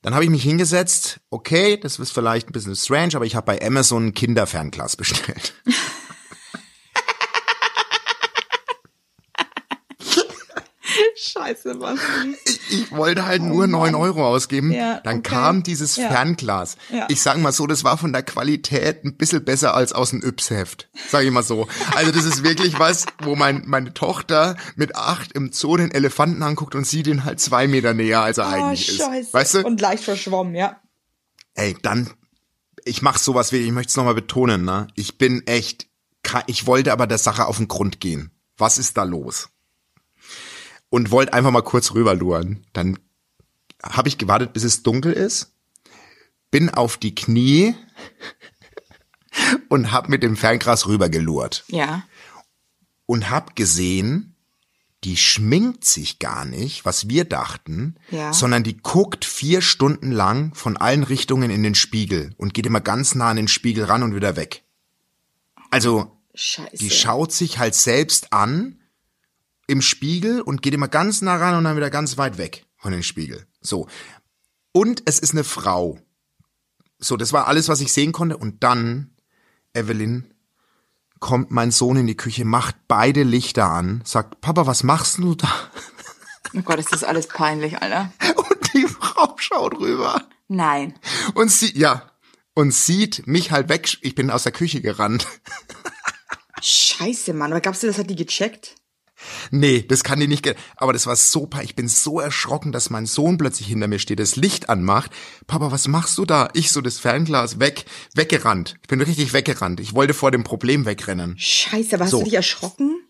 Dann 0.02 0.12
habe 0.12 0.24
ich 0.24 0.30
mich 0.30 0.42
hingesetzt, 0.42 1.20
okay, 1.30 1.78
das 1.78 1.98
ist 1.98 2.10
vielleicht 2.10 2.50
ein 2.50 2.52
bisschen 2.52 2.76
strange, 2.76 3.14
aber 3.14 3.24
ich 3.24 3.34
habe 3.34 3.46
bei 3.46 3.66
Amazon 3.66 4.08
ein 4.08 4.14
Kinderfernglas 4.14 4.96
bestellt. 4.96 5.54
Scheiße, 11.36 11.78
was? 11.80 11.98
Ich 12.70 12.90
wollte 12.92 13.26
halt 13.26 13.42
nur 13.42 13.66
neun 13.66 13.94
Euro 13.94 14.26
ausgeben. 14.26 14.70
Ja, 14.72 15.00
dann 15.00 15.18
okay. 15.18 15.30
kam 15.34 15.62
dieses 15.62 15.96
Ja. 15.96 16.08
Fernglas. 16.08 16.76
Ja. 16.90 17.06
Ich 17.08 17.20
sag 17.22 17.36
mal 17.38 17.52
so, 17.52 17.66
das 17.66 17.84
war 17.84 17.98
von 17.98 18.12
der 18.12 18.22
Qualität 18.22 19.04
ein 19.04 19.16
bisschen 19.16 19.44
besser 19.44 19.74
als 19.74 19.92
aus 19.92 20.10
dem 20.10 20.22
Yps-Heft. 20.22 20.88
Sag 21.10 21.24
ich 21.24 21.30
mal 21.30 21.42
so. 21.42 21.68
Also 21.94 22.10
das 22.12 22.24
ist 22.24 22.42
wirklich 22.42 22.78
was, 22.78 23.06
wo 23.22 23.36
mein, 23.36 23.62
meine 23.66 23.92
Tochter 23.94 24.56
mit 24.76 24.96
acht 24.96 25.32
im 25.32 25.52
Zoo 25.52 25.76
den 25.76 25.90
Elefanten 25.90 26.42
anguckt 26.42 26.74
und 26.74 26.86
sieht 26.86 27.06
ihn 27.06 27.24
halt 27.24 27.40
zwei 27.40 27.68
Meter 27.68 27.92
näher, 27.94 28.22
als 28.22 28.38
er 28.38 28.48
Oh, 28.48 28.52
eigentlich 28.64 28.86
scheiße. 28.96 29.18
ist. 29.20 29.34
Weißt 29.34 29.54
du? 29.54 29.62
Und 29.66 29.80
leicht 29.80 30.04
verschwommen, 30.04 30.54
ja. 30.54 30.80
Ey, 31.54 31.76
dann, 31.82 32.10
ich 32.84 33.02
mach 33.02 33.18
sowas 33.18 33.52
wirklich, 33.52 33.68
ich 33.68 33.74
möchte 33.74 33.90
es 33.90 33.96
nochmal 33.96 34.14
betonen, 34.14 34.64
ne? 34.64 34.88
Ich 34.94 35.18
bin 35.18 35.46
echt, 35.46 35.86
ich 36.46 36.66
wollte 36.66 36.92
aber 36.92 37.06
der 37.06 37.18
Sache 37.18 37.46
auf 37.46 37.56
den 37.58 37.68
Grund 37.68 38.00
gehen. 38.00 38.30
Was 38.58 38.78
ist 38.78 38.96
da 38.96 39.02
los? 39.04 39.48
Und 40.88 41.10
wollte 41.10 41.32
einfach 41.32 41.50
mal 41.50 41.62
kurz 41.62 41.92
rüberluren. 41.94 42.64
Dann 42.72 42.98
habe 43.82 44.08
ich 44.08 44.18
gewartet, 44.18 44.52
bis 44.52 44.64
es 44.64 44.82
dunkel 44.82 45.12
ist, 45.12 45.52
bin 46.50 46.70
auf 46.70 46.96
die 46.96 47.14
Knie 47.14 47.74
und 49.68 49.92
hab 49.92 50.08
mit 50.08 50.22
dem 50.22 50.36
Fernglas 50.36 50.86
rübergelurrt 50.86 51.64
Ja. 51.68 52.04
und 53.04 53.30
hab 53.30 53.54
gesehen, 53.56 54.34
die 55.04 55.16
schminkt 55.16 55.84
sich 55.84 56.18
gar 56.18 56.44
nicht, 56.44 56.84
was 56.84 57.08
wir 57.08 57.24
dachten, 57.24 57.96
Ja. 58.10 58.32
sondern 58.32 58.62
die 58.64 58.76
guckt 58.78 59.24
vier 59.24 59.60
Stunden 59.60 60.10
lang 60.10 60.54
von 60.54 60.76
allen 60.76 61.02
Richtungen 61.02 61.50
in 61.50 61.62
den 61.62 61.74
Spiegel 61.74 62.32
und 62.38 62.54
geht 62.54 62.66
immer 62.66 62.80
ganz 62.80 63.14
nah 63.14 63.28
an 63.30 63.36
den 63.36 63.48
Spiegel 63.48 63.84
ran 63.84 64.02
und 64.02 64.14
wieder 64.14 64.36
weg. 64.36 64.62
Also, 65.70 66.16
Scheiße. 66.34 66.76
die 66.78 66.90
schaut 66.90 67.32
sich 67.32 67.58
halt 67.58 67.74
selbst 67.74 68.32
an 68.32 68.75
im 69.66 69.82
Spiegel 69.82 70.40
und 70.40 70.62
geht 70.62 70.74
immer 70.74 70.88
ganz 70.88 71.22
nah 71.22 71.36
ran 71.36 71.56
und 71.56 71.64
dann 71.64 71.76
wieder 71.76 71.90
ganz 71.90 72.18
weit 72.18 72.38
weg 72.38 72.66
von 72.76 72.92
dem 72.92 73.02
Spiegel. 73.02 73.46
So. 73.60 73.88
Und 74.72 75.02
es 75.06 75.18
ist 75.18 75.32
eine 75.32 75.44
Frau. 75.44 75.98
So, 76.98 77.16
das 77.16 77.32
war 77.32 77.46
alles, 77.46 77.68
was 77.68 77.80
ich 77.80 77.92
sehen 77.92 78.12
konnte. 78.12 78.36
Und 78.36 78.62
dann, 78.62 79.10
Evelyn, 79.74 80.32
kommt 81.18 81.50
mein 81.50 81.70
Sohn 81.70 81.96
in 81.96 82.06
die 82.06 82.16
Küche, 82.16 82.44
macht 82.44 82.76
beide 82.88 83.22
Lichter 83.22 83.70
an, 83.70 84.02
sagt, 84.04 84.40
Papa, 84.40 84.66
was 84.66 84.82
machst 84.82 85.18
du 85.18 85.34
da? 85.34 85.50
Oh 86.54 86.62
Gott, 86.62 86.78
ist 86.78 86.92
das 86.92 87.04
alles 87.04 87.26
peinlich, 87.28 87.80
Alter. 87.80 88.12
Und 88.36 88.74
die 88.74 88.86
Frau 88.86 89.34
schaut 89.38 89.78
rüber 89.78 90.26
Nein. 90.48 90.94
und 91.34 91.50
sieht, 91.50 91.76
ja, 91.76 92.10
und 92.54 92.72
sieht 92.72 93.26
mich 93.26 93.50
halt 93.50 93.68
weg. 93.68 93.98
Ich 94.00 94.14
bin 94.14 94.30
aus 94.30 94.44
der 94.44 94.52
Küche 94.52 94.80
gerannt. 94.80 95.26
Scheiße, 96.62 97.34
Mann. 97.34 97.52
Aber 97.52 97.60
glaubst 97.60 97.82
du, 97.82 97.86
das 97.86 97.98
hat 97.98 98.08
die 98.08 98.16
gecheckt? 98.16 98.76
Nee, 99.50 99.82
das 99.82 100.04
kann 100.04 100.20
die 100.20 100.28
nicht. 100.28 100.54
Aber 100.76 100.92
das 100.92 101.06
war 101.06 101.16
so, 101.16 101.48
ich 101.62 101.76
bin 101.76 101.88
so 101.88 102.20
erschrocken, 102.20 102.72
dass 102.72 102.90
mein 102.90 103.06
Sohn 103.06 103.38
plötzlich 103.38 103.68
hinter 103.68 103.88
mir 103.88 103.98
steht, 103.98 104.20
das 104.20 104.36
Licht 104.36 104.68
anmacht. 104.68 105.10
Papa, 105.46 105.70
was 105.72 105.88
machst 105.88 106.18
du 106.18 106.24
da? 106.24 106.48
Ich 106.54 106.70
so 106.72 106.80
das 106.80 106.98
Fernglas 106.98 107.58
weg, 107.60 107.84
weggerannt. 108.14 108.76
Ich 108.82 108.88
bin 108.88 109.00
richtig 109.00 109.32
weggerannt. 109.32 109.80
Ich 109.80 109.94
wollte 109.94 110.14
vor 110.14 110.30
dem 110.30 110.44
Problem 110.44 110.84
wegrennen. 110.86 111.34
Scheiße, 111.38 111.94
aber 111.94 112.04
hast 112.04 112.10
So. 112.10 112.18
du 112.18 112.24
dich 112.24 112.34
erschrocken? 112.34 113.00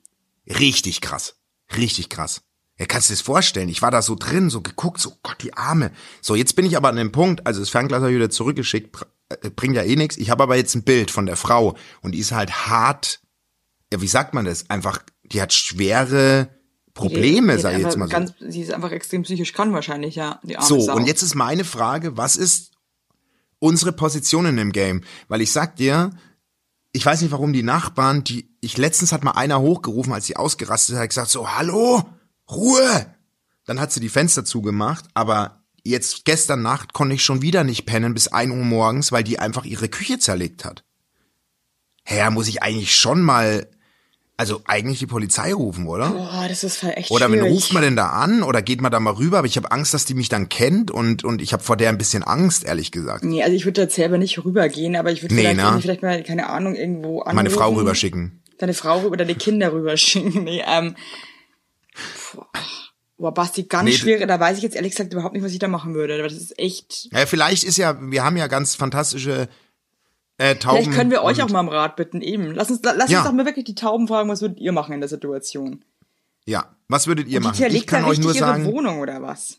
Richtig 0.49 1.01
krass. 1.01 1.37
Richtig 1.77 2.09
krass. 2.09 2.43
Ja, 2.79 2.85
kannst 2.87 3.09
du 3.09 3.12
dir 3.12 3.17
das 3.19 3.23
vorstellen? 3.23 3.69
Ich 3.71 3.81
war 3.83 3.91
da 3.91 4.03
so 4.03 4.15
drin, 4.15 4.51
so 4.51 4.61
geguckt, 4.61 5.01
so 5.01 5.15
Gott, 5.23 5.43
die 5.43 5.55
Arme. 5.55 5.93
So, 6.21 6.35
jetzt 6.35 6.57
bin 6.57 6.67
ich 6.67 6.77
aber 6.77 6.91
an 6.91 6.97
dem 6.97 7.11
Punkt, 7.11 7.47
also 7.47 7.61
das 7.61 7.71
Fernglas 7.71 8.01
habe 8.01 8.11
ich 8.11 8.17
wieder 8.17 8.29
zurückgeschickt, 8.31 8.95
äh, 9.31 9.51
bringt 9.51 9.75
ja 9.77 9.83
eh 9.83 9.97
nichts. 9.97 10.19
Ich 10.19 10.29
habe 10.31 10.43
aber 10.43 10.57
jetzt 10.57 10.75
ein 10.75 10.83
Bild 10.85 11.11
von 11.11 11.25
der 11.27 11.37
Frau 11.37 11.75
und 12.03 12.12
die 12.12 12.19
ist 12.19 12.33
halt 12.33 12.67
hart, 12.67 13.21
ja, 13.93 14.01
wie 14.03 14.07
sagt 14.09 14.35
man 14.35 14.45
das? 14.45 14.69
Einfach, 14.69 14.99
die 15.33 15.41
hat 15.43 15.53
schwere 15.53 16.49
Probleme, 16.95 17.53
Die- 17.53 17.57
die 17.57 17.62
sag 17.62 17.73
ich 17.77 17.85
jetzt 17.85 17.97
mal 17.97 18.07
so. 18.07 18.12
Ganz, 18.12 18.33
sie 18.41 18.62
ist 18.62 18.73
einfach 18.73 18.91
extrem 18.93 19.23
psychisch 19.23 19.53
krank 19.53 19.73
wahrscheinlich, 19.73 20.15
ja. 20.15 20.41
Die 20.45 20.57
arme 20.57 20.67
So, 20.69 20.81
Sau. 20.81 20.95
und 20.97 21.07
jetzt 21.07 21.23
ist 21.23 21.35
meine 21.35 21.65
Frage, 21.65 22.17
was 22.17 22.37
ist 22.37 22.73
unsere 23.59 23.93
Position 23.93 24.47
in 24.47 24.57
dem 24.57 24.73
Game? 24.73 25.03
Weil 25.29 25.41
ich 25.43 25.53
sag 25.53 25.77
dir, 25.77 26.11
ich 26.93 27.05
weiß 27.05 27.21
nicht, 27.23 27.33
warum 27.33 27.53
die 27.53 27.62
Nachbarn, 27.62 28.25
die, 28.25 28.49
ich 28.61 28.79
letztens 28.79 29.12
hat 29.12 29.25
mal 29.25 29.33
einer 29.33 29.61
hochgerufen, 29.61 30.12
als 30.12 30.27
sie 30.27 30.37
ausgerastet 30.37 30.97
hat 30.97 31.09
gesagt 31.11 31.31
so, 31.31 31.51
hallo, 31.55 32.03
Ruhe! 32.50 33.15
Dann 33.67 33.81
hat 33.81 33.92
sie 33.92 34.00
die 34.00 34.09
Fenster 34.09 34.44
zugemacht, 34.44 35.05
aber 35.13 35.65
jetzt 35.85 36.25
gestern 36.25 36.63
Nacht 36.63 36.92
konnte 36.92 37.15
ich 37.17 37.25
schon 37.25 37.42
wieder 37.42 37.65
nicht 37.65 37.85
pennen 37.85 38.15
bis 38.15 38.29
1 38.29 38.53
Uhr 38.53 38.65
morgens, 38.65 39.13
weil 39.13 39.25
die 39.25 39.38
einfach 39.38 39.65
ihre 39.65 39.88
Küche 39.88 40.19
zerlegt 40.19 40.65
hat. 40.65 40.85
Hä, 42.05 42.31
muss 42.31 42.48
ich 42.48 42.63
eigentlich 42.63 42.94
schon 42.94 43.21
mal, 43.23 43.69
also 44.39 44.61
eigentlich 44.67 44.99
die 44.99 45.07
Polizei 45.07 45.55
rufen, 45.55 45.87
oder? 45.87 46.11
Boah, 46.11 46.47
das 46.49 46.63
ist 46.63 46.77
voll 46.77 46.93
echt 46.95 47.11
Oder 47.11 47.33
wen 47.33 47.41
ruft 47.43 47.73
man 47.73 47.83
denn 47.83 47.97
da 47.97 48.11
an? 48.11 48.43
Oder 48.43 48.61
geht 48.61 48.83
man 48.83 48.93
da 48.93 49.01
mal 49.01 49.15
rüber? 49.15 49.39
Aber 49.39 49.47
ich 49.47 49.57
habe 49.57 49.71
Angst, 49.71 49.95
dass 49.95 50.05
die 50.05 50.13
mich 50.15 50.29
dann 50.29 50.51
kennt 50.51 50.91
und, 50.91 51.25
und 51.25 51.41
ich 51.41 51.55
habe 51.55 51.63
vor 51.63 51.77
der 51.77 51.89
ein 51.89 51.97
bisschen 51.97 52.23
Angst, 52.23 52.65
ehrlich 52.65 52.91
gesagt. 52.91 53.25
Nee, 53.25 53.43
also 53.43 53.57
ich 53.57 53.65
würde 53.65 53.83
jetzt 53.83 53.95
selber 53.95 54.19
nicht 54.19 54.45
rübergehen, 54.45 54.95
aber 54.97 55.11
ich 55.11 55.23
würde 55.23 55.35
Nee, 55.35 55.43
vielleicht, 55.43 55.57
ne? 55.57 55.79
vielleicht 55.81 56.03
mal, 56.03 56.23
keine 56.23 56.51
Ahnung, 56.51 56.75
irgendwo 56.75 57.21
anrufen. 57.21 57.37
Meine 57.37 57.51
Frau 57.51 57.73
rüberschicken. 57.73 58.43
Deine 58.59 58.75
Frau 58.75 59.01
rüber, 59.01 59.17
deine 59.17 59.35
Kinder 59.35 59.73
rüberschicken. 59.73 60.45
Nee, 60.45 60.63
ähm, 60.67 60.97
Boah, 63.19 63.33
Basti, 63.33 63.63
ganz 63.63 63.89
Nee, 63.89 63.97
schwierig. 63.97 64.29
Da 64.29 64.39
weiß 64.39 64.59
ich 64.59 64.63
jetzt 64.63 64.77
ehrlich 64.77 64.93
gesagt 64.93 65.13
überhaupt 65.13 65.33
nicht, 65.33 65.43
was 65.45 65.53
ich 65.53 65.59
da 65.59 65.69
machen 65.69 65.95
würde. 65.95 66.19
Das 66.19 66.35
ist 66.35 66.59
echt. 66.59 67.09
Ja, 67.13 67.25
vielleicht 67.25 67.65
ist 67.65 67.79
ja, 67.79 67.97
wir 67.99 68.23
haben 68.23 68.37
ja 68.37 68.47
ganz 68.47 68.75
fantastische 68.75 69.49
äh, 70.39 70.57
Tauben. 70.57 70.83
Vielleicht 70.83 70.97
können 70.99 71.11
wir 71.11 71.23
euch 71.23 71.43
auch 71.43 71.49
mal 71.51 71.61
um 71.61 71.69
Rat 71.69 71.97
bitten. 71.97 72.21
Eben. 72.21 72.53
Lass 72.55 72.71
uns, 72.71 72.81
lass 72.83 73.11
Ja. 73.11 73.21
uns 73.21 73.29
doch 73.29 73.35
mal 73.35 73.47
wirklich 73.47 73.65
die 73.65 73.75
Tauben 73.75 74.07
fragen, 74.09 74.29
was 74.29 74.41
würdet 74.43 74.61
ihr 74.61 74.73
machen 74.73 74.93
in 74.93 75.01
der 75.01 75.09
Situation? 75.09 75.85
Ja, 76.45 76.77
was 76.89 77.07
würdet 77.07 77.27
ihr 77.29 77.39
Und 77.39 77.43
die 77.43 77.49
machen? 77.49 77.57
Tia 77.57 77.67
Ich 77.69 77.73
legt 77.73 77.93
da 77.93 77.97
kann 78.01 78.05
euch 78.09 78.19
nur 78.19 78.35
ihre 78.35 78.39
sagen, 78.47 78.65
Wohnung 78.67 79.01
oder 79.01 79.23
was? 79.23 79.59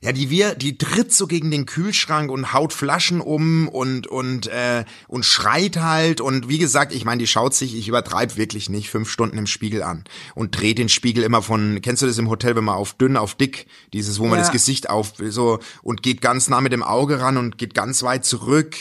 ja, 0.00 0.12
die 0.12 0.28
wir, 0.28 0.54
die 0.54 0.76
tritt 0.76 1.12
so 1.12 1.26
gegen 1.26 1.50
den 1.50 1.64
Kühlschrank 1.66 2.30
und 2.30 2.52
haut 2.52 2.72
Flaschen 2.72 3.20
um 3.20 3.68
und 3.68 4.06
und 4.06 4.46
äh, 4.48 4.84
und 5.06 5.24
schreit 5.24 5.78
halt 5.78 6.20
und 6.20 6.48
wie 6.48 6.58
gesagt, 6.58 6.92
ich 6.92 7.04
meine, 7.04 7.20
die 7.20 7.26
schaut 7.26 7.54
sich, 7.54 7.76
ich 7.76 7.88
übertreibe 7.88 8.36
wirklich 8.36 8.68
nicht, 8.68 8.90
fünf 8.90 9.08
Stunden 9.10 9.38
im 9.38 9.46
Spiegel 9.46 9.82
an 9.82 10.04
und 10.34 10.58
dreht 10.60 10.78
den 10.78 10.88
Spiegel 10.88 11.24
immer 11.24 11.42
von, 11.42 11.80
kennst 11.80 12.02
du 12.02 12.06
das 12.06 12.18
im 12.18 12.28
Hotel, 12.28 12.54
wenn 12.56 12.64
man 12.64 12.74
auf 12.76 12.94
dünn, 12.94 13.16
auf 13.16 13.34
dick, 13.34 13.66
dieses, 13.92 14.18
wo 14.18 14.24
man 14.24 14.32
Ja. 14.34 14.38
das 14.40 14.52
Gesicht 14.52 14.90
auf 14.90 15.14
so 15.30 15.58
und 15.82 16.02
geht 16.02 16.20
ganz 16.20 16.48
nah 16.48 16.60
mit 16.60 16.72
dem 16.72 16.82
Auge 16.82 17.20
ran 17.20 17.36
und 17.36 17.56
geht 17.58 17.74
ganz 17.74 18.02
weit 18.02 18.24
zurück. 18.24 18.76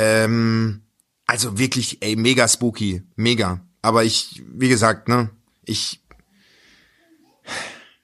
Ähm, 0.00 0.82
also 1.26 1.58
wirklich, 1.58 1.98
ey, 2.02 2.14
mega 2.14 2.46
spooky, 2.46 3.02
mega. 3.16 3.60
Aber 3.82 4.04
ich, 4.04 4.42
wie 4.48 4.68
gesagt, 4.68 5.08
ne, 5.08 5.30
ich 5.64 6.00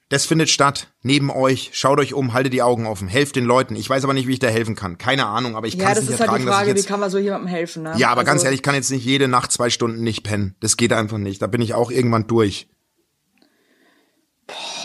das 0.09 0.25
findet 0.25 0.49
statt, 0.49 0.93
neben 1.01 1.31
euch. 1.31 1.71
Schaut 1.73 1.99
euch 1.99 2.13
um, 2.13 2.33
haltet 2.33 2.53
die 2.53 2.61
Augen 2.61 2.85
offen, 2.85 3.07
helft 3.07 3.35
den 3.35 3.45
Leuten. 3.45 3.75
Ich 3.75 3.89
weiß 3.89 4.03
aber 4.03 4.13
nicht, 4.13 4.27
wie 4.27 4.33
ich 4.33 4.39
da 4.39 4.47
helfen 4.47 4.75
kann. 4.75 4.97
Keine 4.99 5.25
Ahnung, 5.25 5.55
aber 5.55 5.67
ich 5.67 5.73
Ja, 5.75 5.85
kann 5.85 5.93
es 5.93 5.99
das 5.99 6.03
nicht 6.05 6.13
ist 6.13 6.19
halt 6.19 6.27
ertragen, 6.29 6.43
die 6.45 6.49
Frage, 6.51 6.65
dass 6.65 6.67
wie 6.67 6.71
ich 6.79 6.83
jetzt. 6.83 6.87
kann 6.89 6.99
man 6.99 7.09
so 7.09 7.17
jemandem 7.17 7.47
helfen, 7.47 7.83
ne? 7.83 7.93
Ja, 7.97 8.09
aber 8.09 8.23
ganz 8.23 8.39
Also- 8.39 8.45
ehrlich, 8.45 8.59
ich 8.59 8.63
kann 8.63 8.75
jetzt 8.75 8.91
nicht 8.91 9.03
jede 9.05 9.27
Nacht 9.27 9.51
zwei 9.51 9.69
Stunden 9.71 10.03
nicht 10.03 10.23
pennen. 10.23 10.55
Das 10.59 10.77
geht 10.77 10.93
einfach 10.93 11.17
nicht. 11.17 11.41
Da 11.41 11.47
bin 11.47 11.61
ich 11.61 11.73
auch 11.73 11.89
irgendwann 11.91 12.27
durch. 12.27 12.67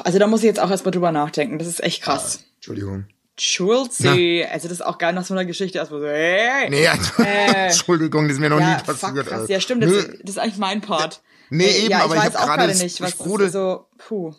Also 0.04 0.18
da 0.18 0.26
muss 0.26 0.40
ich 0.40 0.46
jetzt 0.46 0.58
auch 0.60 0.70
erstmal 0.70 0.92
drüber 0.92 1.12
nachdenken. 1.12 1.58
Das 1.58 1.68
ist 1.68 1.82
echt 1.82 2.02
krass. 2.02 2.44
Entschuldigung. 2.56 3.04
Schulze. 3.40 4.46
Also 4.50 4.68
das 4.68 4.78
ist 4.78 4.82
auch 4.86 4.98
geil 4.98 5.12
nach 5.14 5.24
so 5.24 5.34
einer 5.34 5.44
Geschichte 5.44 5.78
erstmal 5.78 6.00
so, 6.00 6.06
hey. 6.06 6.68
Nee, 6.70 6.84
Entschuldigung, 7.54 8.24
das 8.28 8.34
ist 8.34 8.40
mir 8.40 8.50
noch 8.50 8.60
ja, 8.60 8.76
nie 8.76 8.82
passiert. 8.82 8.98
fuck. 9.26 9.32
Alter. 9.32 9.50
Ja, 9.50 9.60
stimmt, 9.60 9.82
das, 9.84 9.92
das 10.22 10.30
ist 10.30 10.38
eigentlich 10.38 10.58
mein 10.58 10.80
Part. 10.80 11.22
Nee, 11.48 11.64
Äh, 11.64 11.78
eben, 11.82 11.90
ja, 11.90 12.04
aber 12.04 12.14
ich 12.16 12.20
ich 12.20 12.26
weiß 12.28 12.34
hab 12.36 12.42
auch 12.50 12.54
gerade 12.56 12.76
nicht, 12.76 13.00
was 13.00 13.10
Sprudel- 13.12 13.50
so, 13.50 13.86
puh. 13.98 14.34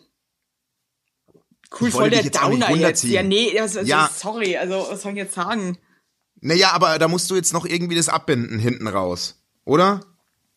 Cool, 1.80 1.88
Ich 1.88 1.94
voll 1.94 2.10
der 2.10 2.22
nicht 2.22 2.34
Downer 2.40 2.70
jetzt. 2.76 3.02
Ja, 3.04 3.22
nee, 3.22 3.58
also, 3.58 3.80
also, 3.80 3.90
Ja. 3.90 4.08
sorry, 4.14 4.56
also 4.56 4.86
was 4.90 5.02
soll 5.02 5.12
ich 5.12 5.18
jetzt 5.18 5.34
sagen? 5.34 5.78
Naja, 6.40 6.72
aber 6.72 6.98
da 6.98 7.08
musst 7.08 7.30
du 7.30 7.34
jetzt 7.36 7.52
noch 7.52 7.64
irgendwie 7.64 7.96
das 7.96 8.08
abbinden 8.08 8.58
hinten 8.58 8.86
raus. 8.88 9.42
Oder? 9.64 10.00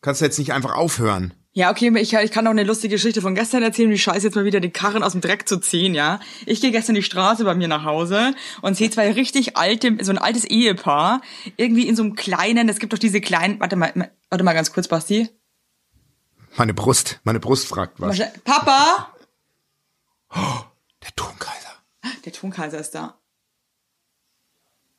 Kannst 0.02 0.20
du 0.20 0.24
jetzt 0.26 0.38
nicht 0.38 0.52
einfach 0.52 0.74
aufhören. 0.74 1.32
Ja, 1.56 1.70
okay, 1.70 1.90
ich, 1.96 2.12
ich 2.12 2.30
kann 2.32 2.44
noch 2.44 2.50
eine 2.50 2.64
lustige 2.64 2.96
Geschichte 2.96 3.22
von 3.22 3.34
gestern 3.34 3.62
erzählen, 3.62 3.88
wie 3.88 3.96
scheiße 3.96 4.26
jetzt 4.26 4.34
mal 4.34 4.44
wieder 4.44 4.60
den 4.60 4.74
Karren 4.74 5.02
aus 5.02 5.12
dem 5.12 5.22
Dreck 5.22 5.48
zu 5.48 5.56
ziehen, 5.56 5.94
ja. 5.94 6.20
Ich 6.44 6.60
gehe 6.60 6.70
gestern 6.70 6.94
die 6.94 7.02
Straße 7.02 7.44
bei 7.44 7.54
mir 7.54 7.66
nach 7.66 7.82
Hause 7.82 8.34
und 8.60 8.76
sehe 8.76 8.90
zwei 8.90 9.10
richtig 9.12 9.56
alte, 9.56 9.96
so 10.04 10.12
ein 10.12 10.18
altes 10.18 10.44
Ehepaar, 10.44 11.22
irgendwie 11.56 11.88
in 11.88 11.96
so 11.96 12.02
einem 12.02 12.14
kleinen, 12.14 12.68
es 12.68 12.78
gibt 12.78 12.92
doch 12.92 12.98
diese 12.98 13.22
kleinen, 13.22 13.58
warte 13.58 13.74
mal, 13.74 14.10
warte 14.28 14.44
mal 14.44 14.52
ganz 14.52 14.70
kurz, 14.70 14.86
Basti. 14.86 15.30
Meine 16.58 16.74
Brust, 16.74 17.20
meine 17.24 17.40
Brust 17.40 17.68
fragt 17.68 18.02
was. 18.02 18.18
Papa! 18.44 19.14
Der 20.34 21.16
Tonkaiser. 21.16 21.72
Der 22.26 22.32
Tonkaiser 22.34 22.80
ist 22.80 22.90
da. 22.90 23.18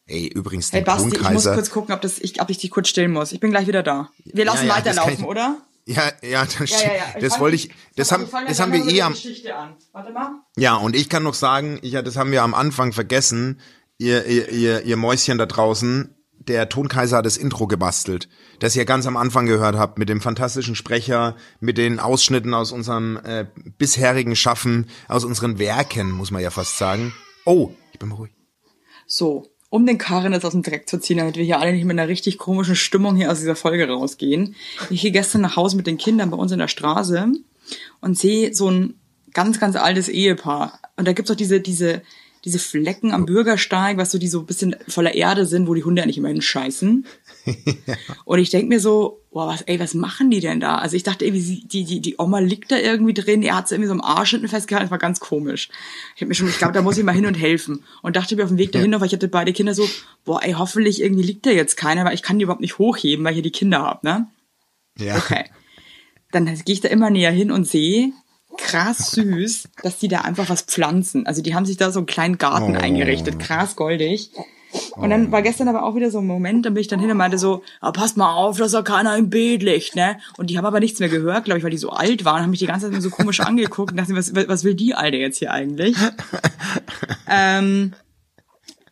Ey, 0.08 0.26
übrigens, 0.26 0.74
Hey 0.74 0.80
der 0.84 0.92
Basti, 0.92 1.10
ich 1.10 1.14
muss 1.14 1.22
Tonkaiser. 1.22 1.54
kurz 1.54 1.70
gucken, 1.70 1.94
ob, 1.94 2.02
das, 2.02 2.18
ich, 2.18 2.42
ob 2.42 2.50
ich 2.50 2.58
dich 2.58 2.72
kurz 2.72 2.88
stillen 2.88 3.12
muss. 3.12 3.32
Ich 3.32 3.40
bin 3.40 3.52
gleich 3.52 3.68
wieder 3.68 3.84
da. 3.84 4.10
Wir 4.26 4.46
lassen 4.46 4.66
Ja, 4.66 4.74
ja, 4.74 4.76
weiterlaufen, 4.78 5.26
oder? 5.26 5.58
Ja, 5.88 6.12
ja, 6.22 6.46
das, 6.46 6.70
Ja, 6.70 6.82
ja, 6.82 6.94
ja. 6.96 7.20
das 7.22 7.40
wollte 7.40 7.56
ich, 7.56 7.70
das 7.96 8.12
haben, 8.12 8.28
das 8.46 8.60
haben 8.60 8.74
wir 8.74 8.82
einmal 8.82 8.94
eh 8.94 9.02
am, 9.02 9.14
der 9.14 9.22
Geschichte 9.22 9.56
an. 9.56 9.76
Warte 9.94 10.12
mal. 10.12 10.42
ja, 10.58 10.76
und 10.76 10.98
ich 10.98 11.08
kann 11.08 11.24
noch 11.24 11.34
sagen, 11.34 11.80
ich, 11.82 11.94
das 11.94 12.18
haben 12.18 12.32
wir 12.32 12.44
am 12.44 12.54
Anfang 12.54 12.92
vergessen, 12.92 13.62
ihr, 13.98 14.26
ihr, 14.26 14.50
ihr, 14.50 14.84
ihr 14.84 14.98
Mäuschen 14.98 15.38
da 15.38 15.46
draußen, 15.46 16.14
der 16.40 16.68
Tonkaiser 16.68 17.18
hat 17.18 17.26
das 17.26 17.38
Intro 17.38 17.68
gebastelt, 17.68 18.28
das 18.60 18.76
ihr 18.76 18.84
ganz 18.84 19.08
am 19.08 19.16
Anfang 19.16 19.46
gehört 19.46 19.78
habt, 19.78 19.98
mit 19.98 20.10
dem 20.10 20.20
fantastischen 20.20 20.76
Sprecher, 20.76 21.38
mit 21.62 21.78
den 21.78 22.02
Ausschnitten 22.02 22.54
aus 22.54 22.74
unserem 22.74 23.18
äh, 23.24 23.46
bisherigen 23.78 24.36
Schaffen, 24.36 24.90
aus 25.08 25.24
unseren 25.24 25.58
Werken, 25.58 26.12
muss 26.12 26.32
man 26.32 26.42
ja 26.42 26.50
fast 26.50 26.78
sagen. 26.78 27.14
Oh, 27.46 27.72
ich 27.94 28.00
bin 28.00 28.10
mal 28.10 28.16
ruhig. 28.16 28.34
So, 29.06 29.48
um 29.70 29.86
den 29.86 29.98
Karren 29.98 30.34
jetzt 30.34 30.46
aus 30.46 30.54
dem 30.54 30.64
Dreck 30.64 30.88
zu 30.88 31.00
ziehen, 31.00 31.18
damit 31.18 31.36
wir 31.36 31.44
hier 31.44 31.60
alle 31.60 31.74
nicht 31.74 31.84
mit 31.84 31.98
einer 31.98 32.08
richtig 32.08 32.38
komischen 32.38 32.76
Stimmung 32.76 33.16
hier 33.16 33.32
aus 33.32 33.40
dieser 33.40 33.56
Folge 33.56 33.88
rausgehen. 33.88 34.56
Ich 34.90 35.02
gehe 35.02 35.12
gestern 35.12 35.42
nach 35.42 35.56
Hause 35.56 35.76
mit 35.76 35.88
den 35.88 35.98
Kindern 35.98 36.32
bei 36.32 36.38
uns 36.38 36.52
in 36.52 36.60
der 36.60 36.68
Straße 36.70 37.32
und 38.00 38.18
sehe 38.18 38.54
so 38.54 38.72
ein 38.72 38.94
ganz, 39.34 39.60
ganz 39.60 39.76
altes 39.76 40.08
Ehepaar. 40.08 40.80
Und 40.96 41.08
da 41.08 41.14
gibt's 41.14 41.30
auch 41.32 41.36
diese, 41.36 41.60
diese, 41.60 42.02
diese 42.46 42.60
Flecken 42.60 43.12
am 43.12 43.26
Bürgersteig, 43.26 43.98
was 43.98 44.12
so, 44.12 44.18
die 44.18 44.30
so 44.30 44.40
ein 44.40 44.46
bisschen 44.46 44.76
voller 44.88 45.14
Erde 45.14 45.46
sind, 45.46 45.68
wo 45.68 45.74
die 45.74 45.84
Hunde 45.84 46.02
eigentlich 46.02 46.18
immer 46.18 46.30
hinscheißen. 46.30 47.06
Und 48.26 48.40
ich 48.40 48.50
denk 48.50 48.70
mir 48.70 48.80
so, 48.80 49.22
boah, 49.32 49.48
was, 49.48 49.62
ey, 49.64 49.80
was 49.80 49.94
machen 49.94 50.30
die 50.32 50.40
denn 50.40 50.60
da? 50.60 50.76
Also 50.78 50.96
ich 50.96 51.04
dachte 51.04 51.26
irgendwie, 51.26 51.64
die, 51.66 51.84
die, 51.84 52.00
die 52.02 52.16
Oma 52.18 52.40
liegt 52.40 52.72
da 52.72 52.78
irgendwie 52.78 53.14
drin, 53.14 53.44
er 53.44 53.56
hat 53.58 53.68
sie 53.68 53.76
irgendwie 53.76 53.88
so 53.88 53.94
am 53.94 54.02
Arsch 54.02 54.32
hinten 54.32 54.48
festgehalten, 54.48 54.86
das 54.86 54.92
war 54.92 54.98
ganz 54.98 55.20
komisch. 55.20 55.70
Ich 56.16 56.22
hab 56.22 56.28
mir 56.30 56.36
schon, 56.36 56.50
ich 56.50 56.58
glaube, 56.58 56.74
da 56.74 56.82
muss 56.82 56.98
ich 56.98 57.04
mal 57.04 57.14
hin 57.16 57.26
und 57.26 57.36
helfen. 57.36 57.84
Und 58.02 58.16
dachte 58.16 58.36
mir 58.36 58.44
auf 58.44 58.50
dem 58.50 58.58
Weg 58.58 58.72
dahin 58.72 58.92
noch, 58.92 59.00
weil 59.00 59.08
ich 59.08 59.14
hatte 59.14 59.28
beide 59.28 59.54
Kinder 59.54 59.74
so, 59.74 59.88
boah, 60.26 60.42
ey, 60.44 60.54
hoffentlich 60.54 61.02
irgendwie 61.02 61.24
liegt 61.24 61.46
da 61.46 61.52
jetzt 61.52 61.78
keiner, 61.78 62.06
weil 62.06 62.14
ich 62.14 62.24
kann 62.24 62.40
die 62.40 62.44
überhaupt 62.44 62.62
nicht 62.62 62.78
hochheben, 62.78 63.24
weil 63.26 63.32
ich 63.32 63.36
hier 63.38 63.44
die 63.44 63.52
Kinder 63.52 63.82
hab, 63.84 64.04
ne? 64.04 64.28
Ja. 64.98 65.18
Okay. 65.18 65.46
Dann 66.32 66.46
gehe 66.46 66.74
ich 66.74 66.82
da 66.82 66.90
immer 66.90 67.10
näher 67.10 67.32
hin 67.32 67.52
und 67.52 67.68
sehe, 67.68 68.12
krass 68.58 69.12
süß, 69.12 69.70
dass 69.84 70.00
die 70.00 70.08
da 70.08 70.22
einfach 70.22 70.50
was 70.50 70.64
pflanzen. 70.64 71.26
Also 71.28 71.42
die 71.42 71.54
haben 71.56 71.66
sich 71.66 71.78
da 71.78 71.92
so 71.92 72.00
einen 72.00 72.06
kleinen 72.08 72.38
Garten 72.38 72.76
Oh. 72.76 72.80
eingerichtet, 72.80 73.40
krass 73.40 73.76
goldig. 73.76 74.32
Und 74.96 75.10
dann 75.10 75.32
war 75.32 75.42
gestern 75.42 75.68
aber 75.68 75.84
auch 75.84 75.96
wieder 75.96 76.12
so 76.12 76.20
ein 76.20 76.26
Moment, 76.26 76.66
da 76.66 76.70
bin 76.70 76.82
ich 76.82 76.88
dann 76.88 77.00
hin 77.00 77.10
und 77.10 77.18
meinte 77.18 77.38
so, 77.38 77.64
ah, 77.82 77.92
passt 77.92 78.18
mal 78.18 78.34
auf, 78.34 78.58
dass 78.58 78.72
da 78.72 78.82
keiner 78.82 79.16
im 79.16 79.30
Beet 79.30 79.64
liegt, 79.64 79.96
ne? 79.96 80.18
Und 80.38 80.50
die 80.50 80.58
haben 80.58 80.66
aber 80.66 80.80
nichts 80.80 81.00
mehr 81.00 81.10
gehört, 81.10 81.46
glaube 81.46 81.60
ich, 81.60 81.64
weil 81.64 81.72
die 81.72 81.78
so 81.78 81.92
alt 81.92 82.26
waren, 82.26 82.42
haben 82.42 82.50
mich 82.50 82.60
die 82.60 82.68
ganze 82.68 82.92
Zeit 82.92 83.02
so 83.02 83.10
komisch 83.10 83.40
angeguckt 83.42 83.92
und 83.92 83.98
dachten, 83.98 84.16
was, 84.16 84.34
was 84.36 84.64
will 84.64 84.76
die 84.76 84.94
Alte 84.94 85.18
jetzt 85.18 85.38
hier 85.40 85.52
eigentlich? 85.52 85.96
ähm, 87.30 87.94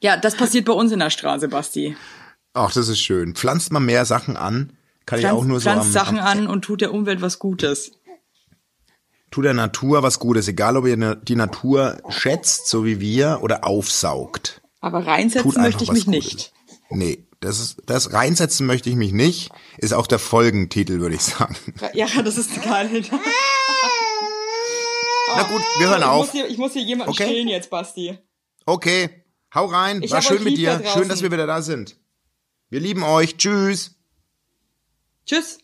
ja, 0.01 0.17
das 0.17 0.35
passiert 0.35 0.65
bei 0.65 0.73
uns 0.73 0.91
in 0.91 0.99
der 0.99 1.09
Straße, 1.09 1.47
Basti. 1.47 1.95
Ach, 2.53 2.71
das 2.71 2.87
ist 2.87 2.99
schön. 2.99 3.35
Pflanzt 3.35 3.71
mal 3.71 3.79
mehr 3.79 4.05
Sachen 4.05 4.37
an. 4.37 4.73
Kann 5.05 5.19
ich 5.19 5.27
auch 5.27 5.43
nur 5.43 5.59
so 5.59 5.69
pflanzt 5.69 5.87
am, 5.87 5.91
Sachen 5.91 6.19
am, 6.19 6.25
an 6.25 6.47
und 6.47 6.63
tut 6.63 6.81
der 6.81 6.93
Umwelt 6.93 7.21
was 7.21 7.39
Gutes. 7.39 7.91
tu 9.29 9.41
der 9.41 9.53
Natur 9.53 10.03
was 10.03 10.19
Gutes, 10.19 10.47
egal 10.47 10.77
ob 10.77 10.85
ihr 10.85 11.15
die 11.15 11.35
Natur 11.35 11.97
schätzt, 12.09 12.67
so 12.67 12.85
wie 12.85 12.99
wir, 12.99 13.39
oder 13.41 13.65
aufsaugt. 13.65 14.61
Aber 14.85 15.07
reinsetzen 15.07 15.59
möchte 15.63 15.83
ich 15.83 15.91
mich 15.91 16.05
nicht. 16.05 16.53
Nee, 16.91 17.25
das 17.39 17.59
ist, 17.59 17.81
das 17.87 18.13
reinsetzen 18.13 18.67
möchte 18.67 18.87
ich 18.87 18.95
mich 18.95 19.13
nicht, 19.13 19.49
ist 19.79 19.95
auch 19.95 20.05
der 20.05 20.19
Folgentitel, 20.19 20.99
würde 20.99 21.15
ich 21.15 21.23
sagen. 21.23 21.55
Ja, 21.93 22.05
das 22.21 22.37
ist 22.37 22.61
geil. 22.63 22.91
Na 25.35 25.41
gut, 25.41 25.61
wir 25.79 25.89
hören 25.89 26.01
ich 26.01 26.05
auf. 26.05 26.25
Muss 26.27 26.31
hier, 26.33 26.47
ich 26.47 26.59
muss 26.59 26.73
hier 26.73 26.83
jemanden 26.83 27.13
Okay. 27.13 27.23
stillen 27.23 27.47
jetzt, 27.47 27.71
Basti. 27.71 28.19
Okay, 28.67 29.09
hau 29.55 29.65
rein, 29.65 30.03
Ich 30.03 30.11
war 30.11 30.21
schön 30.21 30.43
mit 30.43 30.53
da 30.53 30.57
dir, 30.57 30.77
draußen. 30.77 30.99
schön, 31.01 31.09
dass 31.09 31.23
wir 31.23 31.31
wieder 31.31 31.47
da 31.47 31.63
sind. 31.63 31.97
Wir 32.69 32.79
lieben 32.79 33.01
euch, 33.01 33.37
tschüss. 33.37 33.95
Tschüss. 35.25 35.57